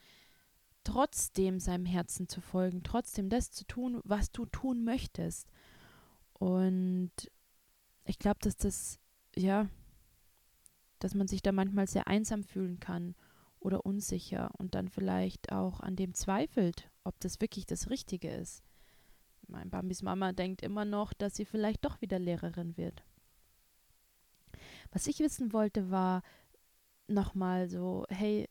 trotzdem 0.84 1.62
seinem 1.62 1.86
Herzen 1.86 2.28
zu 2.28 2.42
folgen, 2.42 2.84
trotzdem 2.84 3.30
das 3.30 3.52
zu 3.52 3.64
tun, 3.66 4.02
was 4.04 4.32
du 4.32 4.46
tun 4.48 4.84
möchtest. 4.84 5.48
Und 6.34 7.12
ich 8.04 8.20
glaube, 8.20 8.40
dass 8.42 8.58
das, 8.58 9.00
ja, 9.36 9.70
dass 11.04 11.16
man 11.16 11.28
sich 11.28 11.42
da 11.42 11.52
manchmal 11.52 11.88
sehr 11.88 12.08
einsam 12.08 12.44
fühlen 12.44 12.80
kann 12.80 13.14
oder 13.60 13.86
unsicher 13.86 14.52
und 14.58 14.74
dann 14.74 14.88
vielleicht 14.88 15.52
auch 15.52 15.82
an 15.82 15.98
dem 15.98 16.14
zweifelt, 16.14 16.90
ob 17.04 17.20
das 17.20 17.42
wirklich 17.42 17.66
das 17.66 17.90
Richtige 17.90 18.30
ist. 18.30 18.64
Mein 19.48 19.70
Bambis 19.70 20.02
Mama 20.02 20.32
denkt 20.32 20.62
immer 20.62 20.86
noch, 20.86 21.12
dass 21.12 21.36
sie 21.36 21.44
vielleicht 21.44 21.84
doch 21.84 22.00
wieder 22.02 22.20
Lehrerin 22.20 22.78
wird. 22.78 23.04
Was 24.92 25.08
ich 25.08 25.20
wissen 25.20 25.52
wollte, 25.52 25.92
war 25.92 26.24
nochmal 27.08 27.68
so, 27.68 28.06
hey, 28.10 28.48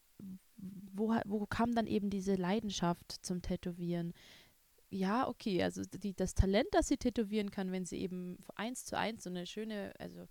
wo, 0.93 1.15
wo 1.25 1.47
kam 1.47 1.75
dann 1.75 1.87
eben 1.87 2.11
diese 2.11 2.35
Leidenschaft 2.35 3.13
zum 3.23 3.41
Tätowieren? 3.41 4.13
Ja, 4.91 5.27
okay, 5.27 5.63
also 5.63 5.83
die, 5.85 6.13
das 6.15 6.35
Talent, 6.35 6.69
das 6.73 6.89
sie 6.89 6.99
tätowieren 6.99 7.51
kann, 7.51 7.73
wenn 7.73 7.87
sie 7.87 7.97
eben 7.97 8.37
eins 8.57 8.85
zu 8.85 8.99
eins 8.99 9.25
so 9.25 9.31
eine 9.31 9.47
schöne, 9.47 9.95
also 9.99 10.27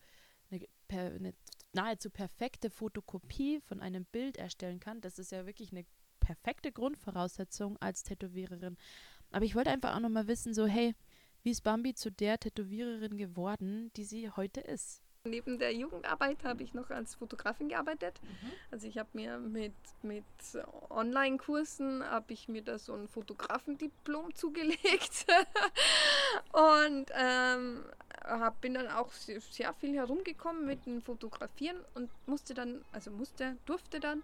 eine, 0.51 0.67
eine 0.91 1.34
nahezu 1.74 2.09
perfekte 2.09 2.69
Fotokopie 2.69 3.61
von 3.61 3.82
einem 3.82 4.05
Bild 4.05 4.38
erstellen 4.38 4.80
kann. 4.80 5.01
Das 5.01 5.19
ist 5.19 5.32
ja 5.32 5.45
wirklich 5.45 5.72
eine 5.72 5.86
perfekte 6.19 6.72
Grundvoraussetzung 6.72 7.78
als 7.82 8.03
Tätowiererin. 8.03 8.78
Aber 9.32 9.45
ich 9.45 9.55
wollte 9.55 9.72
einfach 9.72 9.95
auch 9.95 9.99
nochmal 9.99 10.28
wissen, 10.28 10.53
so, 10.53 10.65
hey, 10.65 10.93
wie 11.43 11.51
ist 11.51 11.63
Bambi 11.63 11.93
zu 11.93 12.11
der 12.11 12.39
Tätowiererin 12.39 13.17
geworden, 13.17 13.91
die 13.95 14.03
sie 14.03 14.30
heute 14.30 14.61
ist? 14.61 15.01
Neben 15.24 15.59
der 15.59 15.72
Jugendarbeit 15.74 16.43
habe 16.43 16.63
ich 16.63 16.74
noch 16.74 16.89
als 16.89 17.13
Fotografin 17.13 17.69
gearbeitet. 17.69 18.19
Mhm. 18.24 18.51
Also 18.72 18.88
ich 18.88 18.97
habe 18.97 19.09
mir 19.13 19.38
mit, 19.38 19.74
mit 20.01 20.24
Online-Kursen, 20.89 22.03
habe 22.03 22.34
ich 22.34 22.47
mir 22.47 22.63
da 22.63 22.80
so 22.80 22.95
ein 22.95 23.07
Fotografendiplom 23.07 24.34
zugelegt 24.36 25.28
und 26.53 27.11
ähm, 27.13 27.86
hab, 28.24 28.61
bin 28.61 28.74
dann 28.74 28.88
auch 28.88 29.11
sehr, 29.11 29.74
viel 29.74 29.95
herumgekommen 29.95 30.65
mit 30.65 30.86
dem 30.86 31.01
Fotografieren 31.01 31.78
und 31.93 32.09
musste 32.26 32.53
dann, 32.53 32.84
also 32.91 33.11
musste, 33.11 33.57
durfte 33.65 33.99
dann 33.99 34.24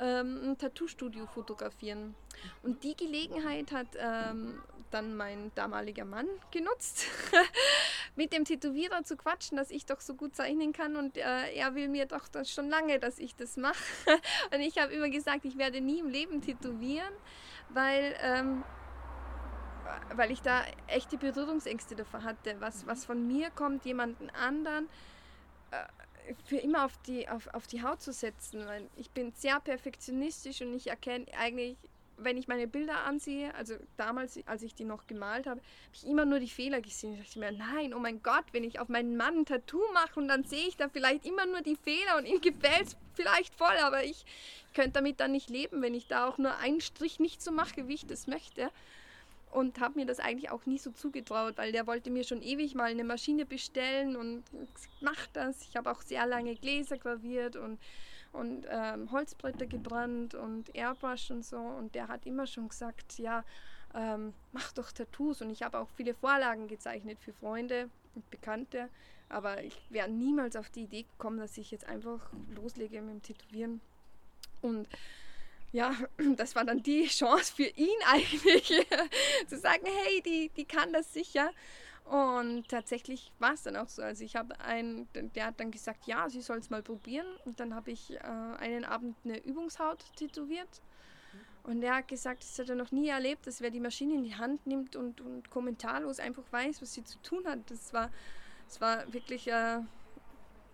ähm, 0.00 0.50
ein 0.50 0.58
Tattoo-Studio 0.58 1.26
fotografieren. 1.26 2.14
Und 2.62 2.84
die 2.84 2.96
Gelegenheit 2.96 3.72
hat 3.72 3.88
ähm, 3.98 4.60
dann 4.90 5.16
mein 5.16 5.50
damaliger 5.54 6.04
Mann 6.04 6.26
genutzt, 6.50 7.06
mit 8.16 8.32
dem 8.32 8.44
Tätowierer 8.44 9.04
zu 9.04 9.16
quatschen, 9.16 9.56
dass 9.56 9.70
ich 9.70 9.86
doch 9.86 10.00
so 10.00 10.14
gut 10.14 10.34
zeichnen 10.34 10.72
kann 10.72 10.96
und 10.96 11.16
äh, 11.16 11.52
er 11.54 11.74
will 11.74 11.88
mir 11.88 12.06
doch 12.06 12.28
das 12.28 12.50
schon 12.50 12.68
lange, 12.68 12.98
dass 12.98 13.18
ich 13.18 13.34
das 13.34 13.56
mache. 13.56 13.76
und 14.54 14.60
ich 14.60 14.78
habe 14.78 14.92
immer 14.92 15.10
gesagt, 15.10 15.44
ich 15.44 15.58
werde 15.58 15.80
nie 15.80 16.00
im 16.00 16.08
Leben 16.08 16.40
tätowieren, 16.40 17.12
weil, 17.70 18.16
ähm, 18.22 18.64
weil 20.14 20.30
ich 20.30 20.42
da 20.42 20.62
echte 20.86 21.16
Berührungsängste 21.16 21.94
davor 21.94 22.22
hatte. 22.22 22.56
Was, 22.60 22.86
was 22.86 23.04
von 23.04 23.26
mir 23.26 23.50
kommt, 23.50 23.84
jemanden 23.84 24.30
anderen. 24.30 24.88
Äh, 25.70 25.84
für 26.44 26.56
immer 26.56 26.84
auf 26.84 26.98
die, 27.06 27.28
auf, 27.28 27.48
auf 27.54 27.66
die 27.66 27.82
Haut 27.82 28.02
zu 28.02 28.12
setzen, 28.12 28.66
weil 28.66 28.88
ich 28.96 29.10
bin 29.10 29.32
sehr 29.32 29.60
perfektionistisch 29.60 30.60
und 30.60 30.74
ich 30.74 30.88
erkenne 30.88 31.26
eigentlich, 31.38 31.76
wenn 32.18 32.36
ich 32.36 32.48
meine 32.48 32.66
Bilder 32.66 33.04
ansehe, 33.04 33.54
also 33.54 33.76
damals, 33.96 34.38
als 34.46 34.62
ich 34.62 34.74
die 34.74 34.84
noch 34.84 35.06
gemalt 35.06 35.46
habe, 35.46 35.60
habe 35.60 35.94
ich 35.94 36.06
immer 36.06 36.24
nur 36.24 36.40
die 36.40 36.48
Fehler 36.48 36.80
gesehen. 36.80 37.14
Ich 37.14 37.20
dachte 37.20 37.38
mir, 37.38 37.52
nein, 37.52 37.94
oh 37.94 37.98
mein 37.98 38.22
Gott, 38.22 38.44
wenn 38.52 38.64
ich 38.64 38.80
auf 38.80 38.88
meinen 38.88 39.16
Mann 39.16 39.38
ein 39.38 39.46
Tattoo 39.46 39.80
mache 39.94 40.18
und 40.18 40.28
dann 40.28 40.44
sehe 40.44 40.66
ich 40.66 40.76
da 40.76 40.88
vielleicht 40.88 41.24
immer 41.24 41.46
nur 41.46 41.62
die 41.62 41.76
Fehler 41.76 42.18
und 42.18 42.26
ihm 42.26 42.40
gefällt 42.40 42.88
es 42.88 42.96
vielleicht 43.14 43.54
voll, 43.54 43.76
aber 43.82 44.04
ich 44.04 44.24
könnte 44.74 44.92
damit 44.92 45.20
dann 45.20 45.32
nicht 45.32 45.48
leben, 45.48 45.80
wenn 45.80 45.94
ich 45.94 46.08
da 46.08 46.28
auch 46.28 46.38
nur 46.38 46.56
einen 46.58 46.80
Strich 46.80 47.20
nicht 47.20 47.40
so 47.40 47.52
mache, 47.52 47.88
wie 47.88 47.94
ich 47.94 48.06
das 48.06 48.26
möchte 48.26 48.70
und 49.50 49.80
habe 49.80 49.98
mir 49.98 50.06
das 50.06 50.20
eigentlich 50.20 50.50
auch 50.50 50.66
nie 50.66 50.78
so 50.78 50.90
zugetraut, 50.90 51.56
weil 51.56 51.72
der 51.72 51.86
wollte 51.86 52.10
mir 52.10 52.24
schon 52.24 52.42
ewig 52.42 52.74
mal 52.74 52.90
eine 52.90 53.04
Maschine 53.04 53.46
bestellen 53.46 54.16
und 54.16 54.44
macht 55.00 55.30
das. 55.34 55.62
Ich 55.62 55.76
habe 55.76 55.90
auch 55.90 56.02
sehr 56.02 56.26
lange 56.26 56.54
Gläser 56.54 56.98
graviert 56.98 57.56
und, 57.56 57.78
und 58.32 58.66
ähm, 58.68 59.10
Holzbretter 59.10 59.66
gebrannt 59.66 60.34
und 60.34 60.74
Airbrush 60.74 61.30
und 61.30 61.44
so. 61.44 61.58
Und 61.58 61.94
der 61.94 62.08
hat 62.08 62.26
immer 62.26 62.46
schon 62.46 62.68
gesagt, 62.68 63.18
ja, 63.18 63.44
ähm, 63.94 64.34
mach 64.52 64.72
doch 64.72 64.92
Tattoos. 64.92 65.40
Und 65.40 65.50
ich 65.50 65.62
habe 65.62 65.78
auch 65.78 65.88
viele 65.96 66.14
Vorlagen 66.14 66.68
gezeichnet 66.68 67.18
für 67.18 67.32
Freunde 67.32 67.88
und 68.14 68.28
Bekannte, 68.30 68.88
aber 69.28 69.62
ich 69.62 69.76
wäre 69.90 70.08
niemals 70.08 70.56
auf 70.56 70.70
die 70.70 70.82
Idee 70.82 71.02
gekommen, 71.02 71.38
dass 71.38 71.58
ich 71.58 71.70
jetzt 71.70 71.86
einfach 71.86 72.30
loslege 72.54 73.00
mit 73.02 73.10
dem 73.10 73.22
Tätowieren. 73.22 73.80
Und 74.60 74.88
ja, 75.72 75.94
das 76.36 76.54
war 76.54 76.64
dann 76.64 76.82
die 76.82 77.06
Chance 77.08 77.52
für 77.54 77.68
ihn 77.76 77.98
eigentlich, 78.06 78.86
zu 79.48 79.58
sagen, 79.58 79.84
hey, 79.84 80.22
die, 80.22 80.50
die 80.56 80.64
kann 80.64 80.92
das 80.92 81.12
sicher. 81.12 81.50
Und 82.04 82.68
tatsächlich 82.68 83.32
war 83.38 83.52
es 83.52 83.64
dann 83.64 83.76
auch 83.76 83.88
so. 83.88 84.00
Also 84.00 84.24
ich 84.24 84.34
habe 84.34 84.58
einen, 84.60 85.08
der 85.34 85.46
hat 85.46 85.60
dann 85.60 85.70
gesagt, 85.70 86.06
ja, 86.06 86.30
sie 86.30 86.40
soll 86.40 86.58
es 86.58 86.70
mal 86.70 86.82
probieren. 86.82 87.26
Und 87.44 87.60
dann 87.60 87.74
habe 87.74 87.90
ich 87.90 88.14
äh, 88.14 88.18
einen 88.18 88.86
Abend 88.86 89.14
eine 89.24 89.38
Übungshaut 89.44 90.02
tätowiert. 90.16 90.80
Und 91.64 91.82
er 91.82 91.96
hat 91.96 92.08
gesagt, 92.08 92.42
das 92.42 92.58
hat 92.58 92.70
er 92.70 92.76
noch 92.76 92.92
nie 92.92 93.08
erlebt, 93.08 93.46
dass 93.46 93.60
wer 93.60 93.70
die 93.70 93.80
Maschine 93.80 94.14
in 94.14 94.22
die 94.22 94.34
Hand 94.34 94.66
nimmt 94.66 94.96
und, 94.96 95.20
und 95.20 95.50
kommentarlos 95.50 96.18
einfach 96.18 96.44
weiß, 96.50 96.80
was 96.80 96.94
sie 96.94 97.04
zu 97.04 97.18
tun 97.18 97.46
hat. 97.46 97.58
Das 97.66 97.92
war, 97.92 98.10
das 98.66 98.80
war 98.80 99.12
wirklich 99.12 99.48
äh, 99.48 99.80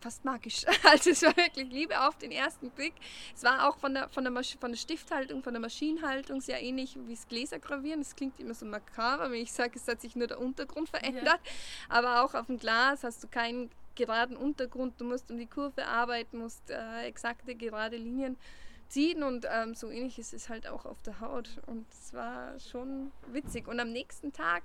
fast 0.05 0.25
magisch. 0.25 0.67
Also 0.85 1.11
es 1.11 1.23
war 1.23 1.37
wirklich 1.37 1.71
Liebe 1.71 1.99
auf 2.07 2.19
den 2.19 2.31
ersten 2.31 2.71
Blick. 2.71 2.93
Es 3.35 3.43
war 3.43 3.69
auch 3.69 3.79
von 3.79 3.95
der, 3.95 4.09
von 4.11 4.23
der, 4.23 4.45
von 4.61 4.71
der 4.71 4.77
Stifthaltung, 4.77 5.43
von 5.43 5.55
der 5.55 5.61
Maschinenhaltung 5.61 6.41
sehr 6.43 6.63
ähnlich 6.63 6.97
wie 7.07 7.15
das 7.15 7.27
Gläsergravieren. 7.27 8.01
Das 8.01 8.15
klingt 8.15 8.39
immer 8.39 8.55
so 8.55 8.67
makaber, 8.67 9.31
wenn 9.31 9.41
ich 9.41 9.53
sage, 9.53 9.73
es 9.77 9.89
hat 9.89 10.03
sich 10.03 10.15
nur 10.15 10.27
der 10.27 10.39
Untergrund 10.39 10.91
verändert. 10.91 11.25
Ja. 11.27 11.39
Aber 11.89 12.23
auch 12.23 12.35
auf 12.35 12.47
dem 12.47 12.59
Glas 12.59 13.03
hast 13.03 13.25
du 13.25 13.29
keinen 13.29 13.71
geraden 13.95 14.37
Untergrund. 14.37 15.01
Du 15.01 15.05
musst 15.05 15.31
um 15.31 15.39
die 15.39 15.47
Kurve 15.47 15.87
arbeiten, 15.87 16.39
musst 16.39 16.71
äh, 16.71 17.07
exakte 17.07 17.55
gerade 17.55 17.97
Linien 17.97 18.37
ziehen 18.89 19.23
und 19.23 19.47
ähm, 19.51 19.75
so 19.75 19.91
ähnlich 19.91 20.19
ist 20.19 20.35
es 20.35 20.51
halt 20.51 20.67
auch 20.67 20.85
auf 20.85 21.01
der 21.03 21.21
Haut. 21.21 21.49
Und 21.67 21.87
es 21.91 22.13
war 22.13 22.59
schon 22.61 23.11
witzig. 23.33 23.69
Und 23.69 23.81
am 23.81 23.91
nächsten 23.91 24.33
Tag 24.35 24.65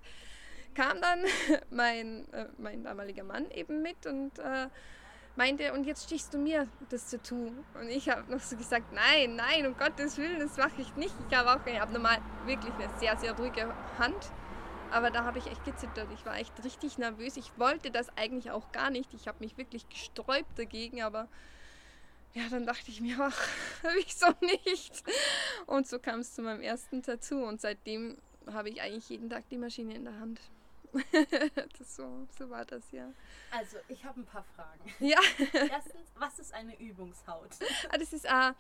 kam 0.75 0.99
dann 1.01 1.23
mein, 1.69 2.31
äh, 2.33 2.47
mein 2.57 2.83
damaliger 2.83 3.23
Mann 3.23 3.49
eben 3.51 3.81
mit 3.81 4.05
und 4.05 4.37
äh, 4.39 4.67
meinte, 5.39 5.71
und 5.71 5.85
jetzt 5.85 6.03
stichst 6.03 6.33
du 6.33 6.37
mir 6.37 6.67
das 6.89 7.09
Tattoo. 7.09 7.53
Und 7.79 7.87
ich 7.87 8.09
habe 8.09 8.29
noch 8.29 8.41
so 8.41 8.57
gesagt, 8.57 8.91
nein, 8.91 9.37
nein, 9.37 9.65
um 9.65 9.77
Gottes 9.77 10.17
Willen, 10.17 10.37
das 10.37 10.57
mache 10.57 10.81
ich 10.81 10.93
nicht. 10.97 11.15
Ich 11.29 11.37
habe 11.37 11.49
auch, 11.49 11.65
ich 11.65 11.79
habe 11.79 11.93
normal 11.93 12.17
wirklich 12.45 12.73
eine 12.73 12.89
sehr, 12.99 13.15
sehr 13.15 13.31
ruhige 13.37 13.73
Hand. 13.97 14.31
Aber 14.91 15.11
da 15.11 15.23
habe 15.23 15.39
ich 15.39 15.47
echt 15.47 15.63
gezittert. 15.63 16.09
Ich 16.13 16.25
war 16.25 16.37
echt 16.37 16.51
richtig 16.65 16.97
nervös. 16.97 17.37
Ich 17.37 17.57
wollte 17.57 17.89
das 17.89 18.09
eigentlich 18.17 18.51
auch 18.51 18.73
gar 18.73 18.89
nicht. 18.89 19.13
Ich 19.13 19.29
habe 19.29 19.37
mich 19.39 19.57
wirklich 19.57 19.87
gesträubt 19.87 20.59
dagegen, 20.59 21.03
aber 21.03 21.29
ja, 22.33 22.43
dann 22.49 22.65
dachte 22.65 22.91
ich 22.91 22.99
mir, 22.99 23.15
ach, 23.21 23.47
wieso 23.95 24.27
nicht? 24.41 25.03
Und 25.67 25.87
so 25.87 25.99
kam 25.99 26.19
es 26.19 26.35
zu 26.35 26.41
meinem 26.41 26.61
ersten 26.61 27.01
Tattoo. 27.01 27.47
Und 27.47 27.61
seitdem 27.61 28.17
habe 28.51 28.69
ich 28.69 28.81
eigentlich 28.81 29.07
jeden 29.07 29.29
Tag 29.29 29.47
die 29.49 29.57
Maschine 29.57 29.95
in 29.95 30.03
der 30.03 30.19
Hand. 30.19 30.41
das 31.77 31.95
so, 31.95 32.27
so 32.37 32.49
war 32.49 32.65
das, 32.65 32.91
ja. 32.91 33.11
Also, 33.51 33.77
ich 33.87 34.03
habe 34.03 34.21
ein 34.21 34.25
paar 34.25 34.43
Fragen. 34.55 34.91
Ja. 34.99 35.19
Erstens, 35.53 36.11
was 36.17 36.39
ist 36.39 36.53
eine 36.53 36.79
Übungshaut? 36.79 37.49
Ah, 37.89 37.97
das 37.97 38.13
ist, 38.13 38.25
äh, 38.25 38.53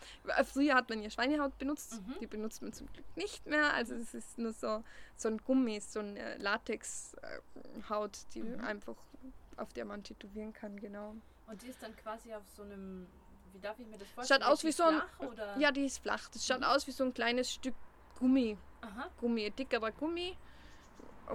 früher 0.43 0.75
hat 0.75 0.89
man 0.89 1.01
ja 1.01 1.09
Schweinehaut 1.09 1.57
benutzt, 1.57 2.01
mhm. 2.01 2.15
die 2.19 2.27
benutzt 2.27 2.61
man 2.61 2.73
zum 2.73 2.87
Glück 2.93 3.05
nicht 3.15 3.45
mehr. 3.45 3.73
Also, 3.73 3.95
es 3.95 4.13
ist 4.13 4.37
nur 4.37 4.53
so, 4.53 4.83
so 5.15 5.29
ein 5.29 5.37
Gummi, 5.39 5.79
so 5.79 5.99
eine 5.99 6.37
Latexhaut, 6.37 8.19
die 8.33 8.43
mhm. 8.43 8.63
einfach, 8.63 8.97
auf 9.57 9.73
der 9.73 9.85
man 9.85 10.03
tätowieren 10.03 10.53
kann, 10.53 10.79
genau. 10.79 11.15
Und 11.47 11.61
die 11.61 11.67
ist 11.67 11.81
dann 11.81 11.95
quasi 11.95 12.33
auf 12.33 12.43
so 12.55 12.61
einem, 12.61 13.07
wie 13.53 13.59
darf 13.59 13.79
ich 13.79 13.87
mir 13.87 13.97
das 13.97 14.07
vorstellen? 14.09 14.41
Schaut 14.41 14.51
aus 14.51 14.63
wie 14.63 14.71
so 14.71 14.83
ein, 14.83 15.01
oder? 15.19 15.57
ja, 15.57 15.71
die 15.71 15.85
ist 15.85 15.99
flach. 15.99 16.29
Das 16.29 16.45
schaut 16.45 16.59
mhm. 16.59 16.65
aus 16.65 16.85
wie 16.85 16.91
so 16.91 17.03
ein 17.03 17.13
kleines 17.13 17.51
Stück 17.51 17.75
Gummi. 18.19 18.57
Aha. 18.81 19.09
Gummi, 19.19 19.49
dickerer 19.51 19.91
Gummi 19.91 20.37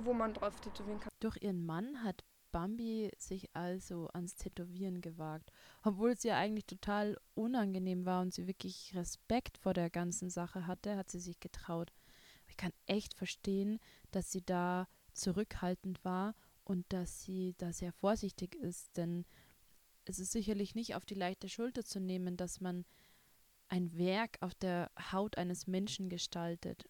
wo 0.00 0.12
man 0.12 0.34
drauf 0.34 0.60
tätowieren 0.60 1.00
kann. 1.00 1.12
Durch 1.20 1.36
ihren 1.40 1.64
Mann 1.64 2.02
hat 2.02 2.24
Bambi 2.54 3.10
sich 3.18 3.54
also 3.56 4.08
ans 4.12 4.36
Tätowieren 4.36 5.00
gewagt, 5.00 5.50
obwohl 5.82 6.10
es 6.10 6.24
ihr 6.24 6.36
eigentlich 6.36 6.66
total 6.66 7.18
unangenehm 7.34 8.04
war 8.06 8.22
und 8.22 8.32
sie 8.32 8.46
wirklich 8.46 8.94
Respekt 8.94 9.58
vor 9.58 9.74
der 9.74 9.90
ganzen 9.90 10.30
Sache 10.30 10.68
hatte, 10.68 10.96
hat 10.96 11.10
sie 11.10 11.18
sich 11.18 11.40
getraut. 11.40 11.92
Ich 12.46 12.56
kann 12.56 12.72
echt 12.86 13.14
verstehen, 13.14 13.80
dass 14.12 14.30
sie 14.30 14.42
da 14.42 14.86
zurückhaltend 15.12 16.04
war 16.04 16.36
und 16.62 16.84
dass 16.92 17.22
sie 17.22 17.54
da 17.58 17.72
sehr 17.72 17.92
vorsichtig 17.92 18.54
ist, 18.54 18.96
denn 18.96 19.24
es 20.04 20.20
ist 20.20 20.30
sicherlich 20.30 20.76
nicht 20.76 20.94
auf 20.94 21.04
die 21.04 21.14
leichte 21.14 21.48
Schulter 21.48 21.84
zu 21.84 21.98
nehmen, 21.98 22.36
dass 22.36 22.60
man 22.60 22.84
ein 23.68 23.96
Werk 23.98 24.36
auf 24.42 24.54
der 24.54 24.92
Haut 25.10 25.38
eines 25.38 25.66
Menschen 25.66 26.08
gestaltet 26.08 26.88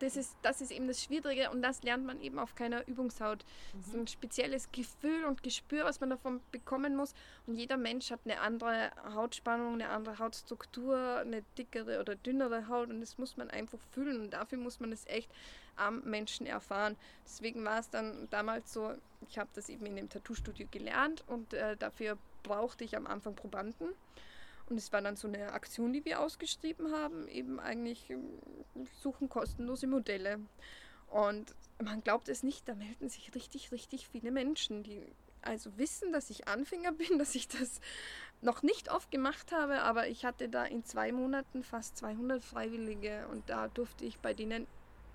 das 0.00 0.16
ist, 0.16 0.36
das 0.42 0.60
ist 0.60 0.70
eben 0.70 0.86
das 0.86 1.02
Schwierige 1.02 1.50
und 1.50 1.62
das 1.62 1.82
lernt 1.82 2.06
man 2.06 2.20
eben 2.20 2.38
auf 2.38 2.54
keiner 2.54 2.86
Übungshaut. 2.86 3.44
Mhm. 3.44 3.78
Das 3.78 3.88
ist 3.88 3.94
ein 3.94 4.06
spezielles 4.06 4.70
Gefühl 4.72 5.24
und 5.24 5.42
Gespür, 5.42 5.84
was 5.84 6.00
man 6.00 6.10
davon 6.10 6.40
bekommen 6.52 6.96
muss. 6.96 7.14
Und 7.46 7.56
jeder 7.56 7.76
Mensch 7.76 8.10
hat 8.10 8.20
eine 8.24 8.40
andere 8.40 8.90
Hautspannung, 9.14 9.74
eine 9.74 9.88
andere 9.88 10.18
Hautstruktur, 10.18 11.18
eine 11.18 11.42
dickere 11.56 12.00
oder 12.00 12.14
dünnere 12.14 12.68
Haut 12.68 12.90
und 12.90 13.00
das 13.00 13.18
muss 13.18 13.36
man 13.36 13.50
einfach 13.50 13.80
fühlen 13.92 14.20
und 14.20 14.30
dafür 14.30 14.58
muss 14.58 14.80
man 14.80 14.92
es 14.92 15.06
echt 15.06 15.30
am 15.76 16.02
Menschen 16.04 16.46
erfahren. 16.46 16.96
Deswegen 17.24 17.64
war 17.64 17.78
es 17.78 17.90
dann 17.90 18.28
damals 18.30 18.72
so, 18.72 18.94
ich 19.28 19.38
habe 19.38 19.50
das 19.54 19.68
eben 19.68 19.86
in 19.86 19.96
dem 19.96 20.08
Tattoo-Studio 20.08 20.66
gelernt 20.70 21.24
und 21.26 21.54
äh, 21.54 21.76
dafür 21.76 22.18
brauchte 22.42 22.84
ich 22.84 22.96
am 22.96 23.06
Anfang 23.06 23.34
Probanden. 23.34 23.88
Und 24.68 24.76
es 24.76 24.92
war 24.92 25.00
dann 25.00 25.16
so 25.16 25.28
eine 25.28 25.52
Aktion, 25.52 25.92
die 25.92 26.04
wir 26.04 26.20
ausgeschrieben 26.20 26.92
haben, 26.92 27.26
eben 27.28 27.58
eigentlich 27.58 28.10
ähm, 28.10 28.28
suchen 29.00 29.28
kostenlose 29.28 29.86
Modelle. 29.86 30.40
Und 31.10 31.54
man 31.82 32.02
glaubt 32.02 32.28
es 32.28 32.42
nicht, 32.42 32.68
da 32.68 32.74
melden 32.74 33.08
sich 33.08 33.34
richtig, 33.34 33.72
richtig 33.72 34.08
viele 34.08 34.30
Menschen, 34.30 34.82
die 34.82 35.02
also 35.40 35.76
wissen, 35.78 36.12
dass 36.12 36.30
ich 36.30 36.48
Anfänger 36.48 36.92
bin, 37.08 37.18
dass 37.18 37.34
ich 37.34 37.48
das 37.48 37.80
noch 38.42 38.62
nicht 38.62 38.90
oft 38.90 39.10
gemacht 39.10 39.52
habe, 39.52 39.80
aber 39.82 40.08
ich 40.08 40.24
hatte 40.24 40.48
da 40.48 40.64
in 40.64 40.84
zwei 40.84 41.12
Monaten 41.12 41.64
fast 41.64 41.96
200 41.96 42.44
Freiwillige 42.44 43.26
und 43.28 43.48
da 43.48 43.68
durfte 43.68 44.04
ich 44.04 44.18
bei 44.18 44.34
denen 44.34 44.66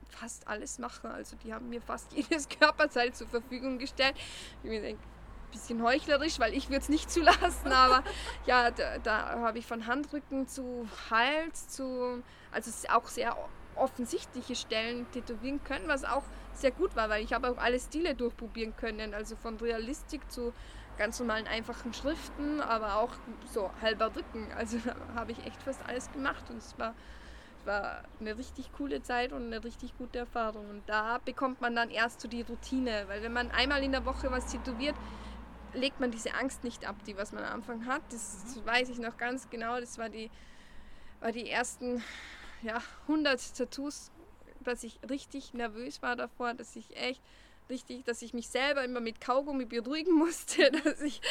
fast 0.10 0.47
alles 0.47 0.80
machen. 0.80 1.12
Also 1.12 1.36
die 1.38 1.54
haben 1.54 1.70
mir 1.70 1.82
fast 1.82 2.12
jedes 2.16 2.49
Körperteil 2.49 3.14
zur 3.14 3.28
Verfügung 3.28 3.78
gestellt. 3.78 4.16
Ich 4.64 4.70
mir 4.70 4.82
denke, 4.82 5.04
bisschen 5.54 5.82
heuchlerisch, 5.82 6.39
weil 6.39 6.54
ich 6.54 6.70
würde 6.70 6.82
es 6.82 6.89
nicht 6.89 7.10
zulassen, 7.12 7.72
aber 7.72 8.04
ja, 8.45 8.72
da, 8.72 8.97
da 8.99 9.39
habe 9.39 9.60
ich 9.60 9.66
von 9.66 9.88
Handrücken 9.88 10.47
zu 10.47 10.88
Hals 11.10 11.70
zu, 11.70 12.22
also 12.51 12.72
auch 12.89 13.08
sehr 13.08 13.38
offensichtliche 13.76 14.56
Stellen 14.56 15.10
tätowieren 15.12 15.64
können, 15.64 15.88
was 15.88 16.04
auch 16.04 16.24
sehr 16.54 16.72
gut 16.72 16.95
war, 16.95 17.10
weil 17.10 17.24
ich 17.24 17.34
habe 17.34 17.49
auch 17.49 17.58
alle 17.58 17.80
Stile 17.80 18.16
durchprobieren 18.16 18.76
können, 18.76 19.14
also 19.14 19.36
von 19.36 19.58
Realistik 19.58 20.30
zu 20.32 20.54
ganz 20.97 21.20
normalen 21.20 21.47
einfachen 21.47 21.93
Schriften, 21.93 22.62
aber 22.62 22.97
auch 22.97 23.12
so 23.51 23.72
halber 23.82 24.16
Rücken. 24.16 24.47
Also 24.58 24.78
da 24.86 24.95
habe 25.16 25.32
ich 25.32 25.45
echt 25.45 25.62
fast 25.64 25.82
alles 25.88 26.12
gemacht 26.12 26.43
und 26.49 26.58
es 26.58 26.78
war, 26.78 26.93
war 27.66 28.04
eine 28.20 28.38
richtig 28.38 28.72
coole 28.74 29.01
Zeit 29.01 29.34
und 29.34 29.47
eine 29.47 29.64
richtig 29.64 29.97
gute 29.97 30.20
Erfahrung. 30.20 30.70
Und 30.70 30.84
da 30.88 31.20
bekommt 31.26 31.62
man 31.62 31.76
dann 31.76 31.89
erst 31.89 32.22
so 32.22 32.28
die 32.28 32.43
Routine, 32.43 33.06
weil 33.08 33.24
wenn 33.24 33.34
man 33.34 33.49
einmal 33.51 33.84
in 33.84 33.91
der 33.91 34.06
Woche 34.06 34.30
was 34.32 34.51
tätowiert, 34.51 34.95
legt 35.74 35.99
man 35.99 36.11
diese 36.11 36.34
Angst 36.34 36.63
nicht 36.63 36.86
ab, 36.86 36.95
die 37.05 37.17
was 37.17 37.32
man 37.32 37.43
am 37.43 37.53
Anfang 37.53 37.86
hat. 37.86 38.01
Das, 38.09 38.43
das 38.43 38.65
weiß 38.65 38.89
ich 38.89 38.99
noch 38.99 39.17
ganz 39.17 39.49
genau. 39.49 39.80
Das 39.80 39.97
war 39.97 40.09
die, 40.09 40.30
war 41.19 41.32
die 41.32 41.49
ersten 41.49 42.03
ja, 42.61 42.82
100 43.03 43.55
Tattoos, 43.57 44.11
dass 44.61 44.84
ich 44.84 44.99
richtig 45.09 45.53
nervös 45.53 46.01
war 46.01 46.15
davor, 46.15 46.53
dass 46.53 46.76
ich 46.76 46.95
echt 46.95 47.21
richtig, 47.69 48.03
dass 48.05 48.21
ich 48.21 48.34
mich 48.34 48.47
selber 48.49 48.84
immer 48.84 48.99
mit 48.99 49.21
Kaugummi 49.21 49.65
beruhigen 49.65 50.13
musste, 50.17 50.71
dass 50.71 51.01
ich 51.01 51.21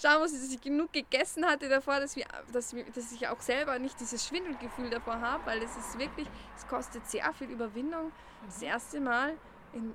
schauen 0.00 0.20
musste, 0.20 0.38
dass 0.38 0.52
ich 0.52 0.60
genug 0.60 0.92
gegessen 0.92 1.44
hatte 1.46 1.68
davor, 1.68 2.00
dass, 2.00 2.16
wir, 2.16 2.26
dass, 2.52 2.74
wir, 2.74 2.84
dass 2.94 3.12
ich 3.12 3.28
auch 3.28 3.40
selber 3.40 3.78
nicht 3.78 3.98
dieses 4.00 4.26
Schwindelgefühl 4.26 4.90
davor 4.90 5.20
habe, 5.20 5.46
weil 5.46 5.62
es 5.62 5.76
ist 5.76 5.98
wirklich, 5.98 6.28
es 6.56 6.66
kostet 6.66 7.06
sehr 7.06 7.32
viel 7.32 7.50
Überwindung. 7.50 8.12
Das 8.46 8.62
erste 8.62 9.00
Mal 9.00 9.34
in 9.72 9.94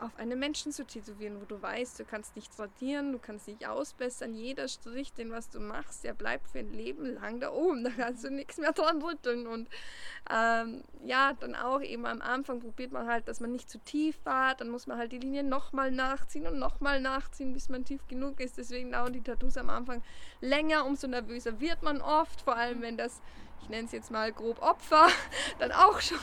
auf 0.00 0.16
einen 0.18 0.38
Menschen 0.38 0.72
zu 0.72 0.86
tätowieren, 0.86 1.40
wo 1.40 1.44
du 1.44 1.60
weißt, 1.60 2.00
du 2.00 2.04
kannst 2.04 2.34
nicht 2.36 2.54
sortieren, 2.54 3.12
du 3.12 3.18
kannst 3.18 3.46
nicht 3.46 3.66
ausbessern. 3.66 4.34
Jeder 4.34 4.68
Strich, 4.68 5.12
den 5.12 5.30
was 5.30 5.50
du 5.50 5.60
machst, 5.60 6.04
der 6.04 6.14
bleibt 6.14 6.48
für 6.48 6.60
ein 6.60 6.72
Leben 6.72 7.14
lang 7.14 7.40
da 7.40 7.52
oben. 7.52 7.84
Da 7.90 7.90
kannst 7.90 8.24
du 8.24 8.30
nichts 8.30 8.58
mehr 8.58 8.72
dran 8.72 9.02
rütteln. 9.02 9.46
Und 9.46 9.68
ähm, 10.30 10.84
ja, 11.04 11.32
dann 11.32 11.54
auch 11.54 11.80
eben 11.80 12.06
am 12.06 12.22
Anfang 12.22 12.60
probiert 12.60 12.92
man 12.92 13.06
halt, 13.06 13.26
dass 13.26 13.40
man 13.40 13.52
nicht 13.52 13.68
zu 13.68 13.78
tief 13.78 14.18
war. 14.24 14.54
Dann 14.54 14.68
muss 14.68 14.86
man 14.86 14.98
halt 14.98 15.12
die 15.12 15.18
Linie 15.18 15.42
nochmal 15.42 15.90
nachziehen 15.90 16.46
und 16.46 16.58
nochmal 16.58 17.00
nachziehen, 17.00 17.52
bis 17.52 17.68
man 17.68 17.84
tief 17.84 18.06
genug 18.06 18.40
ist. 18.40 18.58
Deswegen 18.58 18.92
dauern 18.92 19.12
die 19.12 19.22
Tattoos 19.22 19.56
am 19.56 19.70
Anfang 19.70 20.02
länger. 20.40 20.86
Umso 20.86 21.06
nervöser 21.08 21.60
wird 21.60 21.82
man 21.82 22.00
oft, 22.00 22.40
vor 22.42 22.56
allem 22.56 22.82
wenn 22.82 22.96
das 22.96 23.20
ich 23.62 23.68
nenne 23.68 23.86
es 23.86 23.92
jetzt 23.92 24.10
mal 24.10 24.32
grob 24.32 24.60
Opfer, 24.62 25.08
dann 25.58 25.72
auch 25.72 26.00
schon 26.00 26.18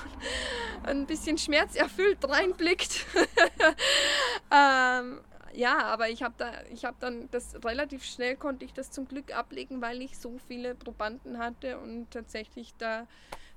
ein 0.83 1.05
bisschen 1.05 1.37
schmerzerfüllt 1.37 2.27
reinblickt. 2.27 3.05
ähm, 4.51 5.21
ja, 5.53 5.79
aber 5.79 6.09
ich 6.09 6.21
habe 6.21 6.35
da, 6.37 6.51
ich 6.71 6.85
habe 6.85 6.97
dann 6.99 7.29
das 7.31 7.55
relativ 7.65 8.03
schnell 8.03 8.35
konnte 8.35 8.63
ich 8.65 8.73
das 8.73 8.91
zum 8.91 9.07
Glück 9.07 9.35
ablegen, 9.35 9.81
weil 9.81 10.01
ich 10.01 10.17
so 10.17 10.37
viele 10.47 10.75
Probanden 10.75 11.39
hatte 11.39 11.79
und 11.79 12.11
tatsächlich 12.11 12.73
da 12.77 13.07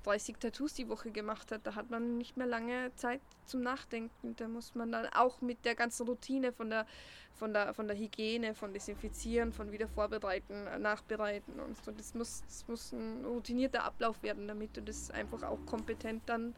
30 0.05 0.38
Tattoos 0.38 0.74
die 0.74 0.88
Woche 0.88 1.11
gemacht 1.11 1.53
hat. 1.53 1.66
Da 1.66 1.74
hat 1.74 1.90
man 1.90 2.18
nicht 2.18 2.36
mehr 2.36 2.46
lange 2.46 2.94
Zeit 2.96 3.20
zum 3.44 3.62
Nachdenken. 3.62 4.34
Da 4.36 4.48
muss 4.48 4.74
man 4.74 4.92
dann 4.92 5.07
auch 5.07 5.40
mit 5.40 5.64
der 5.64 5.74
ganzen 5.74 6.07
Routine 6.07 6.53
von 6.53 6.70
der, 6.70 6.86
von 7.34 7.53
der, 7.53 7.74
von 7.74 7.86
der 7.86 7.96
Hygiene, 7.96 8.55
von 8.55 8.72
Desinfizieren, 8.72 9.53
von 9.53 9.72
wieder 9.72 9.88
vorbereiten, 9.88 10.64
nachbereiten 10.80 11.61
und 11.61 11.76
so. 11.84 11.92
Das 11.92 12.14
muss, 12.14 12.42
das 12.46 12.66
muss 12.68 12.92
ein 12.92 13.24
routinierter 13.24 13.84
Ablauf 13.84 14.22
werden, 14.22 14.48
damit 14.48 14.76
du 14.76 14.82
das 14.82 15.11
einfach 15.11 15.42
auch 15.42 15.59
kompetent 15.66 16.22
dann, 16.26 16.55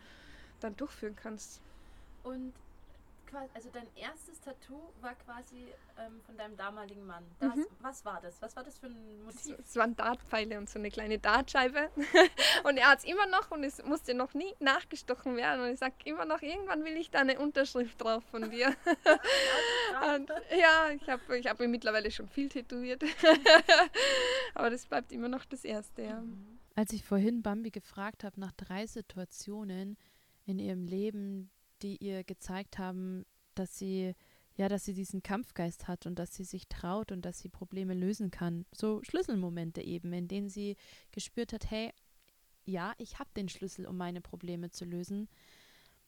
dann 0.61 0.77
durchführen 0.77 1.17
kannst. 1.17 1.61
Und 2.23 2.53
also 3.55 3.71
dein 3.71 3.87
erstes 3.97 4.41
Tattoo 4.41 4.93
war 5.01 5.15
quasi 5.15 5.69
ähm, 5.99 6.21
von 6.23 6.37
deinem 6.37 6.57
damaligen 6.57 7.05
Mann. 7.07 7.25
Das, 7.41 7.57
mhm. 7.57 7.67
Was 7.81 8.05
war 8.05 8.21
das? 8.21 8.41
Was 8.43 8.57
war 8.57 8.65
das 8.65 8.79
für 8.79 8.87
ein 8.87 9.25
Motiv? 9.25 9.57
Es 9.59 9.77
waren 9.77 9.97
Dartpfeile 9.97 10.59
und 10.59 10.69
so 10.69 10.79
eine 10.79 10.91
kleine 10.91 11.19
Dartscheibe. 11.19 11.91
und 12.65 12.77
er 12.77 12.89
hat 12.89 13.01
es 13.01 13.05
immer 13.05 13.27
noch 13.27 13.51
und 13.51 13.65
es 13.65 13.83
musste 13.85 14.15
noch 14.15 14.35
nie 14.35 14.55
nachgestochen 14.61 15.37
werden. 15.37 15.63
Und 15.63 15.73
ich 15.73 15.79
sage 15.79 15.95
immer 16.05 16.25
noch, 16.25 16.43
irgendwann 16.43 16.85
will 16.85 16.97
ich 16.97 17.11
da 17.11 17.21
eine 17.21 17.39
Unterschrift 17.39 18.03
drauf 18.03 18.25
von 18.25 18.51
dir. 18.51 18.75
und, 20.15 20.31
ja, 20.59 20.91
ich 20.91 21.09
habe 21.09 21.39
ich 21.39 21.47
hab 21.47 21.59
mir 21.59 21.69
mittlerweile 21.69 22.11
schon 22.11 22.29
viel 22.29 22.49
tätowiert. 22.49 23.03
Aber 24.55 24.71
das 24.71 24.87
bleibt 24.87 25.13
immer 25.13 25.29
noch 25.29 25.45
das 25.45 25.65
Erste, 25.65 26.03
ja. 26.03 26.21
Mhm. 26.21 26.59
Als 26.75 26.93
ich 26.93 27.05
vorhin 27.05 27.43
Bambi 27.43 27.71
gefragt 27.71 28.25
habe 28.25 28.41
nach 28.41 28.53
drei 28.53 28.87
Situationen 28.87 29.99
in 30.47 30.59
ihrem 30.59 30.87
Leben, 30.87 31.51
die 31.83 31.97
ihr 31.97 32.25
gezeigt 32.25 32.79
haben, 32.79 33.25
dass 33.55 33.79
sie 33.79 34.15
ja, 34.55 34.69
dass 34.69 34.85
sie 34.85 34.93
diesen 34.93 35.23
Kampfgeist 35.23 35.89
hat 35.89 36.05
und 36.07 36.19
dass 36.19 36.35
sie 36.35 36.45
sich 36.45 36.69
traut 36.69 37.11
und 37.11 37.25
dass 37.25 37.39
sie 37.39 37.49
Probleme 37.49 37.95
lösen 37.95 38.31
kann. 38.31 38.67
So 38.71 39.03
Schlüsselmomente 39.03 39.81
eben, 39.81 40.13
in 40.13 40.29
denen 40.29 40.51
sie 40.51 40.77
gespürt 41.11 41.55
hat, 41.55 41.71
hey, 41.71 41.91
ja, 42.65 42.93
ich 42.99 43.19
habe 43.19 43.31
den 43.35 43.49
Schlüssel, 43.49 43.87
um 43.87 43.97
meine 43.97 44.21
Probleme 44.21 44.71
zu 44.71 44.85
lösen. 44.85 45.29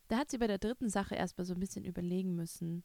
Da 0.08 0.18
hat 0.18 0.30
sie 0.30 0.38
bei 0.38 0.46
der 0.46 0.58
dritten 0.58 0.90
Sache 0.90 1.14
erstmal 1.14 1.46
so 1.46 1.54
ein 1.54 1.60
bisschen 1.60 1.86
überlegen 1.86 2.36
müssen. 2.36 2.82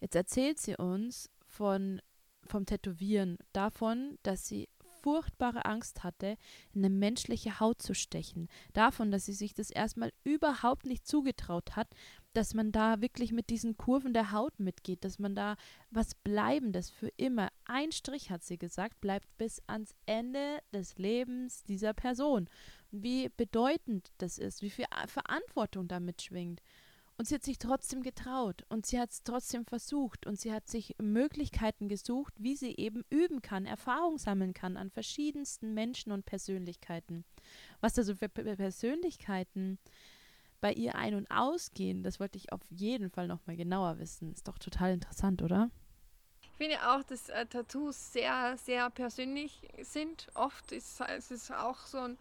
Jetzt 0.00 0.16
erzählt 0.16 0.58
sie 0.58 0.76
uns 0.76 1.30
von 1.46 2.02
vom 2.46 2.66
Tätowieren, 2.66 3.38
davon, 3.52 4.18
dass 4.22 4.48
sie 4.48 4.68
furchtbare 5.02 5.64
Angst 5.64 6.04
hatte, 6.04 6.36
in 6.72 6.84
eine 6.84 6.94
menschliche 6.94 7.60
Haut 7.60 7.82
zu 7.82 7.94
stechen. 7.94 8.48
Davon, 8.72 9.10
dass 9.10 9.26
sie 9.26 9.32
sich 9.32 9.54
das 9.54 9.70
erstmal 9.70 10.12
überhaupt 10.24 10.86
nicht 10.86 11.06
zugetraut 11.06 11.76
hat, 11.76 11.88
dass 12.32 12.54
man 12.54 12.70
da 12.72 13.00
wirklich 13.00 13.32
mit 13.32 13.50
diesen 13.50 13.76
Kurven 13.76 14.12
der 14.12 14.32
Haut 14.32 14.60
mitgeht, 14.60 15.04
dass 15.04 15.18
man 15.18 15.34
da 15.34 15.56
was 15.90 16.14
Bleibendes 16.14 16.90
für 16.90 17.08
immer, 17.16 17.50
ein 17.64 17.92
Strich 17.92 18.30
hat 18.30 18.44
sie 18.44 18.58
gesagt, 18.58 19.00
bleibt 19.00 19.26
bis 19.36 19.60
ans 19.66 19.94
Ende 20.06 20.60
des 20.72 20.96
Lebens 20.98 21.64
dieser 21.64 21.92
Person. 21.92 22.48
Wie 22.90 23.28
bedeutend 23.30 24.12
das 24.18 24.38
ist, 24.38 24.62
wie 24.62 24.70
viel 24.70 24.86
Verantwortung 25.06 25.88
damit 25.88 26.22
schwingt. 26.22 26.62
Und 27.20 27.26
sie 27.26 27.34
hat 27.34 27.44
sich 27.44 27.58
trotzdem 27.58 28.02
getraut 28.02 28.64
und 28.70 28.86
sie 28.86 28.98
hat 28.98 29.10
es 29.10 29.22
trotzdem 29.22 29.66
versucht 29.66 30.26
und 30.26 30.40
sie 30.40 30.54
hat 30.54 30.68
sich 30.68 30.96
Möglichkeiten 30.98 31.86
gesucht, 31.86 32.32
wie 32.38 32.56
sie 32.56 32.74
eben 32.78 33.04
üben 33.10 33.42
kann, 33.42 33.66
Erfahrung 33.66 34.16
sammeln 34.16 34.54
kann 34.54 34.78
an 34.78 34.90
verschiedensten 34.90 35.74
Menschen 35.74 36.12
und 36.12 36.24
Persönlichkeiten. 36.24 37.26
Was 37.82 37.98
also 37.98 38.14
für 38.14 38.30
Persönlichkeiten 38.30 39.78
bei 40.62 40.72
ihr 40.72 40.94
ein- 40.94 41.14
und 41.14 41.30
ausgehen, 41.30 42.02
das 42.02 42.20
wollte 42.20 42.38
ich 42.38 42.54
auf 42.54 42.62
jeden 42.70 43.10
Fall 43.10 43.26
nochmal 43.26 43.56
genauer 43.56 43.98
wissen. 43.98 44.32
Ist 44.32 44.48
doch 44.48 44.56
total 44.56 44.94
interessant, 44.94 45.42
oder? 45.42 45.70
Ich 46.40 46.56
finde 46.56 46.78
auch, 46.88 47.02
dass 47.02 47.28
äh, 47.28 47.44
Tattoos 47.44 48.14
sehr, 48.14 48.56
sehr 48.56 48.88
persönlich 48.88 49.68
sind. 49.82 50.28
Oft 50.32 50.72
ist 50.72 51.02
es 51.02 51.50
auch 51.50 51.80
so 51.80 51.98
ein 51.98 52.16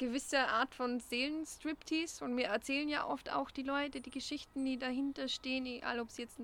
gewisse 0.00 0.48
Art 0.48 0.74
von 0.74 0.98
Seelenstriptease 0.98 2.24
und 2.24 2.34
mir 2.34 2.46
erzählen 2.46 2.88
ja 2.88 3.06
oft 3.06 3.30
auch 3.30 3.50
die 3.50 3.62
Leute 3.62 4.00
die 4.00 4.10
Geschichten, 4.10 4.64
die 4.64 4.78
dahinter 4.78 5.28
stehen, 5.28 5.66
egal 5.66 6.00
ob 6.00 6.10
sie 6.10 6.22
jetzt 6.22 6.40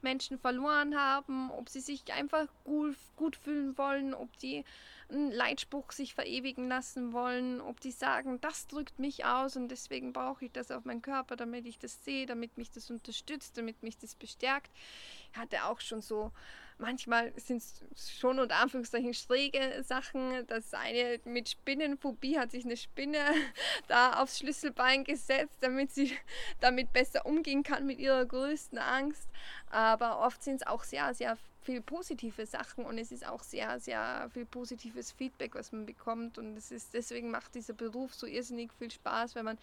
Menschen 0.00 0.38
verloren 0.38 0.96
haben, 0.96 1.50
ob 1.50 1.68
sie 1.68 1.80
sich 1.80 2.12
einfach 2.12 2.46
gut, 2.62 2.96
gut 3.16 3.34
fühlen 3.34 3.76
wollen, 3.76 4.14
ob 4.14 4.38
die 4.38 4.64
einen 5.08 5.32
Leitspruch 5.32 5.90
sich 5.90 6.14
verewigen 6.14 6.68
lassen 6.68 7.12
wollen, 7.12 7.60
ob 7.60 7.80
die 7.80 7.90
sagen, 7.90 8.40
das 8.40 8.68
drückt 8.68 9.00
mich 9.00 9.24
aus 9.24 9.56
und 9.56 9.68
deswegen 9.68 10.12
brauche 10.12 10.44
ich 10.44 10.52
das 10.52 10.70
auf 10.70 10.84
meinen 10.84 11.02
Körper, 11.02 11.34
damit 11.34 11.66
ich 11.66 11.80
das 11.80 12.04
sehe, 12.04 12.26
damit 12.26 12.56
mich 12.58 12.70
das 12.70 12.92
unterstützt, 12.92 13.58
damit 13.58 13.82
mich 13.82 13.98
das 13.98 14.14
bestärkt. 14.14 14.70
Ich 15.32 15.36
hatte 15.36 15.64
auch 15.64 15.80
schon 15.80 16.00
so 16.00 16.30
manchmal 16.80 17.32
sind 17.36 17.62
es 17.62 18.10
schon 18.18 18.38
unter 18.38 18.56
Anführungszeichen 18.56 19.14
schräge 19.14 19.82
Sachen. 19.82 20.46
Das 20.46 20.74
eine 20.74 21.20
mit 21.24 21.48
Spinnenphobie 21.48 22.38
hat 22.38 22.50
sich 22.50 22.64
eine 22.64 22.76
Spinne 22.76 23.18
da 23.88 24.20
aufs 24.22 24.38
Schlüsselbein 24.38 25.04
gesetzt, 25.04 25.58
damit 25.60 25.92
sie 25.92 26.12
damit 26.60 26.92
besser 26.92 27.26
umgehen 27.26 27.62
kann 27.62 27.86
mit 27.86 27.98
ihrer 27.98 28.24
größten 28.24 28.78
Angst. 28.78 29.28
Aber 29.70 30.20
oft 30.20 30.42
sind 30.42 30.56
es 30.56 30.66
auch 30.66 30.84
sehr, 30.84 31.14
sehr 31.14 31.36
viel 31.62 31.80
positive 31.80 32.46
Sachen 32.46 32.84
und 32.84 32.98
es 32.98 33.12
ist 33.12 33.26
auch 33.26 33.42
sehr, 33.42 33.78
sehr 33.80 34.28
viel 34.32 34.46
positives 34.46 35.12
Feedback, 35.12 35.54
was 35.54 35.72
man 35.72 35.86
bekommt. 35.86 36.38
Und 36.38 36.56
es 36.56 36.70
ist, 36.70 36.94
deswegen 36.94 37.30
macht 37.30 37.54
dieser 37.54 37.74
Beruf 37.74 38.14
so 38.14 38.26
irrsinnig 38.26 38.72
viel 38.72 38.90
Spaß, 38.90 39.34
wenn 39.34 39.44
man 39.44 39.58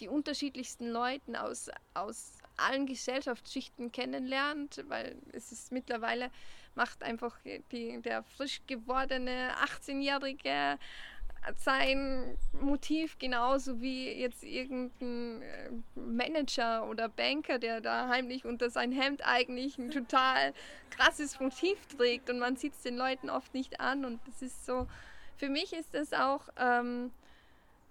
die 0.00 0.08
unterschiedlichsten 0.08 0.88
Leute 0.88 1.42
aus, 1.42 1.70
aus 1.94 2.38
allen 2.56 2.86
Gesellschaftsschichten 2.86 3.92
kennenlernt, 3.92 4.84
weil 4.88 5.16
es 5.32 5.52
ist 5.52 5.72
mittlerweile 5.72 6.30
macht 6.74 7.02
einfach 7.02 7.38
die, 7.70 8.00
der 8.02 8.22
frisch 8.22 8.60
gewordene 8.66 9.50
18-Jährige 9.64 10.78
sein 11.56 12.36
Motiv 12.52 13.18
genauso 13.18 13.80
wie 13.80 14.12
jetzt 14.12 14.44
irgendein 14.44 15.42
äh, 15.42 15.70
Manager 15.96 16.88
oder 16.88 17.08
Banker, 17.08 17.58
der 17.58 17.80
da 17.80 18.08
heimlich 18.08 18.44
unter 18.44 18.70
sein 18.70 18.92
Hemd 18.92 19.26
eigentlich 19.26 19.76
ein 19.76 19.90
total 19.90 20.54
krasses 20.90 21.40
Motiv 21.40 21.84
trägt 21.86 22.30
und 22.30 22.38
man 22.38 22.56
sieht 22.56 22.74
es 22.74 22.82
den 22.82 22.96
Leuten 22.96 23.28
oft 23.28 23.54
nicht 23.54 23.80
an 23.80 24.04
und 24.04 24.20
das 24.26 24.42
ist 24.42 24.64
so, 24.64 24.86
für 25.36 25.48
mich 25.48 25.72
ist 25.72 25.94
das 25.94 26.12
auch, 26.12 26.48
ähm, 26.56 27.10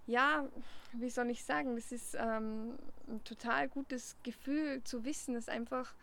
ja, 0.07 0.47
wie 0.93 1.09
soll 1.09 1.29
ich 1.29 1.43
sagen, 1.43 1.75
das 1.75 1.91
ist 1.91 2.15
ähm, 2.15 2.77
ein 3.07 3.23
total 3.25 3.67
gutes 3.67 4.15
Gefühl 4.23 4.81
zu 4.83 5.03
wissen, 5.03 5.33
dass 5.33 5.49
einfach 5.49 5.93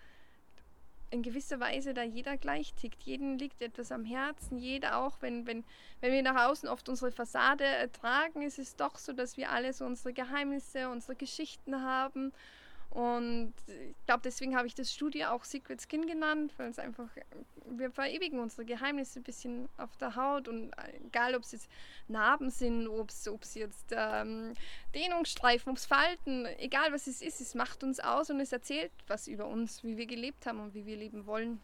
in 1.10 1.22
gewisser 1.22 1.60
Weise 1.60 1.94
da 1.94 2.02
jeder 2.02 2.36
gleich 2.36 2.74
tickt. 2.74 3.02
Jeden 3.02 3.38
liegt 3.38 3.62
etwas 3.62 3.92
am 3.92 4.04
Herzen, 4.04 4.58
jeder 4.58 4.98
auch, 4.98 5.16
wenn, 5.20 5.46
wenn, 5.46 5.64
wenn 6.00 6.12
wir 6.12 6.22
nach 6.22 6.48
außen 6.48 6.68
oft 6.68 6.88
unsere 6.88 7.12
Fassade 7.12 7.64
ertragen, 7.64 8.42
ist 8.42 8.58
es 8.58 8.76
doch 8.76 8.98
so, 8.98 9.12
dass 9.12 9.36
wir 9.36 9.50
alle 9.50 9.72
so 9.72 9.84
unsere 9.84 10.12
Geheimnisse, 10.12 10.88
unsere 10.88 11.16
Geschichten 11.16 11.82
haben. 11.82 12.32
Und 12.90 13.52
ich 13.66 14.06
glaube, 14.06 14.22
deswegen 14.24 14.56
habe 14.56 14.66
ich 14.66 14.74
das 14.74 14.92
Studio 14.92 15.28
auch 15.28 15.44
Secret 15.44 15.80
Skin 15.80 16.06
genannt, 16.06 16.54
weil 16.56 16.70
es 16.70 16.78
einfach, 16.78 17.08
wir 17.66 17.90
verewigen 17.90 18.40
unsere 18.40 18.64
Geheimnisse 18.64 19.20
ein 19.20 19.24
bisschen 19.24 19.68
auf 19.76 19.94
der 19.98 20.16
Haut 20.16 20.48
und 20.48 20.72
egal, 21.04 21.34
ob 21.34 21.42
es 21.42 21.52
jetzt 21.52 21.68
Narben 22.08 22.50
sind, 22.50 22.88
ob 22.88 23.10
es 23.10 23.54
jetzt 23.54 23.92
ähm, 23.92 24.54
Dehnungsstreifen, 24.94 25.70
ob 25.70 25.76
es 25.76 25.84
Falten, 25.84 26.46
egal 26.58 26.92
was 26.92 27.06
es 27.06 27.20
ist, 27.20 27.42
es 27.42 27.54
macht 27.54 27.84
uns 27.84 28.00
aus 28.00 28.30
und 28.30 28.40
es 28.40 28.52
erzählt 28.52 28.92
was 29.06 29.28
über 29.28 29.46
uns, 29.46 29.84
wie 29.84 29.98
wir 29.98 30.06
gelebt 30.06 30.46
haben 30.46 30.60
und 30.60 30.74
wie 30.74 30.86
wir 30.86 30.96
leben 30.96 31.26
wollen. 31.26 31.60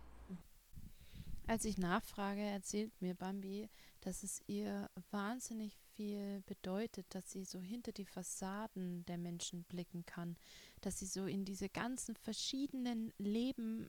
Als 1.46 1.66
ich 1.66 1.76
nachfrage, 1.76 2.40
erzählt 2.40 2.92
mir 3.00 3.14
Bambi, 3.14 3.68
dass 4.00 4.22
es 4.22 4.42
ihr 4.46 4.88
wahnsinnig 5.10 5.78
viel 5.94 6.42
bedeutet, 6.46 7.06
dass 7.14 7.30
sie 7.30 7.44
so 7.44 7.60
hinter 7.60 7.92
die 7.92 8.06
Fassaden 8.06 9.04
der 9.04 9.18
Menschen 9.18 9.64
blicken 9.64 10.06
kann, 10.06 10.36
dass 10.84 10.98
sie 10.98 11.06
so 11.06 11.26
in 11.26 11.44
diese 11.44 11.68
ganzen 11.68 12.16
verschiedenen 12.16 13.12
Leben 13.18 13.88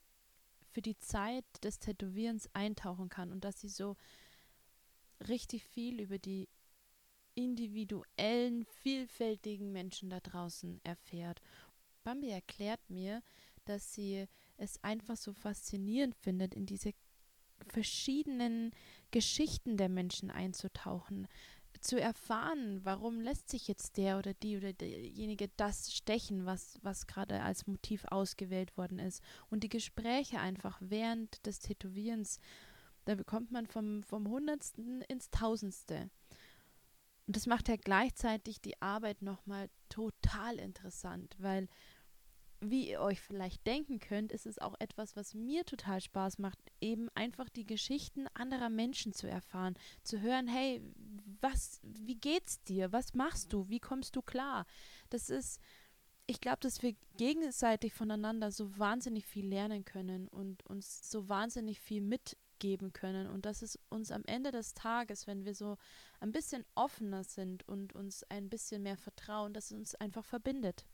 für 0.71 0.81
die 0.81 0.97
Zeit 0.97 1.45
des 1.63 1.79
Tätowierens 1.79 2.49
eintauchen 2.53 3.09
kann 3.09 3.31
und 3.31 3.43
dass 3.43 3.61
sie 3.61 3.69
so 3.69 3.95
richtig 5.27 5.63
viel 5.63 6.01
über 6.01 6.17
die 6.17 6.49
individuellen, 7.33 8.65
vielfältigen 8.81 9.71
Menschen 9.71 10.09
da 10.09 10.19
draußen 10.19 10.79
erfährt. 10.83 11.41
Bambi 12.03 12.29
erklärt 12.29 12.89
mir, 12.89 13.21
dass 13.65 13.93
sie 13.93 14.25
es 14.57 14.81
einfach 14.83 15.17
so 15.17 15.33
faszinierend 15.33 16.15
findet, 16.15 16.53
in 16.53 16.65
diese 16.65 16.93
verschiedenen 17.67 18.71
Geschichten 19.11 19.77
der 19.77 19.89
Menschen 19.89 20.29
einzutauchen, 20.29 21.27
zu 21.85 22.01
erfahren, 22.01 22.81
warum 22.83 23.21
lässt 23.21 23.49
sich 23.49 23.67
jetzt 23.67 23.97
der 23.97 24.17
oder 24.17 24.33
die 24.33 24.57
oder 24.57 24.73
derjenige 24.73 25.49
das 25.55 25.95
stechen, 25.95 26.45
was, 26.45 26.79
was 26.81 27.05
gerade 27.05 27.41
als 27.43 27.67
Motiv 27.67 28.05
ausgewählt 28.05 28.75
worden 28.75 28.97
ist. 28.97 29.21
Und 29.49 29.63
die 29.63 29.69
Gespräche 29.69 30.39
einfach 30.39 30.77
während 30.81 31.45
des 31.45 31.59
Tätowierens, 31.59 32.39
da 33.05 33.13
bekommt 33.15 33.51
man 33.51 33.67
vom, 33.67 34.01
vom 34.01 34.27
Hundertsten 34.27 35.01
ins 35.03 35.29
Tausendste. 35.29 36.09
Und 37.27 37.35
das 37.35 37.45
macht 37.45 37.67
ja 37.67 37.75
gleichzeitig 37.75 38.61
die 38.61 38.81
Arbeit 38.81 39.21
nochmal 39.21 39.69
total 39.89 40.57
interessant, 40.57 41.35
weil 41.37 41.67
wie 42.69 42.89
ihr 42.89 43.01
euch 43.01 43.21
vielleicht 43.21 43.65
denken 43.65 43.99
könnt, 43.99 44.31
ist 44.31 44.45
es 44.45 44.59
auch 44.59 44.75
etwas, 44.79 45.15
was 45.15 45.33
mir 45.33 45.65
total 45.65 46.01
Spaß 46.01 46.39
macht, 46.39 46.59
eben 46.81 47.09
einfach 47.15 47.49
die 47.49 47.65
Geschichten 47.65 48.27
anderer 48.33 48.69
Menschen 48.69 49.13
zu 49.13 49.27
erfahren, 49.27 49.75
zu 50.03 50.21
hören, 50.21 50.47
hey, 50.47 50.81
was, 51.41 51.79
wie 51.83 52.15
geht's 52.15 52.63
dir? 52.63 52.91
Was 52.91 53.13
machst 53.13 53.53
du? 53.53 53.67
Wie 53.69 53.79
kommst 53.79 54.15
du 54.15 54.21
klar? 54.21 54.65
Das 55.09 55.29
ist, 55.29 55.59
ich 56.27 56.41
glaube, 56.41 56.59
dass 56.61 56.81
wir 56.81 56.95
gegenseitig 57.17 57.93
voneinander 57.93 58.51
so 58.51 58.77
wahnsinnig 58.77 59.25
viel 59.25 59.47
lernen 59.47 59.85
können 59.85 60.27
und 60.27 60.65
uns 60.65 61.09
so 61.09 61.29
wahnsinnig 61.29 61.79
viel 61.79 62.01
mitgeben 62.01 62.93
können 62.93 63.27
und 63.27 63.45
dass 63.45 63.61
es 63.61 63.79
uns 63.89 64.11
am 64.11 64.23
Ende 64.25 64.51
des 64.51 64.73
Tages, 64.73 65.27
wenn 65.27 65.45
wir 65.45 65.53
so 65.53 65.77
ein 66.19 66.31
bisschen 66.31 66.65
offener 66.73 67.23
sind 67.23 67.67
und 67.67 67.93
uns 67.93 68.23
ein 68.29 68.49
bisschen 68.49 68.83
mehr 68.83 68.97
vertrauen, 68.97 69.53
dass 69.53 69.71
es 69.71 69.77
uns 69.77 69.95
einfach 69.95 70.25
verbindet 70.25 70.85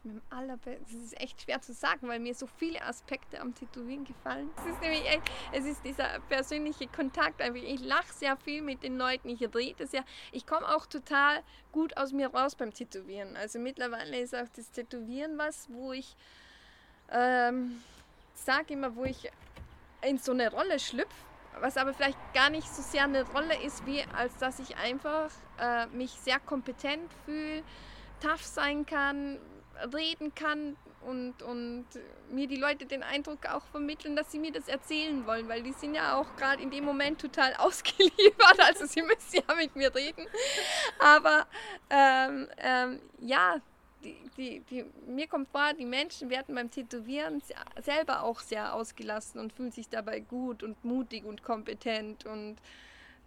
ist 0.00 0.04
mir 0.04 0.20
am 0.20 0.38
allerbesten. 0.38 0.86
Das 0.86 0.94
ist 0.94 1.20
echt 1.20 1.42
schwer 1.42 1.60
zu 1.60 1.72
sagen, 1.72 2.08
weil 2.08 2.18
mir 2.18 2.34
so 2.34 2.46
viele 2.46 2.82
Aspekte 2.82 3.40
am 3.40 3.54
Tätowieren 3.54 4.04
gefallen. 4.04 4.50
Es 4.56 4.72
ist 4.72 4.80
nämlich 4.80 5.04
echt, 5.06 5.22
es 5.52 5.64
ist 5.64 5.84
dieser 5.84 6.20
persönliche 6.28 6.86
Kontakt. 6.88 7.40
Ich 7.54 7.84
lache 7.84 8.12
sehr 8.12 8.36
viel 8.36 8.62
mit 8.62 8.82
den 8.82 8.96
Leuten, 8.96 9.28
ich 9.28 9.42
rede 9.54 9.86
sehr. 9.86 10.04
Ich 10.32 10.46
komme 10.46 10.66
auch 10.74 10.86
total 10.86 11.42
gut 11.72 11.96
aus 11.96 12.12
mir 12.12 12.28
raus 12.28 12.54
beim 12.54 12.72
Tätowieren. 12.72 13.36
Also 13.36 13.58
mittlerweile 13.58 14.20
ist 14.20 14.34
auch 14.34 14.48
das 14.56 14.70
Tätowieren 14.70 15.38
was, 15.38 15.68
wo 15.70 15.92
ich 15.92 16.16
ähm, 17.10 17.82
sage 18.34 18.74
immer, 18.74 18.96
wo 18.96 19.04
ich 19.04 19.30
in 20.02 20.18
so 20.18 20.32
eine 20.32 20.50
Rolle 20.50 20.78
schlüpfe 20.78 21.30
was 21.58 21.76
aber 21.76 21.92
vielleicht 21.92 22.16
gar 22.32 22.48
nicht 22.48 22.68
so 22.68 22.80
sehr 22.80 23.04
eine 23.04 23.24
Rolle 23.24 23.60
ist, 23.62 23.84
wie 23.84 24.02
als 24.16 24.36
dass 24.38 24.60
ich 24.60 24.76
einfach 24.76 25.30
äh, 25.58 25.86
mich 25.88 26.12
sehr 26.12 26.38
kompetent 26.38 27.12
fühle, 27.26 27.62
tough 28.22 28.44
sein 28.44 28.86
kann, 28.86 29.38
reden 29.94 30.34
kann 30.34 30.76
und, 31.06 31.42
und 31.42 31.86
mir 32.30 32.46
die 32.46 32.56
Leute 32.56 32.86
den 32.86 33.02
Eindruck 33.02 33.46
auch 33.46 33.64
vermitteln, 33.66 34.16
dass 34.16 34.30
sie 34.30 34.38
mir 34.38 34.52
das 34.52 34.68
erzählen 34.68 35.26
wollen, 35.26 35.48
weil 35.48 35.62
die 35.62 35.72
sind 35.72 35.94
ja 35.94 36.16
auch 36.16 36.36
gerade 36.36 36.62
in 36.62 36.70
dem 36.70 36.84
Moment 36.84 37.20
total 37.20 37.54
ausgeliefert, 37.58 38.60
also 38.60 38.86
sie 38.86 39.02
müssen 39.02 39.42
ja 39.48 39.54
mit 39.54 39.74
mir 39.76 39.94
reden. 39.94 40.26
Aber 40.98 41.46
ähm, 41.88 42.48
ähm, 42.58 43.00
ja, 43.20 43.56
die, 44.04 44.16
die, 44.36 44.60
die, 44.70 44.84
mir 45.06 45.26
kommt 45.26 45.48
vor, 45.50 45.72
die 45.78 45.84
Menschen 45.84 46.30
werden 46.30 46.54
beim 46.54 46.70
Tätowieren 46.70 47.42
selber 47.82 48.22
auch 48.22 48.40
sehr 48.40 48.74
ausgelassen 48.74 49.40
und 49.40 49.52
fühlen 49.52 49.72
sich 49.72 49.88
dabei 49.88 50.20
gut 50.20 50.62
und 50.62 50.82
mutig 50.84 51.24
und 51.24 51.42
kompetent 51.42 52.24
und 52.24 52.56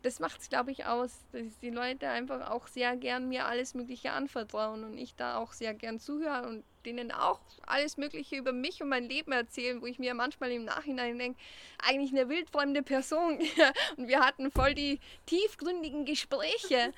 das 0.04 0.20
macht 0.20 0.42
es, 0.42 0.50
glaube 0.50 0.72
ich, 0.72 0.86
aus, 0.86 1.12
dass 1.32 1.60
die 1.62 1.70
Leute 1.70 2.10
einfach 2.10 2.52
auch 2.52 2.68
sehr 2.68 2.96
gern 2.98 3.30
mir 3.30 3.46
alles 3.46 3.74
Mögliche 3.74 4.12
anvertrauen 4.12 4.84
und 4.84 4.98
ich 4.98 5.16
da 5.16 5.38
auch 5.38 5.54
sehr 5.54 5.74
gern 5.74 6.00
zuhöre 6.00 6.48
und 6.48 6.64
denen 6.86 7.14
auch 7.14 7.40
alles 7.66 7.96
Mögliche 7.96 8.36
über 8.36 8.52
mich 8.52 8.82
und 8.82 8.90
mein 8.90 9.08
Leben 9.08 9.32
erzählen, 9.32 9.82
wo 9.82 9.86
ich 9.86 10.00
mir 10.00 10.14
manchmal 10.14 10.52
im 10.52 10.66
Nachhinein 10.66 11.18
denke, 11.18 11.40
eigentlich 11.78 12.12
eine 12.12 12.28
wildfremde 12.28 12.84
Person 12.84 13.40
und 13.98 14.08
wir 14.10 14.20
hatten 14.20 14.52
voll 14.52 14.74
die 14.74 15.00
tiefgründigen 15.26 16.04
Gespräche. 16.04 16.94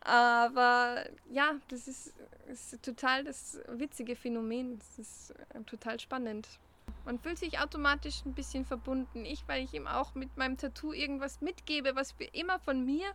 Aber 0.00 1.04
ja, 1.30 1.54
das 1.68 1.86
ist, 1.86 2.12
ist 2.48 2.82
total 2.82 3.22
das 3.22 3.60
witzige 3.68 4.16
Phänomen. 4.16 4.80
Das 4.80 4.98
ist 4.98 5.30
äh, 5.54 5.62
total 5.64 6.00
spannend. 6.00 6.48
Man 7.04 7.18
fühlt 7.18 7.38
sich 7.38 7.58
automatisch 7.58 8.24
ein 8.24 8.34
bisschen 8.34 8.64
verbunden. 8.64 9.24
Ich, 9.24 9.46
weil 9.46 9.64
ich 9.64 9.72
ihm 9.74 9.86
auch 9.86 10.14
mit 10.14 10.36
meinem 10.36 10.56
Tattoo 10.56 10.92
irgendwas 10.92 11.40
mitgebe, 11.40 11.96
was 11.96 12.12
für 12.12 12.24
immer 12.24 12.58
von 12.58 12.84
mir 12.84 13.06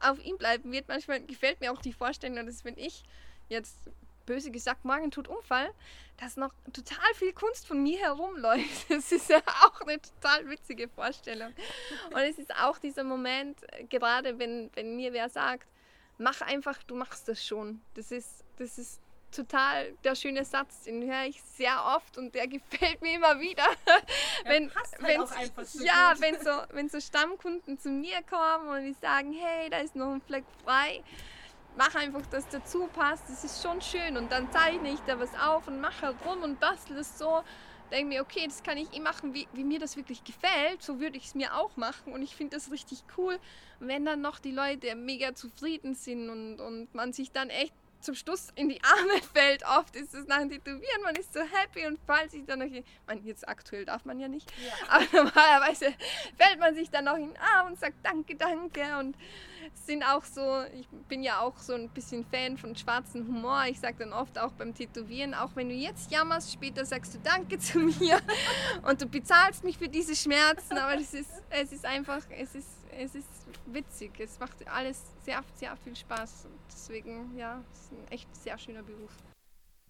auf 0.00 0.22
ihm 0.24 0.38
bleiben 0.38 0.72
wird. 0.72 0.88
Manchmal 0.88 1.20
gefällt 1.22 1.60
mir 1.60 1.72
auch 1.72 1.80
die 1.80 1.92
Vorstellung, 1.92 2.46
dass 2.46 2.64
wenn 2.64 2.78
ich 2.78 3.04
jetzt 3.48 3.78
böse 4.26 4.50
gesagt 4.50 4.84
morgen 4.84 5.10
tut 5.10 5.26
Unfall, 5.26 5.70
dass 6.18 6.36
noch 6.36 6.52
total 6.72 7.14
viel 7.14 7.32
Kunst 7.32 7.66
von 7.66 7.82
mir 7.82 7.98
herumläuft. 7.98 8.88
Das 8.88 9.10
ist 9.10 9.28
ja 9.28 9.40
auch 9.64 9.80
eine 9.80 10.00
total 10.00 10.48
witzige 10.48 10.88
Vorstellung. 10.88 11.52
Und 12.12 12.20
es 12.20 12.38
ist 12.38 12.54
auch 12.54 12.78
dieser 12.78 13.04
Moment, 13.04 13.58
gerade 13.88 14.38
wenn, 14.38 14.70
wenn 14.74 14.96
mir 14.96 15.12
wer 15.12 15.28
sagt, 15.28 15.66
mach 16.18 16.40
einfach, 16.42 16.82
du 16.84 16.94
machst 16.94 17.26
das 17.28 17.44
schon. 17.44 17.80
Das 17.94 18.12
ist, 18.12 18.44
das 18.58 18.78
ist 18.78 19.00
total 19.30 19.92
der 20.04 20.14
schöne 20.14 20.44
Satz, 20.44 20.82
den 20.82 21.02
höre 21.02 21.24
ich 21.26 21.40
sehr 21.42 21.84
oft 21.96 22.18
und 22.18 22.34
der 22.34 22.46
gefällt 22.48 23.00
mir 23.02 23.14
immer 23.14 23.40
wieder. 23.40 23.64
wenn, 24.44 24.70
halt 24.74 25.52
ja, 25.74 26.14
wenn 26.18 26.40
so, 26.40 26.50
wenn 26.70 26.88
so 26.88 27.00
Stammkunden 27.00 27.78
zu 27.78 27.90
mir 27.90 28.22
kommen 28.28 28.68
und 28.68 28.84
die 28.84 28.96
sagen, 29.00 29.32
hey, 29.32 29.70
da 29.70 29.78
ist 29.78 29.96
noch 29.96 30.12
ein 30.12 30.20
Fleck 30.20 30.44
frei, 30.64 31.02
mach 31.76 31.94
einfach, 31.94 32.24
dass 32.26 32.48
dazu 32.48 32.88
passt, 32.88 33.24
das 33.28 33.44
ist 33.44 33.62
schon 33.62 33.80
schön 33.80 34.16
und 34.16 34.30
dann 34.32 34.50
zeichne 34.52 34.92
ich 34.92 35.00
da 35.00 35.18
was 35.18 35.34
auf 35.34 35.68
und 35.68 35.80
mache 35.80 36.06
halt 36.06 36.16
rum 36.24 36.42
und 36.42 36.60
bastel 36.60 36.98
es 36.98 37.18
so. 37.18 37.42
Denke 37.90 38.06
mir, 38.06 38.22
okay, 38.22 38.44
das 38.46 38.62
kann 38.62 38.78
ich 38.78 38.92
eh 38.94 39.00
machen, 39.00 39.34
wie, 39.34 39.48
wie 39.52 39.64
mir 39.64 39.80
das 39.80 39.96
wirklich 39.96 40.22
gefällt. 40.22 40.80
So 40.80 41.00
würde 41.00 41.16
ich 41.16 41.26
es 41.26 41.34
mir 41.34 41.56
auch 41.56 41.76
machen 41.76 42.12
und 42.12 42.22
ich 42.22 42.36
finde 42.36 42.56
das 42.56 42.70
richtig 42.70 43.02
cool, 43.18 43.40
wenn 43.80 44.04
dann 44.04 44.20
noch 44.20 44.38
die 44.38 44.52
Leute 44.52 44.94
mega 44.94 45.34
zufrieden 45.34 45.94
sind 45.94 46.30
und, 46.30 46.60
und 46.60 46.94
man 46.94 47.12
sich 47.12 47.32
dann 47.32 47.50
echt 47.50 47.74
zum 48.00 48.14
Schluss 48.14 48.48
in 48.54 48.68
die 48.68 48.80
Arme 48.82 49.20
fällt. 49.34 49.64
Oft 49.64 49.96
ist 49.96 50.14
es 50.14 50.26
nach 50.26 50.38
dem 50.38 50.50
Tätowieren, 50.50 51.02
man 51.02 51.14
ist 51.16 51.32
so 51.32 51.40
happy 51.40 51.86
und 51.86 51.98
fällt 52.06 52.30
sich 52.30 52.44
dann 52.44 52.60
noch 52.60 52.66
in, 52.66 52.84
man, 53.06 53.24
jetzt 53.24 53.48
aktuell 53.48 53.84
darf 53.84 54.04
man 54.04 54.18
ja 54.20 54.28
nicht, 54.28 54.50
ja. 54.64 54.72
aber 54.88 55.04
normalerweise 55.12 55.94
fällt 56.36 56.58
man 56.58 56.74
sich 56.74 56.90
dann 56.90 57.04
noch 57.04 57.16
in 57.16 57.28
den 57.28 57.36
Arm 57.38 57.68
und 57.68 57.78
sagt 57.78 57.96
Danke, 58.02 58.34
danke 58.36 58.82
und 58.98 59.16
sind 59.74 60.02
auch 60.02 60.24
so, 60.24 60.62
ich 60.74 60.88
bin 61.08 61.22
ja 61.22 61.40
auch 61.40 61.58
so 61.58 61.74
ein 61.74 61.88
bisschen 61.90 62.24
Fan 62.24 62.56
von 62.56 62.76
schwarzem 62.76 63.26
Humor. 63.26 63.64
Ich 63.68 63.80
sage 63.80 63.96
dann 63.98 64.12
oft 64.12 64.38
auch 64.38 64.52
beim 64.52 64.74
Tätowieren, 64.74 65.34
auch 65.34 65.50
wenn 65.54 65.68
du 65.68 65.74
jetzt 65.74 66.10
jammerst, 66.10 66.52
später 66.52 66.84
sagst 66.84 67.14
du 67.14 67.18
Danke 67.18 67.58
zu 67.58 67.78
mir 67.78 68.18
und 68.82 69.00
du 69.00 69.06
bezahlst 69.06 69.64
mich 69.64 69.78
für 69.78 69.88
diese 69.88 70.14
Schmerzen, 70.16 70.78
aber 70.78 70.94
es 70.94 71.14
ist, 71.14 71.30
es 71.50 71.72
ist 71.72 71.84
einfach, 71.84 72.22
es 72.38 72.54
ist, 72.54 72.68
es 72.98 73.14
ist 73.14 73.39
witzig. 73.74 74.18
Es 74.20 74.38
macht 74.38 74.66
alles 74.68 75.02
sehr, 75.24 75.42
sehr 75.54 75.76
viel 75.76 75.96
Spaß. 75.96 76.46
Und 76.46 76.58
deswegen, 76.68 77.36
ja, 77.36 77.64
es 77.72 77.80
ist 77.80 77.92
ein 77.92 78.08
echt 78.08 78.36
sehr 78.36 78.58
schöner 78.58 78.82
Beruf. 78.82 79.16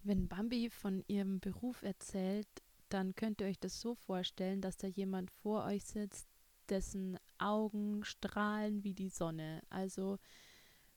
Wenn 0.03 0.27
Bambi 0.27 0.69
von 0.69 1.03
ihrem 1.07 1.39
Beruf 1.39 1.83
erzählt, 1.83 2.47
dann 2.89 3.15
könnt 3.15 3.41
ihr 3.41 3.47
euch 3.47 3.59
das 3.59 3.79
so 3.79 3.95
vorstellen, 3.95 4.61
dass 4.61 4.77
da 4.77 4.87
jemand 4.87 5.31
vor 5.31 5.65
euch 5.65 5.85
sitzt, 5.85 6.27
dessen 6.69 7.17
Augen 7.37 8.03
strahlen 8.03 8.83
wie 8.83 8.93
die 8.93 9.09
Sonne. 9.09 9.61
Also 9.69 10.17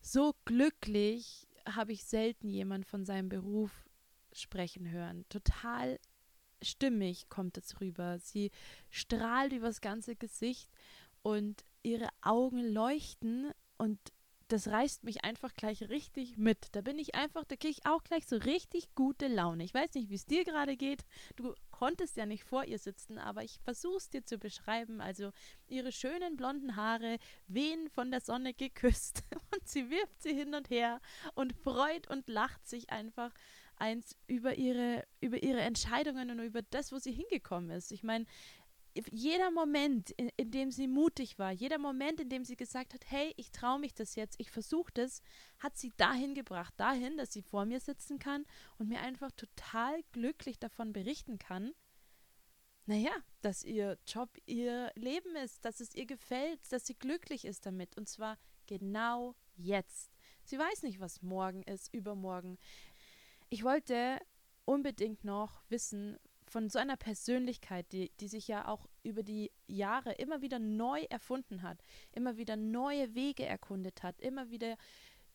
so 0.00 0.34
glücklich 0.44 1.48
habe 1.66 1.92
ich 1.92 2.04
selten 2.04 2.48
jemand 2.48 2.86
von 2.86 3.04
seinem 3.04 3.28
Beruf 3.28 3.88
sprechen 4.32 4.90
hören. 4.90 5.24
Total 5.28 5.98
stimmig 6.62 7.28
kommt 7.28 7.58
es 7.58 7.80
rüber. 7.80 8.18
Sie 8.18 8.50
strahlt 8.90 9.52
übers 9.52 9.80
ganze 9.80 10.16
Gesicht 10.16 10.70
und 11.22 11.64
ihre 11.84 12.08
Augen 12.22 12.60
leuchten 12.60 13.52
und 13.78 13.98
das 14.48 14.68
reißt 14.68 15.04
mich 15.04 15.24
einfach 15.24 15.54
gleich 15.54 15.88
richtig 15.88 16.36
mit. 16.36 16.68
Da 16.72 16.80
bin 16.80 16.98
ich 16.98 17.14
einfach, 17.14 17.44
da 17.44 17.56
kriege 17.56 17.70
ich 17.78 17.86
auch 17.86 18.04
gleich 18.04 18.26
so 18.26 18.36
richtig 18.36 18.94
gute 18.94 19.26
Laune. 19.26 19.64
Ich 19.64 19.72
weiß 19.72 19.94
nicht, 19.94 20.10
wie 20.10 20.14
es 20.14 20.26
dir 20.26 20.44
gerade 20.44 20.76
geht. 20.76 21.04
Du 21.36 21.54
konntest 21.70 22.16
ja 22.16 22.26
nicht 22.26 22.44
vor 22.44 22.64
ihr 22.64 22.78
sitzen, 22.78 23.18
aber 23.18 23.42
ich 23.42 23.58
versuche 23.64 23.96
es 23.96 24.10
dir 24.10 24.24
zu 24.24 24.38
beschreiben. 24.38 25.00
Also 25.00 25.30
ihre 25.66 25.92
schönen 25.92 26.36
blonden 26.36 26.76
Haare 26.76 27.18
wehen 27.46 27.88
von 27.88 28.10
der 28.10 28.20
Sonne 28.20 28.54
geküsst 28.54 29.24
und 29.54 29.66
sie 29.66 29.90
wirft 29.90 30.22
sie 30.22 30.34
hin 30.34 30.54
und 30.54 30.70
her 30.70 31.00
und 31.34 31.54
freut 31.54 32.08
und 32.08 32.28
lacht 32.28 32.66
sich 32.68 32.90
einfach 32.90 33.32
eins 33.76 34.16
über 34.26 34.54
ihre, 34.54 35.04
über 35.20 35.42
ihre 35.42 35.60
Entscheidungen 35.60 36.30
und 36.30 36.38
über 36.40 36.62
das, 36.62 36.92
wo 36.92 36.98
sie 36.98 37.12
hingekommen 37.12 37.70
ist. 37.70 37.92
Ich 37.92 38.02
meine, 38.02 38.26
jeder 39.10 39.50
Moment, 39.50 40.10
in, 40.10 40.30
in, 40.36 40.50
dem 40.50 40.70
sie 40.70 40.86
mutig 40.86 41.38
war, 41.38 41.50
jeder 41.50 41.78
Moment, 41.78 42.20
in 42.20 42.28
dem 42.28 42.44
sie 42.44 42.56
gesagt 42.56 42.94
hat, 42.94 43.04
hey, 43.10 43.32
ich 43.36 43.50
traue 43.50 43.78
mich 43.78 43.94
das 43.94 44.14
jetzt, 44.14 44.36
ich 44.38 44.50
versuche 44.50 44.92
das, 44.94 45.20
hat 45.58 45.76
sie 45.76 45.92
dahin 45.96 46.34
gebracht, 46.34 46.74
dahin, 46.76 47.16
dass 47.16 47.32
sie 47.32 47.42
vor 47.42 47.64
mir 47.64 47.80
sitzen 47.80 48.18
kann 48.18 48.44
und 48.78 48.88
mir 48.88 49.00
einfach 49.00 49.32
total 49.32 50.02
glücklich 50.12 50.58
davon 50.58 50.92
berichten 50.92 51.38
kann, 51.38 51.72
naja, 52.86 53.12
dass 53.40 53.64
ihr 53.64 53.98
Job 54.06 54.28
ihr 54.44 54.92
Leben 54.94 55.36
ist, 55.36 55.64
dass 55.64 55.80
es 55.80 55.94
ihr 55.94 56.06
gefällt, 56.06 56.60
dass 56.70 56.86
sie 56.86 56.94
glücklich 56.94 57.46
ist 57.46 57.64
damit 57.64 57.96
und 57.96 58.08
zwar 58.08 58.38
genau 58.66 59.34
jetzt. 59.56 60.10
Sie 60.44 60.58
weiß 60.58 60.82
nicht, 60.82 61.00
was 61.00 61.22
morgen 61.22 61.62
ist, 61.62 61.92
übermorgen. 61.94 62.58
Ich 63.48 63.64
wollte 63.64 64.18
unbedingt 64.66 65.24
noch 65.24 65.62
wissen, 65.70 66.18
von 66.54 66.68
so 66.68 66.78
einer 66.78 66.96
Persönlichkeit, 66.96 67.90
die, 67.90 68.12
die 68.20 68.28
sich 68.28 68.46
ja 68.46 68.68
auch 68.68 68.86
über 69.02 69.24
die 69.24 69.50
Jahre 69.66 70.12
immer 70.12 70.40
wieder 70.40 70.60
neu 70.60 71.00
erfunden 71.10 71.62
hat, 71.62 71.82
immer 72.12 72.36
wieder 72.36 72.54
neue 72.54 73.12
Wege 73.16 73.44
erkundet 73.44 74.04
hat, 74.04 74.20
immer 74.20 74.50
wieder 74.50 74.76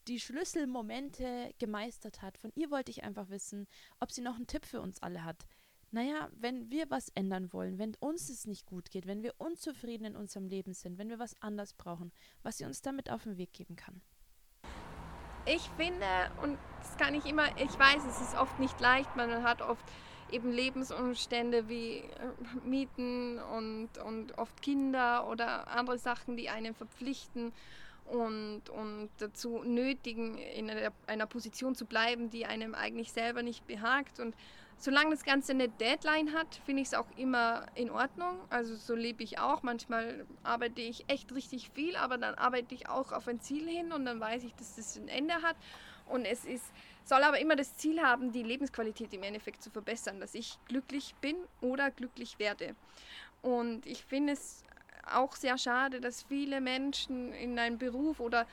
die 0.07 0.21
Schlüsselmomente 0.21 1.53
gemeistert 1.59 2.21
hat. 2.21 2.37
Von 2.37 2.53
ihr 2.55 2.71
wollte 2.71 2.91
ich 2.91 3.03
einfach 3.03 3.29
wissen, 3.29 3.67
ob 3.99 4.13
sie 4.13 4.21
noch 4.21 4.37
einen 4.37 4.47
Tipp 4.47 4.65
für 4.65 4.79
uns 4.79 5.03
alle 5.03 5.25
hat. 5.25 5.45
Naja, 5.91 6.29
wenn 6.31 6.71
wir 6.71 6.89
was 6.89 7.09
ändern 7.09 7.51
wollen, 7.51 7.79
wenn 7.79 7.95
uns 7.95 8.29
es 8.29 8.47
nicht 8.47 8.65
gut 8.65 8.89
geht, 8.89 9.05
wenn 9.05 9.21
wir 9.21 9.33
unzufrieden 9.39 10.05
in 10.05 10.15
unserem 10.15 10.47
Leben 10.47 10.73
sind, 10.73 10.97
wenn 10.97 11.09
wir 11.09 11.19
was 11.19 11.35
anders 11.41 11.73
brauchen, 11.73 12.13
was 12.43 12.59
sie 12.59 12.65
uns 12.65 12.81
damit 12.81 13.09
auf 13.09 13.23
den 13.23 13.37
Weg 13.37 13.51
geben 13.51 13.75
kann. 13.75 14.01
Ich 15.45 15.69
finde, 15.75 16.31
und 16.41 16.57
das 16.79 16.95
kann 16.95 17.13
ich 17.13 17.25
immer, 17.25 17.49
ich 17.57 17.77
weiß, 17.77 18.05
es 18.05 18.21
ist 18.21 18.35
oft 18.35 18.57
nicht 18.57 18.79
leicht, 18.79 19.13
man 19.17 19.43
hat 19.43 19.61
oft 19.61 19.83
eben 20.31 20.51
Lebensumstände 20.51 21.67
wie 21.69 21.97
äh, 21.97 22.03
Mieten 22.63 23.39
und, 23.39 23.89
und 24.03 24.37
oft 24.37 24.61
Kinder 24.61 25.27
oder 25.27 25.67
andere 25.67 25.97
Sachen, 25.97 26.37
die 26.37 26.49
einen 26.49 26.73
verpflichten 26.73 27.51
und, 28.09 28.69
und 28.69 29.09
dazu 29.19 29.61
nötigen, 29.63 30.37
in 30.37 30.69
einer, 30.69 30.91
einer 31.07 31.27
Position 31.27 31.75
zu 31.75 31.85
bleiben, 31.85 32.29
die 32.29 32.45
einem 32.45 32.75
eigentlich 32.75 33.11
selber 33.11 33.43
nicht 33.43 33.67
behagt. 33.67 34.19
Und 34.19 34.35
solange 34.77 35.11
das 35.11 35.23
Ganze 35.23 35.51
eine 35.51 35.69
Deadline 35.69 36.33
hat, 36.33 36.61
finde 36.65 36.81
ich 36.81 36.89
es 36.89 36.93
auch 36.93 37.07
immer 37.17 37.65
in 37.75 37.91
Ordnung. 37.91 38.39
Also 38.49 38.75
so 38.75 38.95
lebe 38.95 39.23
ich 39.23 39.39
auch. 39.39 39.63
Manchmal 39.63 40.25
arbeite 40.43 40.81
ich 40.81 41.05
echt 41.07 41.33
richtig 41.33 41.69
viel, 41.69 41.95
aber 41.95 42.17
dann 42.17 42.35
arbeite 42.35 42.73
ich 42.73 42.89
auch 42.89 43.11
auf 43.11 43.27
ein 43.27 43.39
Ziel 43.41 43.67
hin 43.67 43.91
und 43.91 44.05
dann 44.05 44.19
weiß 44.19 44.43
ich, 44.43 44.55
dass 44.55 44.75
das 44.75 44.97
ein 44.97 45.07
Ende 45.07 45.35
hat. 45.35 45.55
Und 46.07 46.25
es 46.25 46.45
ist 46.45 46.65
soll 47.09 47.23
aber 47.23 47.39
immer 47.39 47.55
das 47.55 47.75
Ziel 47.75 48.01
haben, 48.01 48.31
die 48.31 48.43
Lebensqualität 48.43 49.13
im 49.13 49.23
Endeffekt 49.23 49.63
zu 49.63 49.71
verbessern, 49.71 50.19
dass 50.19 50.35
ich 50.35 50.57
glücklich 50.67 51.15
bin 51.21 51.35
oder 51.59 51.89
glücklich 51.89 52.37
werde. 52.39 52.75
Und 53.41 53.85
ich 53.85 54.05
finde 54.05 54.33
es 54.33 54.63
auch 55.11 55.35
sehr 55.35 55.57
schade, 55.57 56.01
dass 56.01 56.23
viele 56.23 56.61
Menschen 56.61 57.33
in 57.33 57.57
einem 57.57 57.79
Beruf 57.79 58.19
oder 58.19 58.45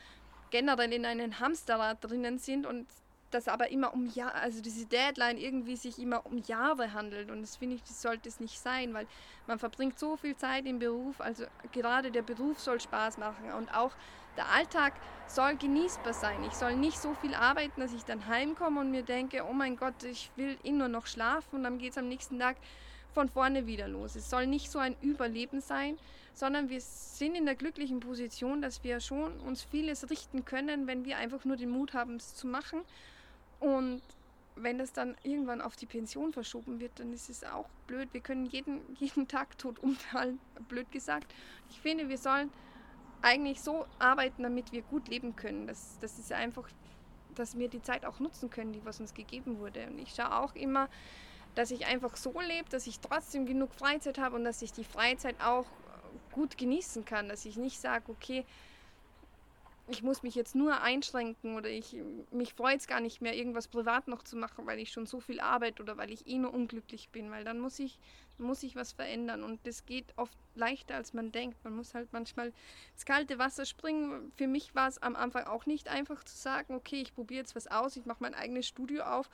generell 0.49 0.91
in 0.91 1.05
einem 1.05 1.39
Hamsterrad 1.39 1.97
drinnen 2.01 2.39
sind 2.39 2.65
und 2.65 2.87
das 3.29 3.47
aber 3.47 3.69
immer 3.69 3.93
um 3.93 4.07
Jahre, 4.07 4.35
also 4.35 4.61
diese 4.61 4.85
Deadline 4.85 5.37
irgendwie 5.37 5.75
sich 5.75 5.99
immer 5.99 6.25
um 6.25 6.37
Jahre 6.47 6.93
handelt. 6.93 7.29
Und 7.29 7.41
das 7.41 7.57
finde 7.57 7.75
ich, 7.75 7.83
das 7.83 8.01
sollte 8.01 8.29
es 8.29 8.39
nicht 8.39 8.57
sein, 8.59 8.93
weil 8.93 9.05
man 9.45 9.59
verbringt 9.59 9.99
so 9.99 10.15
viel 10.17 10.35
Zeit 10.35 10.65
im 10.65 10.79
Beruf, 10.79 11.19
also 11.21 11.45
gerade 11.73 12.09
der 12.09 12.21
Beruf 12.21 12.59
soll 12.59 12.79
Spaß 12.79 13.17
machen 13.17 13.51
und 13.51 13.71
auch 13.75 13.91
der 14.37 14.49
Alltag 14.49 14.93
soll 15.27 15.55
genießbar 15.57 16.13
sein. 16.13 16.43
Ich 16.45 16.53
soll 16.53 16.75
nicht 16.75 16.99
so 16.99 17.13
viel 17.15 17.33
arbeiten, 17.33 17.81
dass 17.81 17.93
ich 17.93 18.05
dann 18.05 18.27
heimkomme 18.27 18.79
und 18.79 18.91
mir 18.91 19.03
denke, 19.03 19.43
oh 19.49 19.53
mein 19.53 19.75
Gott, 19.75 20.03
ich 20.03 20.31
will 20.35 20.57
eh 20.63 20.71
nur 20.71 20.87
noch 20.87 21.07
schlafen 21.07 21.57
und 21.57 21.63
dann 21.63 21.79
geht 21.79 21.91
es 21.91 21.97
am 21.97 22.07
nächsten 22.07 22.39
Tag 22.39 22.57
von 23.13 23.29
vorne 23.29 23.65
wieder 23.65 23.87
los. 23.87 24.15
Es 24.15 24.29
soll 24.29 24.47
nicht 24.47 24.71
so 24.71 24.79
ein 24.79 24.95
Überleben 25.01 25.59
sein, 25.59 25.97
sondern 26.33 26.69
wir 26.69 26.79
sind 26.79 27.35
in 27.35 27.45
der 27.45 27.55
glücklichen 27.55 27.99
Position, 27.99 28.61
dass 28.61 28.83
wir 28.83 28.99
schon 28.99 29.39
uns 29.39 29.63
vieles 29.63 30.09
richten 30.09 30.45
können, 30.45 30.85
wenn 30.87 31.03
wir 31.03 31.17
einfach 31.17 31.43
nur 31.43 31.57
den 31.57 31.71
Mut 31.71 31.93
haben, 31.93 32.17
es 32.17 32.35
zu 32.35 32.45
machen. 32.47 32.81
Und 33.59 34.01
wenn 34.55 34.77
das 34.77 34.93
dann 34.93 35.15
irgendwann 35.23 35.61
auf 35.61 35.75
die 35.75 35.87
Pension 35.87 36.31
verschoben 36.33 36.79
wird, 36.79 36.99
dann 36.99 37.11
ist 37.11 37.29
es 37.29 37.43
auch 37.43 37.67
blöd. 37.87 38.09
Wir 38.11 38.21
können 38.21 38.45
jeden, 38.45 38.81
jeden 38.99 39.27
Tag 39.27 39.57
tot 39.57 39.79
umfallen, 39.79 40.39
blöd 40.69 40.91
gesagt. 40.91 41.33
Ich 41.69 41.79
finde, 41.79 42.09
wir 42.09 42.17
sollen 42.17 42.51
eigentlich 43.21 43.61
so 43.61 43.85
arbeiten, 43.99 44.43
damit 44.43 44.71
wir 44.71 44.81
gut 44.83 45.07
leben 45.07 45.35
können. 45.35 45.67
Das, 45.67 45.97
das 46.01 46.19
ist 46.19 46.31
einfach, 46.31 46.67
dass 47.35 47.57
wir 47.57 47.69
die 47.69 47.81
Zeit 47.81 48.05
auch 48.05 48.19
nutzen 48.19 48.49
können, 48.49 48.73
die 48.73 48.83
was 48.85 48.99
uns 48.99 49.13
gegeben 49.13 49.59
wurde. 49.59 49.87
Und 49.87 49.99
ich 49.99 50.13
schaue 50.13 50.35
auch 50.35 50.55
immer, 50.55 50.89
dass 51.55 51.71
ich 51.71 51.85
einfach 51.87 52.15
so 52.15 52.39
lebe, 52.39 52.69
dass 52.69 52.87
ich 52.87 52.99
trotzdem 52.99 53.45
genug 53.45 53.73
Freizeit 53.73 54.17
habe 54.19 54.35
und 54.35 54.43
dass 54.43 54.61
ich 54.61 54.71
die 54.71 54.83
Freizeit 54.83 55.35
auch 55.41 55.65
gut 56.31 56.57
genießen 56.57 57.05
kann. 57.05 57.29
Dass 57.29 57.45
ich 57.45 57.57
nicht 57.57 57.79
sage, 57.79 58.03
okay, 58.09 58.45
ich 59.89 60.03
muss 60.03 60.21
mich 60.21 60.35
jetzt 60.35 60.53
nur 60.53 60.81
einschränken 60.81 61.55
oder 61.55 61.69
ich 61.69 61.95
mich 62.31 62.53
freut 62.53 62.79
es 62.79 62.87
gar 62.87 62.99
nicht 62.99 63.21
mehr, 63.21 63.35
irgendwas 63.35 63.69
privat 63.69 64.07
noch 64.07 64.21
zu 64.21 64.35
machen, 64.35 64.65
weil 64.65 64.79
ich 64.79 64.91
schon 64.91 65.05
so 65.05 65.21
viel 65.21 65.39
arbeite 65.39 65.81
oder 65.81 65.95
weil 65.97 66.11
ich 66.11 66.27
eh 66.27 66.37
nur 66.37 66.53
unglücklich 66.53 67.09
bin, 67.09 67.31
weil 67.31 67.45
dann 67.45 67.59
muss 67.59 67.79
ich, 67.79 67.99
muss 68.37 68.63
ich 68.63 68.75
was 68.75 68.91
verändern 68.91 69.43
und 69.43 69.65
das 69.65 69.85
geht 69.85 70.13
oft 70.17 70.37
leichter, 70.55 70.95
als 70.95 71.13
man 71.13 71.31
denkt. 71.31 71.63
Man 71.63 71.75
muss 71.75 71.93
halt 71.93 72.11
manchmal 72.11 72.51
ins 72.91 73.05
kalte 73.05 73.39
Wasser 73.39 73.65
springen. 73.65 74.31
Für 74.35 74.47
mich 74.47 74.75
war 74.75 74.89
es 74.89 75.01
am 75.01 75.15
Anfang 75.15 75.45
auch 75.45 75.65
nicht 75.65 75.87
einfach 75.87 76.23
zu 76.25 76.35
sagen, 76.35 76.75
okay, 76.75 77.01
ich 77.01 77.15
probiere 77.15 77.41
jetzt 77.41 77.55
was 77.55 77.67
aus, 77.67 77.95
ich 77.95 78.05
mache 78.05 78.21
mein 78.21 78.33
eigenes 78.33 78.67
Studio 78.67 79.03
auf, 79.03 79.29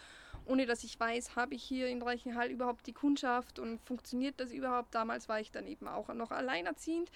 ohne 0.46 0.68
dass 0.68 0.84
ich 0.84 1.00
weiß, 1.00 1.36
habe 1.36 1.56
ich 1.56 1.64
hier 1.64 1.88
in 1.88 2.02
Reichenhall 2.04 2.52
überhaupt 2.52 2.86
die 2.86 2.94
Kundschaft 2.94 3.58
und 3.58 3.82
funktioniert 3.82 4.40
das 4.40 4.52
überhaupt. 4.52 4.94
Damals 4.94 5.28
war 5.30 5.40
ich 5.40 5.52
dann 5.52 5.66
eben 5.66 5.88
auch 5.88 6.14
noch 6.14 6.32
alleinerziehend. 6.32 7.10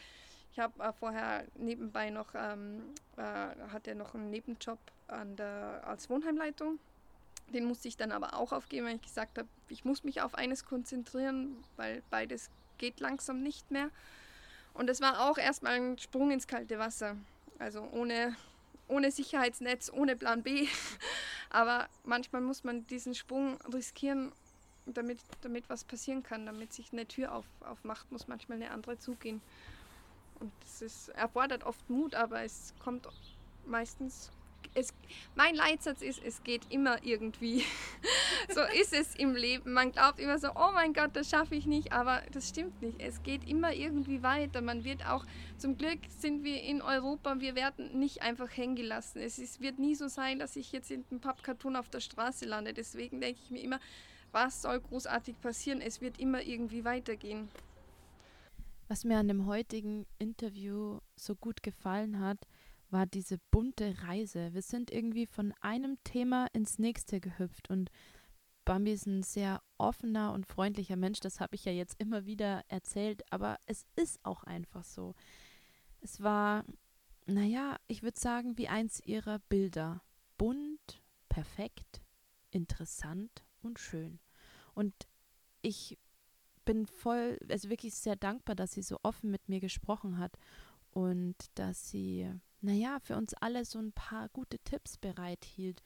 Ich 0.58 0.64
habe 0.64 0.84
äh, 0.84 0.92
vorher 0.92 1.46
nebenbei 1.56 2.10
noch, 2.10 2.30
ähm, 2.34 2.82
äh, 3.16 3.22
hatte 3.22 3.94
noch 3.94 4.16
einen 4.16 4.32
Nebenjob 4.32 4.80
der, 5.38 5.84
als 5.86 6.10
Wohnheimleitung. 6.10 6.80
Den 7.54 7.66
musste 7.66 7.88
ich 7.88 7.96
dann 7.96 8.12
aber 8.12 8.34
auch 8.34 8.52
aufgeben, 8.52 8.88
weil 8.88 8.96
ich 8.96 9.04
gesagt 9.04 9.38
habe, 9.38 9.48
ich 9.70 9.86
muss 9.86 10.04
mich 10.04 10.20
auf 10.24 10.34
eines 10.34 10.66
konzentrieren, 10.66 11.64
weil 11.76 12.02
beides 12.10 12.50
geht 12.80 13.00
langsam 13.00 13.44
nicht 13.44 13.70
mehr. 13.70 13.92
Und 14.74 14.90
es 14.90 15.00
war 15.00 15.30
auch 15.30 15.38
erstmal 15.38 15.74
ein 15.74 16.00
Sprung 16.00 16.32
ins 16.32 16.48
kalte 16.48 16.80
Wasser. 16.80 17.18
Also 17.60 17.88
ohne, 17.92 18.36
ohne 18.88 19.12
Sicherheitsnetz, 19.12 19.92
ohne 19.94 20.16
Plan 20.16 20.42
B. 20.42 20.68
aber 21.52 21.88
manchmal 22.04 22.42
muss 22.42 22.64
man 22.64 22.88
diesen 22.88 23.14
Sprung 23.14 23.62
riskieren, 23.72 24.32
damit, 24.88 25.20
damit 25.42 25.70
was 25.70 25.84
passieren 25.84 26.24
kann, 26.24 26.48
damit 26.48 26.74
sich 26.74 26.92
eine 26.94 27.06
Tür 27.06 27.36
auf, 27.36 27.46
aufmacht, 27.60 28.12
muss 28.12 28.28
manchmal 28.28 28.56
eine 28.60 28.72
andere 28.72 28.98
zugehen. 28.98 29.40
Und 30.40 30.52
es 30.64 30.82
ist, 30.82 31.10
erfordert 31.10 31.64
oft 31.64 31.90
Mut, 31.90 32.16
aber 32.16 32.44
es 32.44 32.74
kommt 32.80 33.08
meistens. 33.66 34.32
Es, 34.74 34.94
mein 35.36 35.56
Leitsatz 35.56 36.02
ist, 36.02 36.22
es 36.24 36.44
geht 36.44 36.62
immer 36.70 37.04
irgendwie. 37.04 37.64
so 38.54 38.62
ist 38.80 38.94
es 38.94 39.16
im 39.16 39.34
Leben. 39.36 39.74
Man 39.74 39.92
glaubt 39.92 40.20
immer 40.20 40.38
so, 40.38 40.50
oh 40.56 40.72
mein 40.74 40.94
Gott, 40.94 41.12
das 41.14 41.30
schaffe 41.30 41.56
ich 41.56 41.66
nicht, 41.66 41.94
aber 41.94 42.22
das 42.32 42.50
stimmt 42.50 42.80
nicht. 42.82 43.02
Es 43.02 43.24
geht 43.24 43.48
immer 43.50 43.74
irgendwie 43.74 44.22
weiter. 44.22 44.62
Man 44.62 44.84
wird 44.84 45.06
auch, 45.08 45.26
zum 45.58 45.78
Glück 45.78 46.00
sind 46.20 46.44
wir 46.44 46.62
in 46.62 46.82
Europa, 46.82 47.40
wir 47.40 47.56
werden 47.56 47.98
nicht 47.98 48.22
einfach 48.22 48.56
hängen 48.56 48.76
gelassen. 48.76 49.20
Es 49.20 49.40
ist, 49.40 49.62
wird 49.62 49.80
nie 49.80 49.96
so 49.96 50.08
sein, 50.08 50.38
dass 50.38 50.56
ich 50.56 50.72
jetzt 50.72 50.92
in 50.92 51.06
einem 51.10 51.22
Pappkarton 51.22 51.76
auf 51.76 51.90
der 51.90 52.02
Straße 52.02 52.46
lande. 52.46 52.74
Deswegen 52.74 53.20
denke 53.20 53.40
ich 53.44 53.50
mir 53.50 53.62
immer, 53.62 53.80
was 54.32 54.62
soll 54.62 54.80
großartig 54.80 55.40
passieren? 55.42 55.82
Es 55.82 56.02
wird 56.02 56.20
immer 56.20 56.42
irgendwie 56.42 56.84
weitergehen. 56.86 57.50
Was 58.88 59.04
mir 59.04 59.18
an 59.18 59.28
dem 59.28 59.46
heutigen 59.46 60.06
Interview 60.18 61.00
so 61.16 61.36
gut 61.36 61.62
gefallen 61.62 62.20
hat, 62.20 62.48
war 62.90 63.06
diese 63.06 63.38
bunte 63.52 64.02
Reise. 64.04 64.54
Wir 64.54 64.62
sind 64.62 64.92
irgendwie 64.92 65.26
von 65.26 65.54
einem 65.60 65.98
Thema 66.06 66.48
ins 66.54 66.80
nächste 66.80 67.20
gehüpft 67.20 67.70
und 67.70 67.92
Bambi 68.64 68.92
ist 68.92 69.06
ein 69.06 69.24
sehr 69.24 69.62
offener 69.78 70.34
und 70.34 70.46
freundlicher 70.46 70.98
Mensch, 70.98 71.22
das 71.22 71.40
habe 71.40 71.56
ich 71.56 71.66
ja 71.66 71.72
jetzt 71.72 71.96
immer 72.00 72.26
wieder 72.26 72.64
erzählt, 72.68 73.24
aber 73.32 73.58
es 73.66 73.86
ist 73.96 74.20
auch 74.24 74.44
einfach 74.44 74.84
so. 74.84 75.16
Es 76.02 76.22
war, 76.22 76.66
naja, 77.26 77.78
ich 77.88 78.04
würde 78.04 78.20
sagen, 78.20 78.58
wie 78.58 78.68
eins 78.68 79.00
ihrer 79.00 79.40
Bilder. 79.40 80.02
Bunt, 80.38 81.02
perfekt, 81.30 82.02
interessant 82.52 83.46
und 83.62 83.80
schön. 83.80 84.20
Und 84.74 84.94
ich 85.62 85.98
bin 86.68 86.86
voll, 86.86 87.40
also 87.50 87.70
wirklich 87.70 87.96
sehr 87.96 88.16
dankbar, 88.16 88.56
dass 88.56 88.74
sie 88.74 88.84
so 88.84 89.00
offen 89.02 89.32
mit 89.32 89.50
mir 89.50 89.60
gesprochen 89.60 90.20
hat 90.20 90.38
und 90.92 91.36
dass 91.56 91.90
sie 91.90 92.30
naja, 92.62 93.00
für 93.02 93.16
uns 93.16 93.34
alle 93.36 93.66
so 93.66 93.80
ein 93.80 93.92
paar 93.92 94.30
gute 94.30 94.60
Tipps 94.60 94.98
bereithielt, 94.98 95.84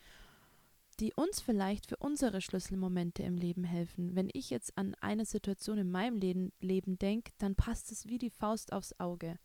die 0.99 1.13
uns 1.13 1.41
vielleicht 1.41 1.87
für 1.87 1.97
unsere 1.97 2.41
Schlüsselmomente 2.41 3.23
im 3.23 3.37
Leben 3.37 3.63
helfen. 3.63 4.15
Wenn 4.15 4.29
ich 4.33 4.49
jetzt 4.49 4.77
an 4.77 4.95
eine 5.01 5.25
Situation 5.25 5.77
in 5.77 5.91
meinem 5.91 6.17
Leben, 6.17 6.51
Leben 6.59 6.97
denke, 6.97 7.31
dann 7.37 7.55
passt 7.55 7.91
es 7.91 8.07
wie 8.07 8.17
die 8.17 8.29
Faust 8.29 8.73
aufs 8.73 8.99
Auge. 8.99 9.37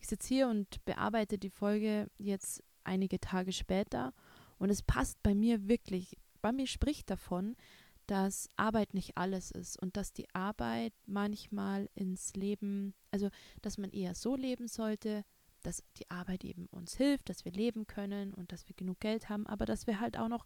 Ich 0.00 0.08
sitze 0.08 0.28
hier 0.28 0.48
und 0.48 0.84
bearbeite 0.84 1.38
die 1.38 1.50
Folge 1.50 2.10
jetzt 2.18 2.62
einige 2.84 3.20
Tage 3.20 3.52
später 3.52 4.12
und 4.58 4.70
es 4.70 4.82
passt 4.82 5.22
bei 5.22 5.34
mir 5.34 5.68
wirklich. 5.68 6.16
Bei 6.40 6.52
mir 6.52 6.66
spricht 6.66 7.10
davon, 7.10 7.56
dass 8.10 8.50
Arbeit 8.56 8.92
nicht 8.92 9.16
alles 9.16 9.52
ist 9.52 9.80
und 9.80 9.96
dass 9.96 10.12
die 10.12 10.26
Arbeit 10.34 10.92
manchmal 11.06 11.88
ins 11.94 12.34
Leben, 12.34 12.92
also 13.12 13.30
dass 13.62 13.78
man 13.78 13.92
eher 13.92 14.16
so 14.16 14.34
leben 14.34 14.66
sollte, 14.66 15.24
dass 15.62 15.84
die 15.96 16.10
Arbeit 16.10 16.42
eben 16.42 16.66
uns 16.72 16.96
hilft, 16.96 17.28
dass 17.28 17.44
wir 17.44 17.52
leben 17.52 17.86
können 17.86 18.34
und 18.34 18.50
dass 18.50 18.68
wir 18.68 18.74
genug 18.74 18.98
Geld 18.98 19.28
haben, 19.28 19.46
aber 19.46 19.64
dass 19.64 19.86
wir 19.86 20.00
halt 20.00 20.18
auch 20.18 20.26
noch 20.26 20.44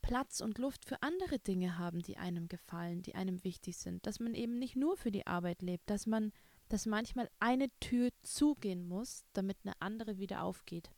Platz 0.00 0.40
und 0.40 0.56
Luft 0.56 0.86
für 0.86 1.02
andere 1.02 1.38
Dinge 1.38 1.76
haben, 1.76 2.00
die 2.00 2.16
einem 2.16 2.48
gefallen, 2.48 3.02
die 3.02 3.16
einem 3.16 3.44
wichtig 3.44 3.76
sind, 3.76 4.06
dass 4.06 4.18
man 4.18 4.34
eben 4.34 4.58
nicht 4.58 4.74
nur 4.74 4.96
für 4.96 5.10
die 5.10 5.26
Arbeit 5.26 5.60
lebt, 5.60 5.90
dass 5.90 6.06
man, 6.06 6.32
dass 6.70 6.86
manchmal 6.86 7.28
eine 7.38 7.68
Tür 7.80 8.08
zugehen 8.22 8.88
muss, 8.88 9.26
damit 9.34 9.58
eine 9.64 9.74
andere 9.80 10.16
wieder 10.16 10.42
aufgeht. 10.42 10.90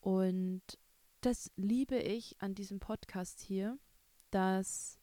Und 0.00 0.62
das 1.22 1.50
liebe 1.56 1.96
ich 1.96 2.36
an 2.42 2.54
diesem 2.54 2.78
Podcast 2.78 3.40
hier, 3.40 3.78
dass 4.34 4.98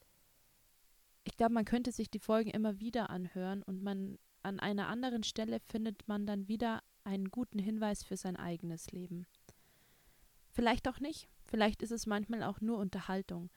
ich 1.24 1.38
glaube, 1.38 1.54
man 1.54 1.66
könnte 1.66 1.92
sich 1.92 2.10
die 2.10 2.20
Folgen 2.20 2.50
immer 2.50 2.80
wieder 2.80 3.10
anhören 3.10 3.64
und 3.64 3.84
man 3.84 4.18
an 4.42 4.60
einer 4.60 4.88
anderen 4.88 5.24
Stelle 5.24 5.60
findet 5.60 6.08
man 6.08 6.26
dann 6.26 6.48
wieder 6.48 6.82
einen 7.04 7.30
guten 7.30 7.60
Hinweis 7.60 8.04
für 8.04 8.18
sein 8.18 8.36
eigenes 8.36 8.92
Leben. 8.92 9.28
Vielleicht 10.50 10.88
auch 10.88 11.00
nicht. 11.00 11.30
Vielleicht 11.46 11.82
ist 11.82 11.92
es 11.92 12.06
manchmal 12.06 12.44
auch 12.44 12.62
nur 12.62 12.78
Unterhaltung. 12.78 13.50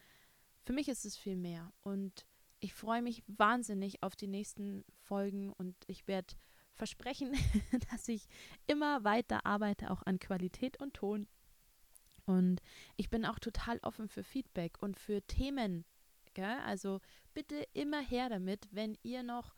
Für 0.64 0.72
mich 0.72 0.88
ist 0.88 1.04
es 1.04 1.16
viel 1.16 1.36
mehr. 1.36 1.72
Und 1.82 2.26
ich 2.60 2.74
freue 2.74 3.02
mich 3.02 3.22
wahnsinnig 3.26 4.02
auf 4.02 4.16
die 4.16 4.28
nächsten 4.28 4.84
Folgen 5.04 5.52
und 5.52 5.74
ich 5.86 6.06
werde 6.06 6.34
versprechen, 6.74 7.32
dass 7.90 8.08
ich 8.08 8.28
immer 8.66 9.04
weiter 9.04 9.44
arbeite, 9.46 9.90
auch 9.90 10.02
an 10.04 10.18
Qualität 10.18 10.80
und 10.80 10.94
Ton. 10.94 11.26
Und 12.32 12.62
ich 12.96 13.10
bin 13.10 13.26
auch 13.26 13.38
total 13.38 13.78
offen 13.82 14.08
für 14.08 14.24
Feedback 14.24 14.80
und 14.80 14.98
für 14.98 15.20
Themen. 15.22 15.84
Gell? 16.34 16.58
Also 16.64 17.00
bitte 17.34 17.66
immer 17.74 18.00
her 18.00 18.30
damit, 18.30 18.66
wenn 18.70 18.96
ihr 19.02 19.22
noch 19.22 19.54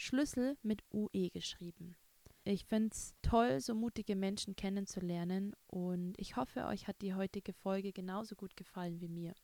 Schlüssel 0.00 0.56
mit 0.62 0.84
UE 0.92 1.28
geschrieben. 1.30 1.96
Ich 2.44 2.66
finde 2.66 2.90
es 2.92 3.16
toll, 3.20 3.60
so 3.60 3.74
mutige 3.74 4.14
Menschen 4.14 4.54
kennenzulernen 4.54 5.56
und 5.66 6.14
ich 6.18 6.36
hoffe, 6.36 6.66
euch 6.66 6.86
hat 6.86 7.02
die 7.02 7.14
heutige 7.14 7.52
Folge 7.52 7.92
genauso 7.92 8.36
gut 8.36 8.56
gefallen 8.56 9.00
wie 9.00 9.08
mir. 9.08 9.34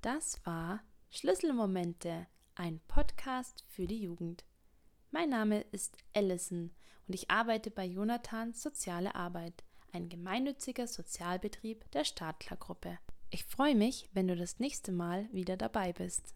Das 0.00 0.44
war 0.44 0.82
Schlüsselmomente, 1.10 2.26
ein 2.56 2.80
Podcast 2.88 3.64
für 3.68 3.86
die 3.86 4.02
Jugend. 4.02 4.44
Mein 5.12 5.28
Name 5.28 5.60
ist 5.70 5.96
Allison 6.12 6.74
und 7.06 7.14
ich 7.14 7.30
arbeite 7.30 7.70
bei 7.70 7.84
Jonathan 7.84 8.52
Soziale 8.52 9.14
Arbeit, 9.14 9.62
ein 9.92 10.08
gemeinnütziger 10.08 10.88
Sozialbetrieb 10.88 11.88
der 11.92 12.02
Stadtlergruppe. 12.02 12.98
Ich 13.30 13.44
freue 13.44 13.76
mich, 13.76 14.10
wenn 14.12 14.26
du 14.26 14.34
das 14.34 14.58
nächste 14.58 14.90
Mal 14.90 15.32
wieder 15.32 15.56
dabei 15.56 15.92
bist. 15.92 16.34